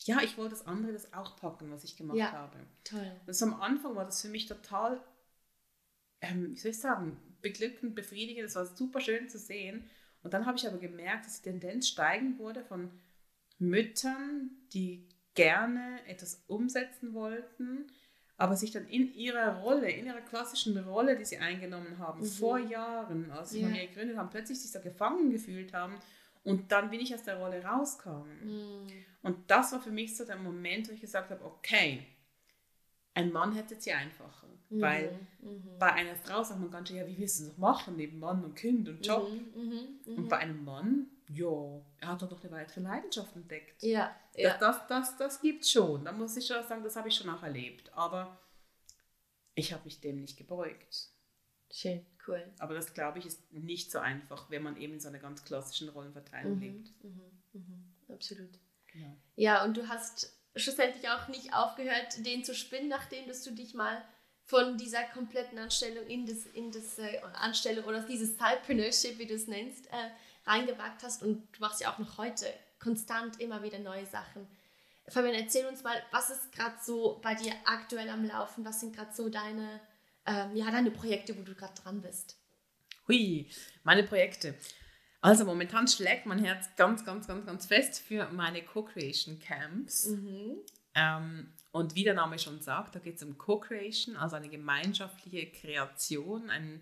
ja, 0.00 0.20
ich 0.22 0.36
wollte 0.36 0.50
das 0.50 0.66
andere 0.66 0.92
das 0.92 1.12
auch 1.12 1.36
packen, 1.36 1.70
was 1.70 1.84
ich 1.84 1.96
gemacht 1.96 2.18
ja, 2.18 2.32
habe. 2.32 2.58
Toll. 2.84 3.12
Und 3.26 3.34
so 3.34 3.46
am 3.46 3.60
Anfang 3.60 3.94
war 3.94 4.04
das 4.04 4.20
für 4.20 4.28
mich 4.28 4.46
total, 4.46 5.02
ähm, 6.20 6.54
wie 6.54 6.58
soll 6.58 6.70
ich 6.70 6.80
sagen, 6.80 7.18
beglückend, 7.40 7.94
befriedigend. 7.94 8.46
Es 8.46 8.56
war 8.56 8.66
super 8.66 9.00
schön 9.00 9.28
zu 9.28 9.38
sehen. 9.38 9.88
Und 10.22 10.34
dann 10.34 10.46
habe 10.46 10.58
ich 10.58 10.66
aber 10.66 10.78
gemerkt, 10.78 11.26
dass 11.26 11.40
die 11.40 11.50
Tendenz 11.50 11.88
steigen 11.88 12.38
wurde 12.38 12.64
von 12.64 12.90
Müttern, 13.58 14.50
die 14.72 15.08
gerne 15.34 16.00
etwas 16.06 16.42
umsetzen 16.46 17.14
wollten, 17.14 17.86
aber 18.36 18.56
sich 18.56 18.70
dann 18.70 18.86
in 18.86 19.14
ihrer 19.14 19.60
Rolle, 19.60 19.90
in 19.90 20.06
ihrer 20.06 20.20
klassischen 20.20 20.76
Rolle, 20.78 21.16
die 21.16 21.24
sie 21.24 21.38
eingenommen 21.38 21.98
haben, 21.98 22.20
mhm. 22.20 22.26
vor 22.26 22.58
Jahren, 22.58 23.30
als 23.30 23.50
sie 23.50 23.60
yeah. 23.60 23.68
Familie 23.68 23.88
gegründet 23.88 24.16
haben, 24.16 24.30
plötzlich 24.30 24.60
sich 24.60 24.72
da 24.72 24.80
gefangen 24.80 25.30
gefühlt 25.30 25.72
haben 25.72 25.94
und 26.44 26.70
dann 26.70 26.90
bin 26.90 27.00
ich 27.00 27.14
aus 27.14 27.24
der 27.24 27.38
Rolle 27.38 27.62
rauskam. 27.64 28.26
Mhm. 28.42 28.86
Und 29.22 29.50
das 29.50 29.72
war 29.72 29.80
für 29.80 29.90
mich 29.90 30.16
so 30.16 30.24
der 30.24 30.36
Moment, 30.36 30.88
wo 30.88 30.92
ich 30.92 31.00
gesagt 31.00 31.30
habe, 31.30 31.44
okay, 31.44 32.06
ein 33.16 33.32
Mann 33.32 33.52
hätte 33.54 33.74
es 33.74 33.84
ja 33.86 33.96
einfacher. 33.96 34.46
Mhm. 34.68 34.80
Weil 34.80 35.18
mhm. 35.40 35.78
bei 35.78 35.92
einer 35.92 36.14
Frau 36.16 36.42
sagt 36.42 36.60
man 36.60 36.70
ganz 36.70 36.88
schön, 36.88 36.98
ja, 36.98 37.06
wie 37.06 37.18
willst 37.18 37.40
du 37.40 37.46
das 37.46 37.56
machen, 37.56 37.96
neben 37.96 38.18
Mann 38.18 38.44
und 38.44 38.54
Kind 38.54 38.88
und 38.88 39.04
Job? 39.04 39.28
Mhm. 39.30 39.62
mhm. 39.62 39.88
Und 40.06 40.24
mhm. 40.24 40.28
bei 40.28 40.38
einem 40.38 40.64
Mann, 40.64 41.06
ja, 41.28 41.80
er 41.98 42.08
hat 42.08 42.22
doch 42.22 42.30
noch 42.30 42.44
eine 42.44 42.52
weitere 42.52 42.80
Leidenschaft 42.80 43.34
entdeckt. 43.34 43.82
Ja, 43.82 44.14
ja. 44.34 44.56
Das, 44.58 44.86
das, 44.86 44.86
das, 44.88 45.16
das 45.16 45.40
gibt 45.40 45.64
es 45.64 45.72
schon. 45.72 46.04
Da 46.04 46.12
muss 46.12 46.36
ich 46.36 46.46
schon 46.46 46.62
sagen, 46.66 46.84
das 46.84 46.94
habe 46.96 47.08
ich 47.08 47.14
schon 47.14 47.30
auch 47.30 47.42
erlebt. 47.42 47.92
Aber 47.94 48.38
ich 49.54 49.72
habe 49.72 49.84
mich 49.84 50.00
dem 50.00 50.20
nicht 50.20 50.36
gebeugt. 50.36 51.08
Schön, 51.72 52.04
cool. 52.28 52.52
Aber 52.58 52.74
das, 52.74 52.92
glaube 52.92 53.18
ich, 53.18 53.26
ist 53.26 53.52
nicht 53.52 53.90
so 53.90 53.98
einfach, 53.98 54.50
wenn 54.50 54.62
man 54.62 54.76
eben 54.76 54.94
in 54.94 55.00
so 55.00 55.08
einer 55.08 55.18
ganz 55.18 55.42
klassischen 55.44 55.88
Rollenverteilung 55.88 56.56
mhm. 56.56 56.60
lebt. 56.60 56.92
Absolut. 58.08 58.58
Genau. 58.92 59.16
Ja, 59.36 59.64
und 59.64 59.76
du 59.76 59.88
hast 59.88 60.36
schlussendlich 60.56 61.08
auch 61.08 61.28
nicht 61.28 61.54
aufgehört, 61.54 62.24
den 62.24 62.44
zu 62.44 62.54
spinnen, 62.54 62.88
nachdem 62.88 63.26
dass 63.28 63.42
du 63.42 63.52
dich 63.52 63.74
mal 63.74 64.02
von 64.44 64.78
dieser 64.78 65.02
kompletten 65.02 65.58
Anstellung 65.58 66.06
in 66.06 66.24
das, 66.24 66.46
in 66.46 66.70
das 66.70 66.98
äh, 66.98 67.20
Anstellung 67.34 67.84
oder 67.84 68.00
dieses 68.02 68.30
Sidepreneurship, 68.30 69.18
wie 69.18 69.26
du 69.26 69.34
es 69.34 69.48
nennst, 69.48 69.86
äh, 69.88 70.10
reingewagt 70.46 71.02
hast 71.02 71.22
und 71.22 71.48
du 71.52 71.60
machst 71.60 71.80
ja 71.80 71.92
auch 71.92 71.98
noch 71.98 72.18
heute 72.18 72.46
konstant 72.78 73.40
immer 73.40 73.62
wieder 73.62 73.78
neue 73.78 74.06
Sachen. 74.06 74.46
Fabian, 75.08 75.34
erzähl 75.34 75.66
uns 75.66 75.82
mal, 75.82 76.00
was 76.10 76.30
ist 76.30 76.52
gerade 76.52 76.76
so 76.82 77.20
bei 77.22 77.34
dir 77.34 77.52
aktuell 77.64 78.08
am 78.08 78.24
Laufen? 78.24 78.64
Was 78.64 78.80
sind 78.80 78.94
gerade 78.94 79.14
so 79.14 79.28
deine, 79.28 79.80
ähm, 80.26 80.54
ja, 80.54 80.70
deine 80.70 80.90
Projekte, 80.90 81.36
wo 81.38 81.42
du 81.42 81.54
gerade 81.54 81.74
dran 81.80 82.00
bist? 82.00 82.36
Hui, 83.06 83.48
meine 83.84 84.02
Projekte. 84.02 84.54
Also 85.26 85.44
momentan 85.44 85.88
schlägt 85.88 86.24
mein 86.26 86.38
Herz 86.38 86.68
ganz, 86.76 87.04
ganz, 87.04 87.26
ganz, 87.26 87.44
ganz 87.44 87.66
fest 87.66 87.98
für 87.98 88.28
meine 88.30 88.62
Co-Creation 88.62 89.40
Camps. 89.40 90.06
Mhm. 90.06 90.58
Ähm, 90.94 91.52
und 91.72 91.96
wie 91.96 92.04
der 92.04 92.14
Name 92.14 92.38
schon 92.38 92.60
sagt, 92.60 92.94
da 92.94 93.00
geht 93.00 93.16
es 93.16 93.24
um 93.24 93.36
Co-Creation, 93.36 94.16
also 94.16 94.36
eine 94.36 94.48
gemeinschaftliche 94.48 95.50
Kreation, 95.50 96.48
ein 96.48 96.80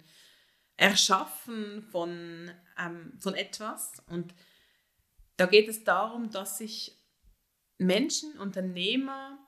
Erschaffen 0.77 1.85
von, 1.91 2.51
ähm, 2.79 3.15
von 3.19 3.35
etwas. 3.35 3.93
Und 4.11 4.35
da 5.39 5.47
geht 5.47 5.71
es 5.71 5.83
darum, 5.85 6.29
dass 6.31 6.59
sich 6.59 7.03
Menschen, 7.79 8.39
Unternehmer 8.39 9.39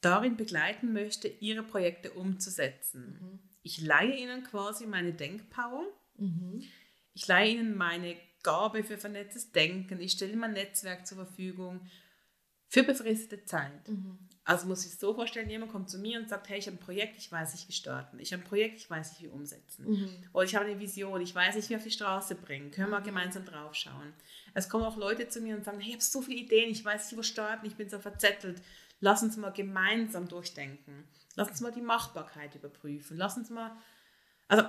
darin 0.00 0.36
begleiten 0.36 0.92
möchte, 0.92 1.28
ihre 1.28 1.62
Projekte 1.62 2.10
umzusetzen. 2.10 3.20
Mhm. 3.20 3.38
Ich 3.62 3.80
leihe 3.80 4.16
ihnen 4.16 4.42
quasi 4.42 4.84
meine 4.84 5.12
Denkpower. 5.12 5.86
Mhm. 6.16 6.64
Ich 7.14 7.26
leihe 7.26 7.52
ihnen 7.52 7.76
meine 7.76 8.16
Gabe 8.42 8.84
für 8.84 8.98
vernetztes 8.98 9.52
Denken. 9.52 10.00
Ich 10.00 10.12
stelle 10.12 10.36
mein 10.36 10.52
Netzwerk 10.52 11.06
zur 11.06 11.18
Verfügung 11.18 11.80
für 12.68 12.82
befristete 12.82 13.44
Zeit. 13.44 13.88
Mhm. 13.88 14.18
Also 14.44 14.66
muss 14.66 14.84
ich 14.84 14.92
es 14.92 14.98
so 14.98 15.14
vorstellen, 15.14 15.48
jemand 15.50 15.70
kommt 15.70 15.88
zu 15.88 15.98
mir 15.98 16.18
und 16.18 16.28
sagt, 16.28 16.48
hey, 16.48 16.58
ich 16.58 16.66
habe 16.66 16.76
ein 16.76 16.80
Projekt, 16.80 17.16
ich 17.16 17.30
weiß 17.30 17.52
nicht, 17.52 17.68
wie 17.68 17.72
starten. 17.72 18.18
Ich 18.18 18.32
habe 18.32 18.42
ein 18.42 18.46
Projekt, 18.46 18.78
ich 18.78 18.90
weiß 18.90 19.12
nicht, 19.12 19.22
wie 19.22 19.28
umsetzen. 19.28 19.88
Mhm. 19.88 20.24
Oder 20.32 20.44
ich 20.44 20.56
habe 20.56 20.64
eine 20.64 20.80
Vision, 20.80 21.20
ich 21.20 21.34
weiß 21.34 21.54
nicht, 21.54 21.70
wie 21.70 21.76
auf 21.76 21.84
die 21.84 21.92
Straße 21.92 22.34
bringen. 22.34 22.72
Können 22.72 22.90
wir 22.90 23.00
mhm. 23.00 23.04
gemeinsam 23.04 23.44
drauf 23.44 23.74
schauen. 23.74 24.12
Es 24.54 24.68
kommen 24.68 24.84
auch 24.84 24.96
Leute 24.96 25.28
zu 25.28 25.40
mir 25.40 25.54
und 25.54 25.64
sagen, 25.64 25.78
hey, 25.78 25.90
ich 25.90 25.94
habe 25.94 26.02
so 26.02 26.22
viele 26.22 26.40
Ideen, 26.40 26.70
ich 26.70 26.84
weiß 26.84 27.10
nicht, 27.10 27.18
wo 27.18 27.22
starten, 27.22 27.66
ich 27.66 27.76
bin 27.76 27.88
so 27.88 27.98
verzettelt. 28.00 28.60
Lass 29.00 29.22
uns 29.22 29.36
mal 29.36 29.52
gemeinsam 29.52 30.26
durchdenken. 30.26 31.04
Lass 31.36 31.50
uns 31.50 31.60
mal 31.60 31.72
die 31.72 31.82
Machbarkeit 31.82 32.54
überprüfen. 32.54 33.16
Lass 33.16 33.36
uns 33.36 33.50
mal, 33.50 33.76
also 34.48 34.64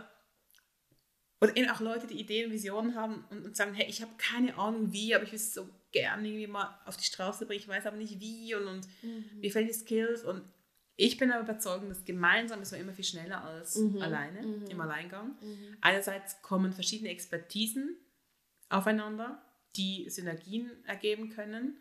oder 1.43 1.57
eben 1.57 1.69
auch 1.69 1.81
Leute, 1.81 2.07
die 2.07 2.19
Ideen 2.19 2.47
und 2.47 2.53
Visionen 2.53 2.95
haben 2.95 3.25
und, 3.29 3.43
und 3.45 3.55
sagen, 3.55 3.73
hey, 3.73 3.85
ich 3.89 4.01
habe 4.01 4.11
keine 4.17 4.57
Ahnung 4.57 4.93
wie, 4.93 5.13
aber 5.13 5.23
ich 5.25 5.31
will 5.31 5.37
es 5.39 5.53
so 5.53 5.67
gerne 5.91 6.25
irgendwie 6.27 6.47
mal 6.47 6.79
auf 6.85 6.95
die 6.97 7.03
Straße 7.03 7.45
bringen, 7.45 7.59
ich 7.59 7.67
weiß 7.67 7.85
aber 7.85 7.97
nicht 7.97 8.19
wie 8.19 8.55
und, 8.55 8.65
und 8.67 8.87
mhm. 9.01 9.39
mir 9.41 9.51
fehlen 9.51 9.67
die 9.67 9.73
Skills 9.73 10.23
und 10.23 10.41
Ich 10.95 11.17
bin 11.17 11.31
aber 11.31 11.41
überzeugt, 11.43 11.89
dass 11.89 12.05
gemeinsam 12.05 12.61
ist 12.61 12.71
man 12.71 12.79
immer 12.81 12.93
viel 12.93 13.03
schneller 13.03 13.43
als 13.43 13.75
Mhm. 13.75 13.99
alleine, 14.01 14.41
Mhm. 14.43 14.65
im 14.67 14.79
Alleingang. 14.79 15.35
Mhm. 15.41 15.77
Einerseits 15.81 16.41
kommen 16.43 16.71
verschiedene 16.71 17.09
Expertisen 17.09 17.97
aufeinander, 18.69 19.43
die 19.75 20.07
Synergien 20.09 20.69
ergeben 20.85 21.29
können. 21.29 21.77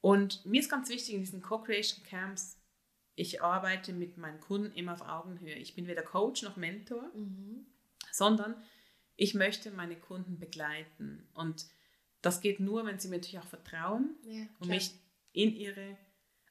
Und 0.00 0.44
mir 0.44 0.60
ist 0.60 0.68
ganz 0.70 0.88
wichtig 0.88 1.14
in 1.14 1.20
diesen 1.20 1.40
Co-Creation 1.40 2.04
Camps, 2.04 2.60
ich 3.14 3.42
arbeite 3.42 3.92
mit 3.92 4.18
meinen 4.18 4.40
Kunden 4.40 4.72
immer 4.76 4.92
auf 4.94 5.02
Augenhöhe. 5.02 5.54
Ich 5.54 5.74
bin 5.76 5.86
weder 5.86 6.02
Coach 6.02 6.42
noch 6.42 6.56
Mentor, 6.56 7.10
Mhm. 7.14 7.64
Sondern 8.16 8.54
ich 9.16 9.34
möchte 9.34 9.70
meine 9.70 9.96
Kunden 9.96 10.38
begleiten. 10.38 11.28
Und 11.34 11.66
das 12.22 12.40
geht 12.40 12.60
nur, 12.60 12.86
wenn 12.86 12.98
sie 12.98 13.08
mir 13.08 13.16
natürlich 13.16 13.38
auch 13.38 13.46
vertrauen 13.46 14.16
Ja, 14.24 14.46
und 14.58 14.68
mich 14.68 14.92
in 15.32 15.54
ihre, 15.54 15.96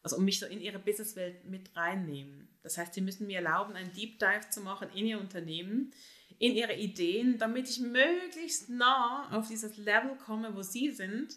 also 0.03 0.19
mich 0.19 0.39
so 0.39 0.45
in 0.45 0.61
ihre 0.61 0.79
Businesswelt 0.79 1.45
mit 1.45 1.75
reinnehmen. 1.75 2.47
Das 2.61 2.77
heißt, 2.77 2.93
sie 2.93 3.01
müssen 3.01 3.27
mir 3.27 3.37
erlauben, 3.37 3.73
einen 3.73 3.93
Deep 3.93 4.19
Dive 4.19 4.49
zu 4.49 4.61
machen 4.61 4.89
in 4.93 5.05
ihr 5.05 5.19
Unternehmen, 5.19 5.91
in 6.37 6.53
ihre 6.53 6.75
Ideen, 6.75 7.37
damit 7.37 7.69
ich 7.69 7.79
möglichst 7.79 8.69
nah 8.69 9.29
auf 9.31 9.47
dieses 9.47 9.77
Level 9.77 10.15
komme, 10.17 10.55
wo 10.55 10.61
sie 10.61 10.91
sind, 10.91 11.35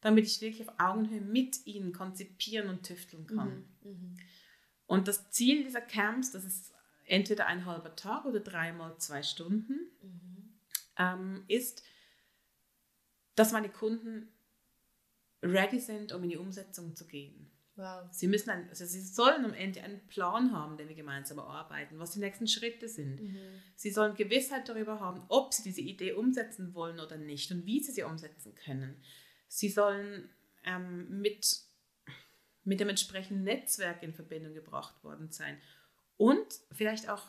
damit 0.00 0.26
ich 0.26 0.40
wirklich 0.40 0.68
auf 0.68 0.74
Augenhöhe 0.78 1.20
mit 1.20 1.66
ihnen 1.66 1.92
konzipieren 1.92 2.68
und 2.68 2.84
tüfteln 2.84 3.26
kann. 3.26 3.68
Mhm. 3.82 3.90
Mhm. 3.90 4.16
Und 4.86 5.06
das 5.06 5.30
Ziel 5.30 5.64
dieser 5.64 5.82
Camps, 5.82 6.30
das 6.32 6.44
ist 6.44 6.72
entweder 7.08 7.46
ein 7.46 7.64
halber 7.66 7.96
Tag 7.96 8.24
oder 8.24 8.40
dreimal 8.40 8.96
zwei 8.98 9.22
Stunden, 9.22 9.90
Mhm. 10.02 10.58
ähm, 10.98 11.44
ist, 11.48 11.82
dass 13.34 13.52
meine 13.52 13.68
Kunden 13.68 14.32
ready 15.42 15.78
sind, 15.78 16.12
um 16.12 16.22
in 16.24 16.30
die 16.30 16.36
Umsetzung 16.36 16.96
zu 16.96 17.06
gehen. 17.06 17.50
Wow. 17.76 18.08
Sie 18.10 18.26
müssen 18.26 18.50
ein, 18.50 18.68
also 18.68 18.84
sie 18.84 19.00
sollen 19.00 19.44
am 19.44 19.54
Ende 19.54 19.80
einen 19.84 20.04
Plan 20.08 20.52
haben, 20.52 20.76
den 20.76 20.88
wir 20.88 20.96
gemeinsam 20.96 21.38
erarbeiten, 21.38 22.00
was 22.00 22.10
die 22.10 22.18
nächsten 22.18 22.48
Schritte 22.48 22.88
sind. 22.88 23.22
Mhm. 23.22 23.36
Sie 23.76 23.90
sollen 23.92 24.16
Gewissheit 24.16 24.68
darüber 24.68 24.98
haben, 24.98 25.22
ob 25.28 25.54
sie 25.54 25.62
diese 25.62 25.80
Idee 25.80 26.12
umsetzen 26.14 26.74
wollen 26.74 26.98
oder 26.98 27.16
nicht 27.16 27.52
und 27.52 27.66
wie 27.66 27.80
sie 27.80 27.92
sie 27.92 28.02
umsetzen 28.02 28.56
können. 28.56 29.00
Sie 29.46 29.68
sollen 29.68 30.28
ähm, 30.64 31.20
mit, 31.20 31.46
mit 32.64 32.80
dem 32.80 32.88
entsprechenden 32.88 33.44
Netzwerk 33.44 34.02
in 34.02 34.12
Verbindung 34.12 34.54
gebracht 34.54 35.04
worden 35.04 35.30
sein 35.30 35.56
und 36.18 36.46
vielleicht 36.72 37.08
auch 37.08 37.22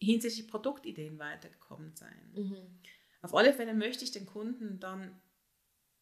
hinsichtlich 0.00 0.48
Produktideen 0.48 1.18
weitergekommen 1.18 1.94
sein. 1.94 2.32
Mhm. 2.34 2.80
Auf 3.20 3.34
alle 3.34 3.52
Fälle 3.52 3.74
möchte 3.74 4.04
ich 4.04 4.12
den 4.12 4.24
Kunden 4.24 4.80
dann, 4.80 5.20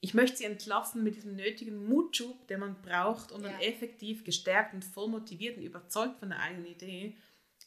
ich 0.00 0.14
möchte 0.14 0.36
sie 0.36 0.44
entlassen 0.44 1.02
mit 1.02 1.16
diesem 1.16 1.34
nötigen 1.34 1.84
Mutschub, 1.88 2.46
den 2.46 2.60
man 2.60 2.80
braucht, 2.80 3.32
um 3.32 3.42
Ja. 3.42 3.50
dann 3.50 3.60
effektiv 3.60 4.22
gestärkt 4.22 4.72
und 4.72 4.84
voll 4.84 5.08
motiviert 5.08 5.56
und 5.56 5.64
überzeugt 5.64 6.20
von 6.20 6.28
der 6.28 6.38
eigenen 6.38 6.66
Idee, 6.66 7.16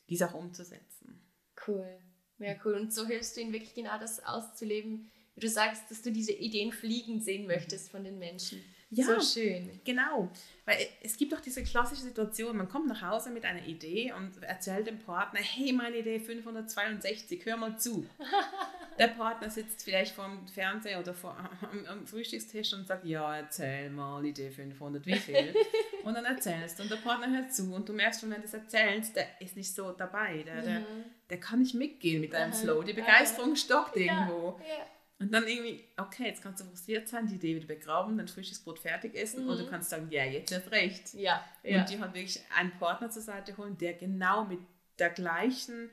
diese 0.07 0.29
auch 0.29 0.35
umzusetzen. 0.35 1.21
Cool. 1.67 1.99
Ja, 2.37 2.55
cool. 2.63 2.75
Und 2.75 2.93
so 2.93 3.05
hilfst 3.05 3.35
du 3.35 3.41
ihnen 3.41 3.51
wirklich 3.51 3.73
genau 3.73 3.99
das 3.99 4.23
auszuleben, 4.23 5.11
wie 5.35 5.41
du 5.41 5.49
sagst, 5.49 5.91
dass 5.91 6.01
du 6.01 6.11
diese 6.11 6.31
Ideen 6.31 6.71
fliegen 6.71 7.19
sehen 7.19 7.45
möchtest 7.45 7.91
von 7.91 8.03
den 8.03 8.19
Menschen. 8.19 8.63
Ja. 8.93 9.05
So 9.05 9.21
schön. 9.21 9.79
Genau, 9.85 10.29
weil 10.65 10.77
es 11.01 11.15
gibt 11.15 11.31
doch 11.31 11.39
diese 11.39 11.63
klassische 11.63 12.01
Situation, 12.01 12.57
man 12.57 12.67
kommt 12.67 12.87
nach 12.87 13.01
Hause 13.01 13.29
mit 13.31 13.45
einer 13.45 13.65
Idee 13.65 14.11
und 14.11 14.43
erzählt 14.43 14.85
dem 14.85 14.99
Partner, 14.99 15.39
hey, 15.39 15.71
meine 15.71 15.97
Idee 15.97 16.19
562, 16.19 17.45
hör 17.45 17.55
mal 17.57 17.77
zu. 17.79 18.05
Der 18.99 19.07
Partner 19.07 19.49
sitzt 19.49 19.83
vielleicht 19.83 20.13
vor 20.13 20.25
dem 20.27 20.45
Fernseher 20.47 20.99
oder 20.99 21.13
vor, 21.13 21.35
am, 21.71 21.85
am 21.85 22.05
Frühstückstisch 22.05 22.73
und 22.73 22.85
sagt, 22.85 23.05
ja, 23.05 23.37
erzähl 23.37 23.89
mal, 23.89 24.23
Idee 24.25 24.51
500, 24.51 25.05
wie 25.05 25.15
viel? 25.15 25.55
Und 26.03 26.13
dann 26.15 26.25
erzählst 26.25 26.77
du 26.77 26.83
und 26.83 26.91
der 26.91 26.95
Partner 26.97 27.29
hört 27.31 27.53
zu 27.53 27.71
und 27.75 27.87
du 27.87 27.93
merkst 27.93 28.21
schon, 28.21 28.31
wenn 28.31 28.41
du 28.41 28.47
es 28.47 28.53
erzählst, 28.55 29.15
der 29.15 29.27
ist 29.39 29.55
nicht 29.55 29.71
so 29.73 29.91
dabei, 29.91 30.41
der, 30.41 30.61
der, 30.63 30.79
Mhm. 30.79 31.03
der 31.29 31.39
kann 31.39 31.59
nicht 31.59 31.75
mitgehen 31.75 32.21
mit 32.21 32.33
deinem 32.33 32.53
Flow, 32.53 32.81
die. 32.81 32.93
Begeisterung 32.93 33.55
stockt 33.55 33.95
irgendwo. 33.95 34.59
Ja, 34.67 34.77
ja. 34.79 34.85
Und 35.21 35.31
dann 35.31 35.47
irgendwie, 35.47 35.83
okay, 35.97 36.25
jetzt 36.25 36.41
kannst 36.41 36.61
du 36.61 36.65
frustriert 36.65 37.07
sein, 37.07 37.27
die 37.27 37.35
Idee 37.35 37.55
wieder 37.55 37.67
begraben, 37.67 38.17
dein 38.17 38.27
Frühstücksbrot 38.27 38.79
fertig 38.79 39.15
essen 39.15 39.43
Mhm. 39.43 39.49
und 39.51 39.57
du 39.59 39.67
kannst 39.69 39.89
sagen, 39.91 40.07
ja, 40.11 40.25
jetzt 40.25 40.51
erst 40.51 40.71
recht. 40.71 41.13
Ja, 41.13 41.45
ja. 41.63 41.79
Und 41.81 41.89
dir 41.89 41.99
halt 41.99 42.13
wirklich 42.13 42.41
einen 42.57 42.71
Partner 42.79 43.09
zur 43.09 43.21
Seite 43.21 43.55
holen, 43.57 43.77
der 43.77 43.93
genau 43.93 44.45
mit 44.45 44.59
der 44.99 45.11
gleichen, 45.11 45.89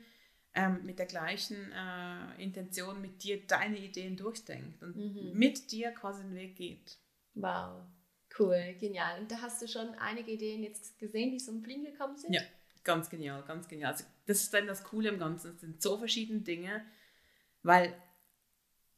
ähm, 0.55 0.79
mit 0.83 0.97
der 0.99 1.05
gleichen 1.05 1.71
äh, 1.71 2.41
Intention 2.43 2.99
mit 3.01 3.23
dir 3.23 3.39
deine 3.45 3.77
Ideen 3.77 4.17
durchdenkt 4.17 4.81
und 4.81 4.95
Mhm. 4.95 5.31
mit 5.37 5.71
dir 5.71 5.91
quasi 5.91 6.23
den 6.23 6.33
Weg 6.35 6.55
geht. 6.55 6.97
Wow. 7.35 7.83
Cool, 8.37 8.75
genial. 8.79 9.19
Und 9.21 9.31
da 9.31 9.41
hast 9.41 9.61
du 9.61 9.67
schon 9.67 9.89
einige 9.95 10.31
Ideen 10.31 10.63
jetzt 10.63 10.97
gesehen, 10.99 11.31
die 11.31 11.37
zum 11.37 11.61
Fliegen 11.63 11.83
gekommen 11.85 12.17
sind? 12.17 12.33
Ja. 12.33 12.41
Ganz 12.83 13.09
genial, 13.09 13.43
ganz 13.43 13.67
genial. 13.67 13.91
Also 13.91 14.05
das 14.25 14.41
ist 14.41 14.53
dann 14.53 14.65
das 14.65 14.83
Coole 14.83 15.09
im 15.09 15.19
Ganzen. 15.19 15.51
Es 15.53 15.61
sind 15.61 15.81
so 15.81 15.97
verschiedene 15.97 16.39
Dinge, 16.39 16.83
weil 17.61 17.93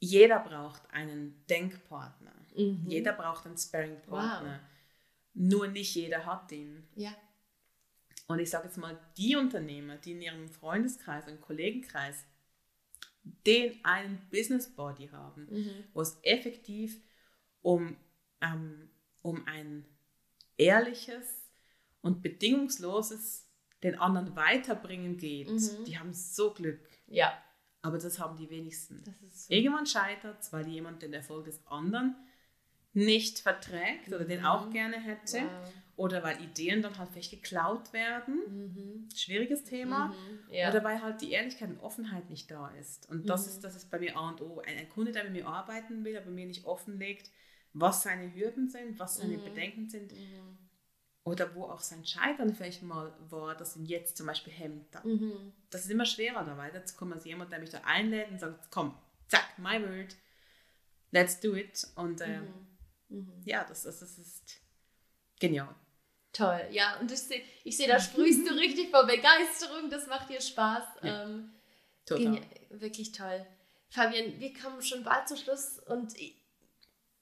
jeder 0.04 0.40
braucht 0.40 0.82
einen 0.92 1.46
Denkpartner. 1.48 2.34
Mhm. 2.58 2.84
Jeder 2.88 3.14
braucht 3.14 3.46
einen 3.46 3.56
Sparring-Partner. 3.58 4.60
Nur 5.36 5.68
nicht 5.68 5.94
jeder 5.96 6.26
hat 6.26 6.52
ihn. 6.52 6.84
Ja. 6.96 7.16
Und 8.28 8.40
ich 8.40 8.50
sage 8.50 8.66
jetzt 8.66 8.78
mal, 8.78 9.00
die 9.16 9.36
Unternehmer, 9.36 9.98
die 9.98 10.14
in 10.14 10.22
ihrem 10.22 10.50
Freundeskreis 10.50 11.28
und 11.28 11.40
Kollegenkreis 11.40 12.26
den 13.46 13.80
einen 13.86 14.20
Business 14.32 14.68
Body 14.74 15.08
haben, 15.10 15.46
Mhm. 15.50 15.84
wo 15.94 16.02
es 16.02 16.18
effektiv 16.24 17.00
um, 17.62 17.96
ähm, 18.42 18.90
um 19.22 19.46
ein 19.46 19.86
ehrliches 20.58 21.48
und 22.02 22.24
bedingungsloses 22.24 23.48
den 23.84 23.96
anderen 24.00 24.36
weiterbringen 24.36 25.18
geht, 25.18 25.50
Mhm. 25.50 25.86
die 25.86 26.00
haben 26.00 26.14
so 26.14 26.54
Glück. 26.54 26.80
Ja, 27.08 27.32
Aber 27.84 27.98
das 27.98 28.20
haben 28.20 28.38
die 28.38 28.50
wenigsten. 28.50 29.04
so. 29.32 29.52
Irgendwann 29.54 29.86
scheitert 29.86 30.40
es, 30.42 30.54
weil 30.54 30.68
jemand 30.68 31.02
den 31.02 31.14
Erfolg 31.14 31.46
des 31.46 31.66
anderen 31.68 32.16
nicht 32.94 33.40
verträgt 33.40 34.08
oder 34.10 34.26
den 34.26 34.42
Mhm. 34.42 34.46
auch 34.46 34.70
gerne 34.70 35.00
hätte. 35.00 35.38
Wow. 35.44 35.74
Oder 35.96 36.24
weil 36.24 36.42
Ideen 36.42 36.82
dann 36.82 36.98
halt 36.98 37.10
vielleicht 37.12 37.32
geklaut 37.32 37.94
werden. 37.94 38.40
Mhm. 38.48 39.10
Schwieriges 39.16 39.64
Thema. 39.64 40.08
Mhm. 40.08 40.54
Ja. 40.54 40.70
Oder 40.70 40.84
weil 40.84 41.02
halt 41.02 41.22
die 41.22 41.32
Ehrlichkeit 41.32 41.70
und 41.70 41.80
Offenheit 41.80 42.30
nicht 42.30 42.50
da 42.52 42.68
ist. 42.80 43.10
Und 43.10 43.30
das, 43.30 43.46
Mhm. 43.46 43.52
ist, 43.54 43.64
das 43.64 43.76
ist 43.76 43.90
bei 43.92 44.00
mir 44.00 44.18
A 44.18 44.30
und 44.30 44.42
O. 44.42 44.60
Ein, 44.60 44.78
ein 44.78 44.90
Kunde, 44.90 45.12
der 45.12 45.24
mit 45.24 45.34
mir 45.34 45.48
arbeiten 45.48 46.04
will, 46.04 46.18
aber 46.18 46.30
mir 46.32 46.46
nicht 46.48 46.66
offenlegt, 46.66 47.32
was 47.74 48.04
seine 48.04 48.34
Hürden 48.36 48.70
sind, 48.70 49.00
was 49.00 49.16
seine 49.18 49.38
Mhm. 49.38 49.44
Bedenken 49.44 49.90
sind. 49.90 50.12
Oder 51.24 51.54
wo 51.54 51.66
auch 51.66 51.82
sein 51.82 52.04
Scheitern 52.06 52.54
vielleicht 52.56 52.82
mal 52.82 53.14
war, 53.30 53.56
das 53.56 53.76
ihn 53.76 53.86
jetzt 53.86 54.18
zum 54.18 54.26
Beispiel 54.26 54.54
hemmt. 54.54 54.88
Mhm. 55.04 55.54
Das 55.70 55.82
ist 55.84 55.92
immer 55.92 56.06
schwerer, 56.06 56.44
da 56.44 56.58
weiterzukommen 56.58 57.14
als 57.14 57.26
jemand, 57.26 57.52
der 57.52 57.60
mich 57.60 57.70
da 57.70 57.82
einlädt 57.86 58.32
und 58.32 58.40
sagt, 58.40 58.72
komm, 58.72 58.98
zack, 59.28 59.60
my 59.60 59.80
word, 59.82 60.16
let's 61.12 61.40
do 61.40 61.56
it. 61.56 61.88
Und 61.96 62.22
ähm, 62.22 62.68
Mhm. 63.10 63.18
Mhm. 63.18 63.42
ja, 63.46 63.64
das, 63.66 63.84
das, 63.84 64.00
das 64.00 64.18
ist 64.18 64.62
genial. 65.40 65.76
Toll, 66.34 66.66
ja, 66.72 66.98
und 67.00 67.12
ich 67.12 67.20
sehe, 67.20 67.44
ich 67.66 67.76
seh, 67.78 67.88
da 67.88 68.00
sprühst 68.00 68.48
du 68.50 68.54
richtig 68.54 68.90
vor 68.90 69.06
Begeisterung, 69.06 69.90
das 69.90 70.08
macht 70.08 70.30
dir 70.30 70.40
Spaß. 70.42 70.84
Ja. 71.04 71.24
Ähm, 71.26 71.52
Total. 72.06 72.42
wirklich 72.70 73.12
toll. 73.12 73.46
Fabian, 73.90 74.40
wir 74.40 74.54
kommen 74.54 74.82
schon 74.82 75.04
bald 75.04 75.28
zum 75.28 75.36
Schluss 75.38 75.78
und 75.88 76.18
ich, 76.18 76.42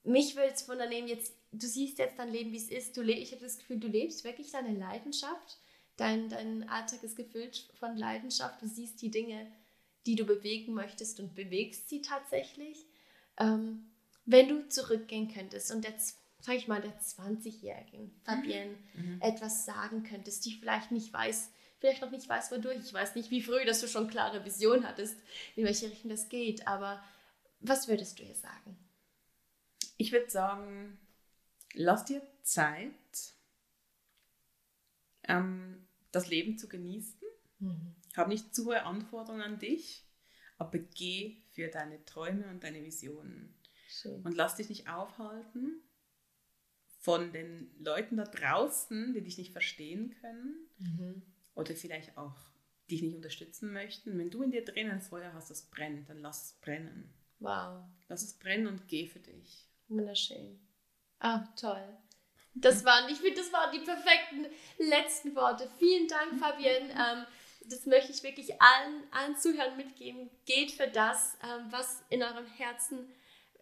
mich 0.04 0.36
will 0.36 0.44
es 0.44 0.68
wundernehmen, 0.68 1.08
jetzt, 1.08 1.34
du 1.52 1.66
siehst 1.66 1.98
jetzt 1.98 2.18
dein 2.18 2.30
Leben, 2.30 2.52
wie 2.52 2.56
es 2.56 2.70
ist. 2.70 2.96
Du 2.96 3.02
ich 3.02 3.32
habe 3.32 3.42
das 3.42 3.58
Gefühl, 3.58 3.78
du 3.80 3.88
lebst 3.88 4.24
wirklich 4.24 4.50
deine 4.50 4.76
Leidenschaft. 4.76 5.58
Dein, 5.96 6.28
dein 6.28 6.68
Alltag 6.68 7.02
ist 7.02 7.16
gefüllt 7.16 7.68
von 7.78 7.96
Leidenschaft. 7.96 8.62
Du 8.62 8.66
siehst 8.66 9.02
die 9.02 9.10
Dinge, 9.10 9.50
die 10.06 10.14
du 10.16 10.24
bewegen 10.24 10.72
möchtest 10.74 11.20
und 11.20 11.34
bewegst 11.34 11.88
sie 11.88 12.00
tatsächlich. 12.00 12.86
Ähm, 13.38 13.90
wenn 14.24 14.48
du 14.48 14.68
zurückgehen 14.68 15.32
könntest 15.32 15.70
und 15.72 15.84
jetzt, 15.84 16.18
sag 16.40 16.54
ich 16.54 16.68
mal, 16.68 16.80
der 16.80 16.98
20-jährigen 17.00 18.12
Fabienne 18.24 18.76
Mhm. 18.94 19.20
etwas 19.20 19.64
sagen 19.64 20.02
könntest, 20.04 20.44
die 20.46 20.52
vielleicht 20.52 20.90
nicht 20.90 21.12
weiß, 21.12 21.50
vielleicht 21.78 22.00
noch 22.02 22.10
nicht 22.10 22.28
weiß, 22.28 22.50
wodurch. 22.52 22.78
Ich 22.84 22.92
weiß 22.92 23.14
nicht, 23.14 23.30
wie 23.30 23.42
früh, 23.42 23.64
dass 23.64 23.80
du 23.80 23.88
schon 23.88 24.08
klare 24.08 24.44
Vision 24.44 24.86
hattest, 24.86 25.16
in 25.56 25.64
welche 25.64 25.90
Richtung 25.90 26.10
das 26.10 26.28
geht, 26.28 26.66
aber 26.66 27.02
was 27.60 27.88
würdest 27.88 28.18
du 28.18 28.22
ihr 28.22 28.34
sagen? 28.34 28.78
Ich 29.96 30.12
würde 30.12 30.30
sagen, 30.30 30.98
lass 31.74 32.04
dir 32.04 32.22
Zeit, 32.42 33.34
ähm, 35.24 35.86
das 36.12 36.28
Leben 36.28 36.58
zu 36.58 36.68
genießen. 36.68 37.18
Hab 38.16 38.28
nicht 38.28 38.54
zu 38.54 38.66
hohe 38.66 38.82
Anforderungen 38.84 39.42
an 39.42 39.58
dich, 39.58 40.04
aber 40.58 40.78
geh 40.78 41.36
für 41.50 41.68
deine 41.68 42.04
Träume 42.04 42.48
und 42.48 42.64
deine 42.64 42.82
Visionen. 42.82 43.54
Schön. 43.88 44.22
Und 44.24 44.34
lass 44.36 44.56
dich 44.56 44.68
nicht 44.68 44.88
aufhalten 44.88 45.82
von 47.00 47.32
den 47.32 47.70
Leuten 47.78 48.16
da 48.16 48.24
draußen, 48.24 49.14
die 49.14 49.22
dich 49.22 49.38
nicht 49.38 49.52
verstehen 49.52 50.14
können 50.20 50.66
Mhm. 50.78 51.22
oder 51.54 51.74
vielleicht 51.74 52.16
auch 52.16 52.36
dich 52.90 53.02
nicht 53.02 53.14
unterstützen 53.14 53.72
möchten. 53.72 54.18
Wenn 54.18 54.30
du 54.30 54.42
in 54.42 54.50
dir 54.50 54.64
drinnen 54.64 54.92
ein 54.92 55.00
Feuer 55.00 55.32
hast, 55.32 55.50
das 55.50 55.62
brennt, 55.62 56.08
dann 56.08 56.18
lass 56.20 56.44
es 56.46 56.52
brennen. 56.60 57.12
Wow, 57.38 57.84
Lass 58.08 58.22
es 58.22 58.34
brennen 58.34 58.66
und 58.66 58.88
geh 58.88 59.06
für 59.06 59.20
dich. 59.20 59.66
wunderschön. 59.88 60.58
Ah, 61.20 61.44
toll. 61.58 61.82
Das 62.54 62.84
waren, 62.84 63.08
ich 63.08 63.18
finde, 63.18 63.40
das 63.40 63.52
waren 63.52 63.70
die 63.72 63.84
perfekten 63.84 64.46
letzten 64.78 65.34
Worte. 65.36 65.70
Vielen 65.78 66.08
Dank, 66.08 66.38
Fabienne. 66.38 66.90
Ähm, 67.00 67.24
das 67.66 67.86
möchte 67.86 68.10
ich 68.10 68.22
wirklich 68.22 68.60
allen, 68.60 69.04
allen 69.12 69.36
Zuhörern 69.36 69.76
mitgeben. 69.76 70.30
Geht 70.44 70.72
für 70.72 70.88
das, 70.88 71.36
ähm, 71.44 71.66
was 71.70 72.02
in 72.08 72.22
eurem 72.22 72.46
Herzen, 72.46 73.12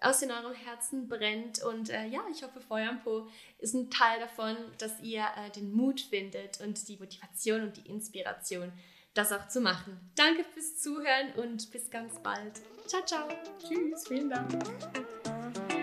aus 0.01 0.23
in 0.23 0.31
eurem 0.31 0.55
Herzen 0.55 1.09
brennt. 1.09 1.63
Und 1.63 1.91
äh, 1.91 2.07
ja, 2.07 2.23
ich 2.31 2.43
hoffe, 2.43 2.61
Feuer 2.61 2.89
am 2.89 3.03
Po 3.03 3.29
ist 3.59 3.75
ein 3.75 3.91
Teil 3.91 4.21
davon, 4.21 4.57
dass 4.79 5.01
ihr 5.01 5.27
äh, 5.37 5.51
den 5.51 5.73
Mut 5.73 6.01
findet 6.01 6.61
und 6.61 6.89
die 6.89 6.97
Motivation 6.97 7.63
und 7.63 7.77
die 7.77 7.89
Inspiration, 7.89 8.73
das 9.15 9.33
auch 9.33 9.49
zu 9.49 9.61
machen. 9.61 10.11
Danke 10.15 10.45
fürs 10.45 10.81
Zuhören 10.81 11.33
und 11.35 11.71
bis 11.71 11.91
ganz 11.91 12.19
bald. 12.23 12.61
Ciao, 12.87 13.05
ciao. 13.05 13.29
Tschüss, 13.59 14.07
vielen 14.07 14.31
Dank. 14.31 15.78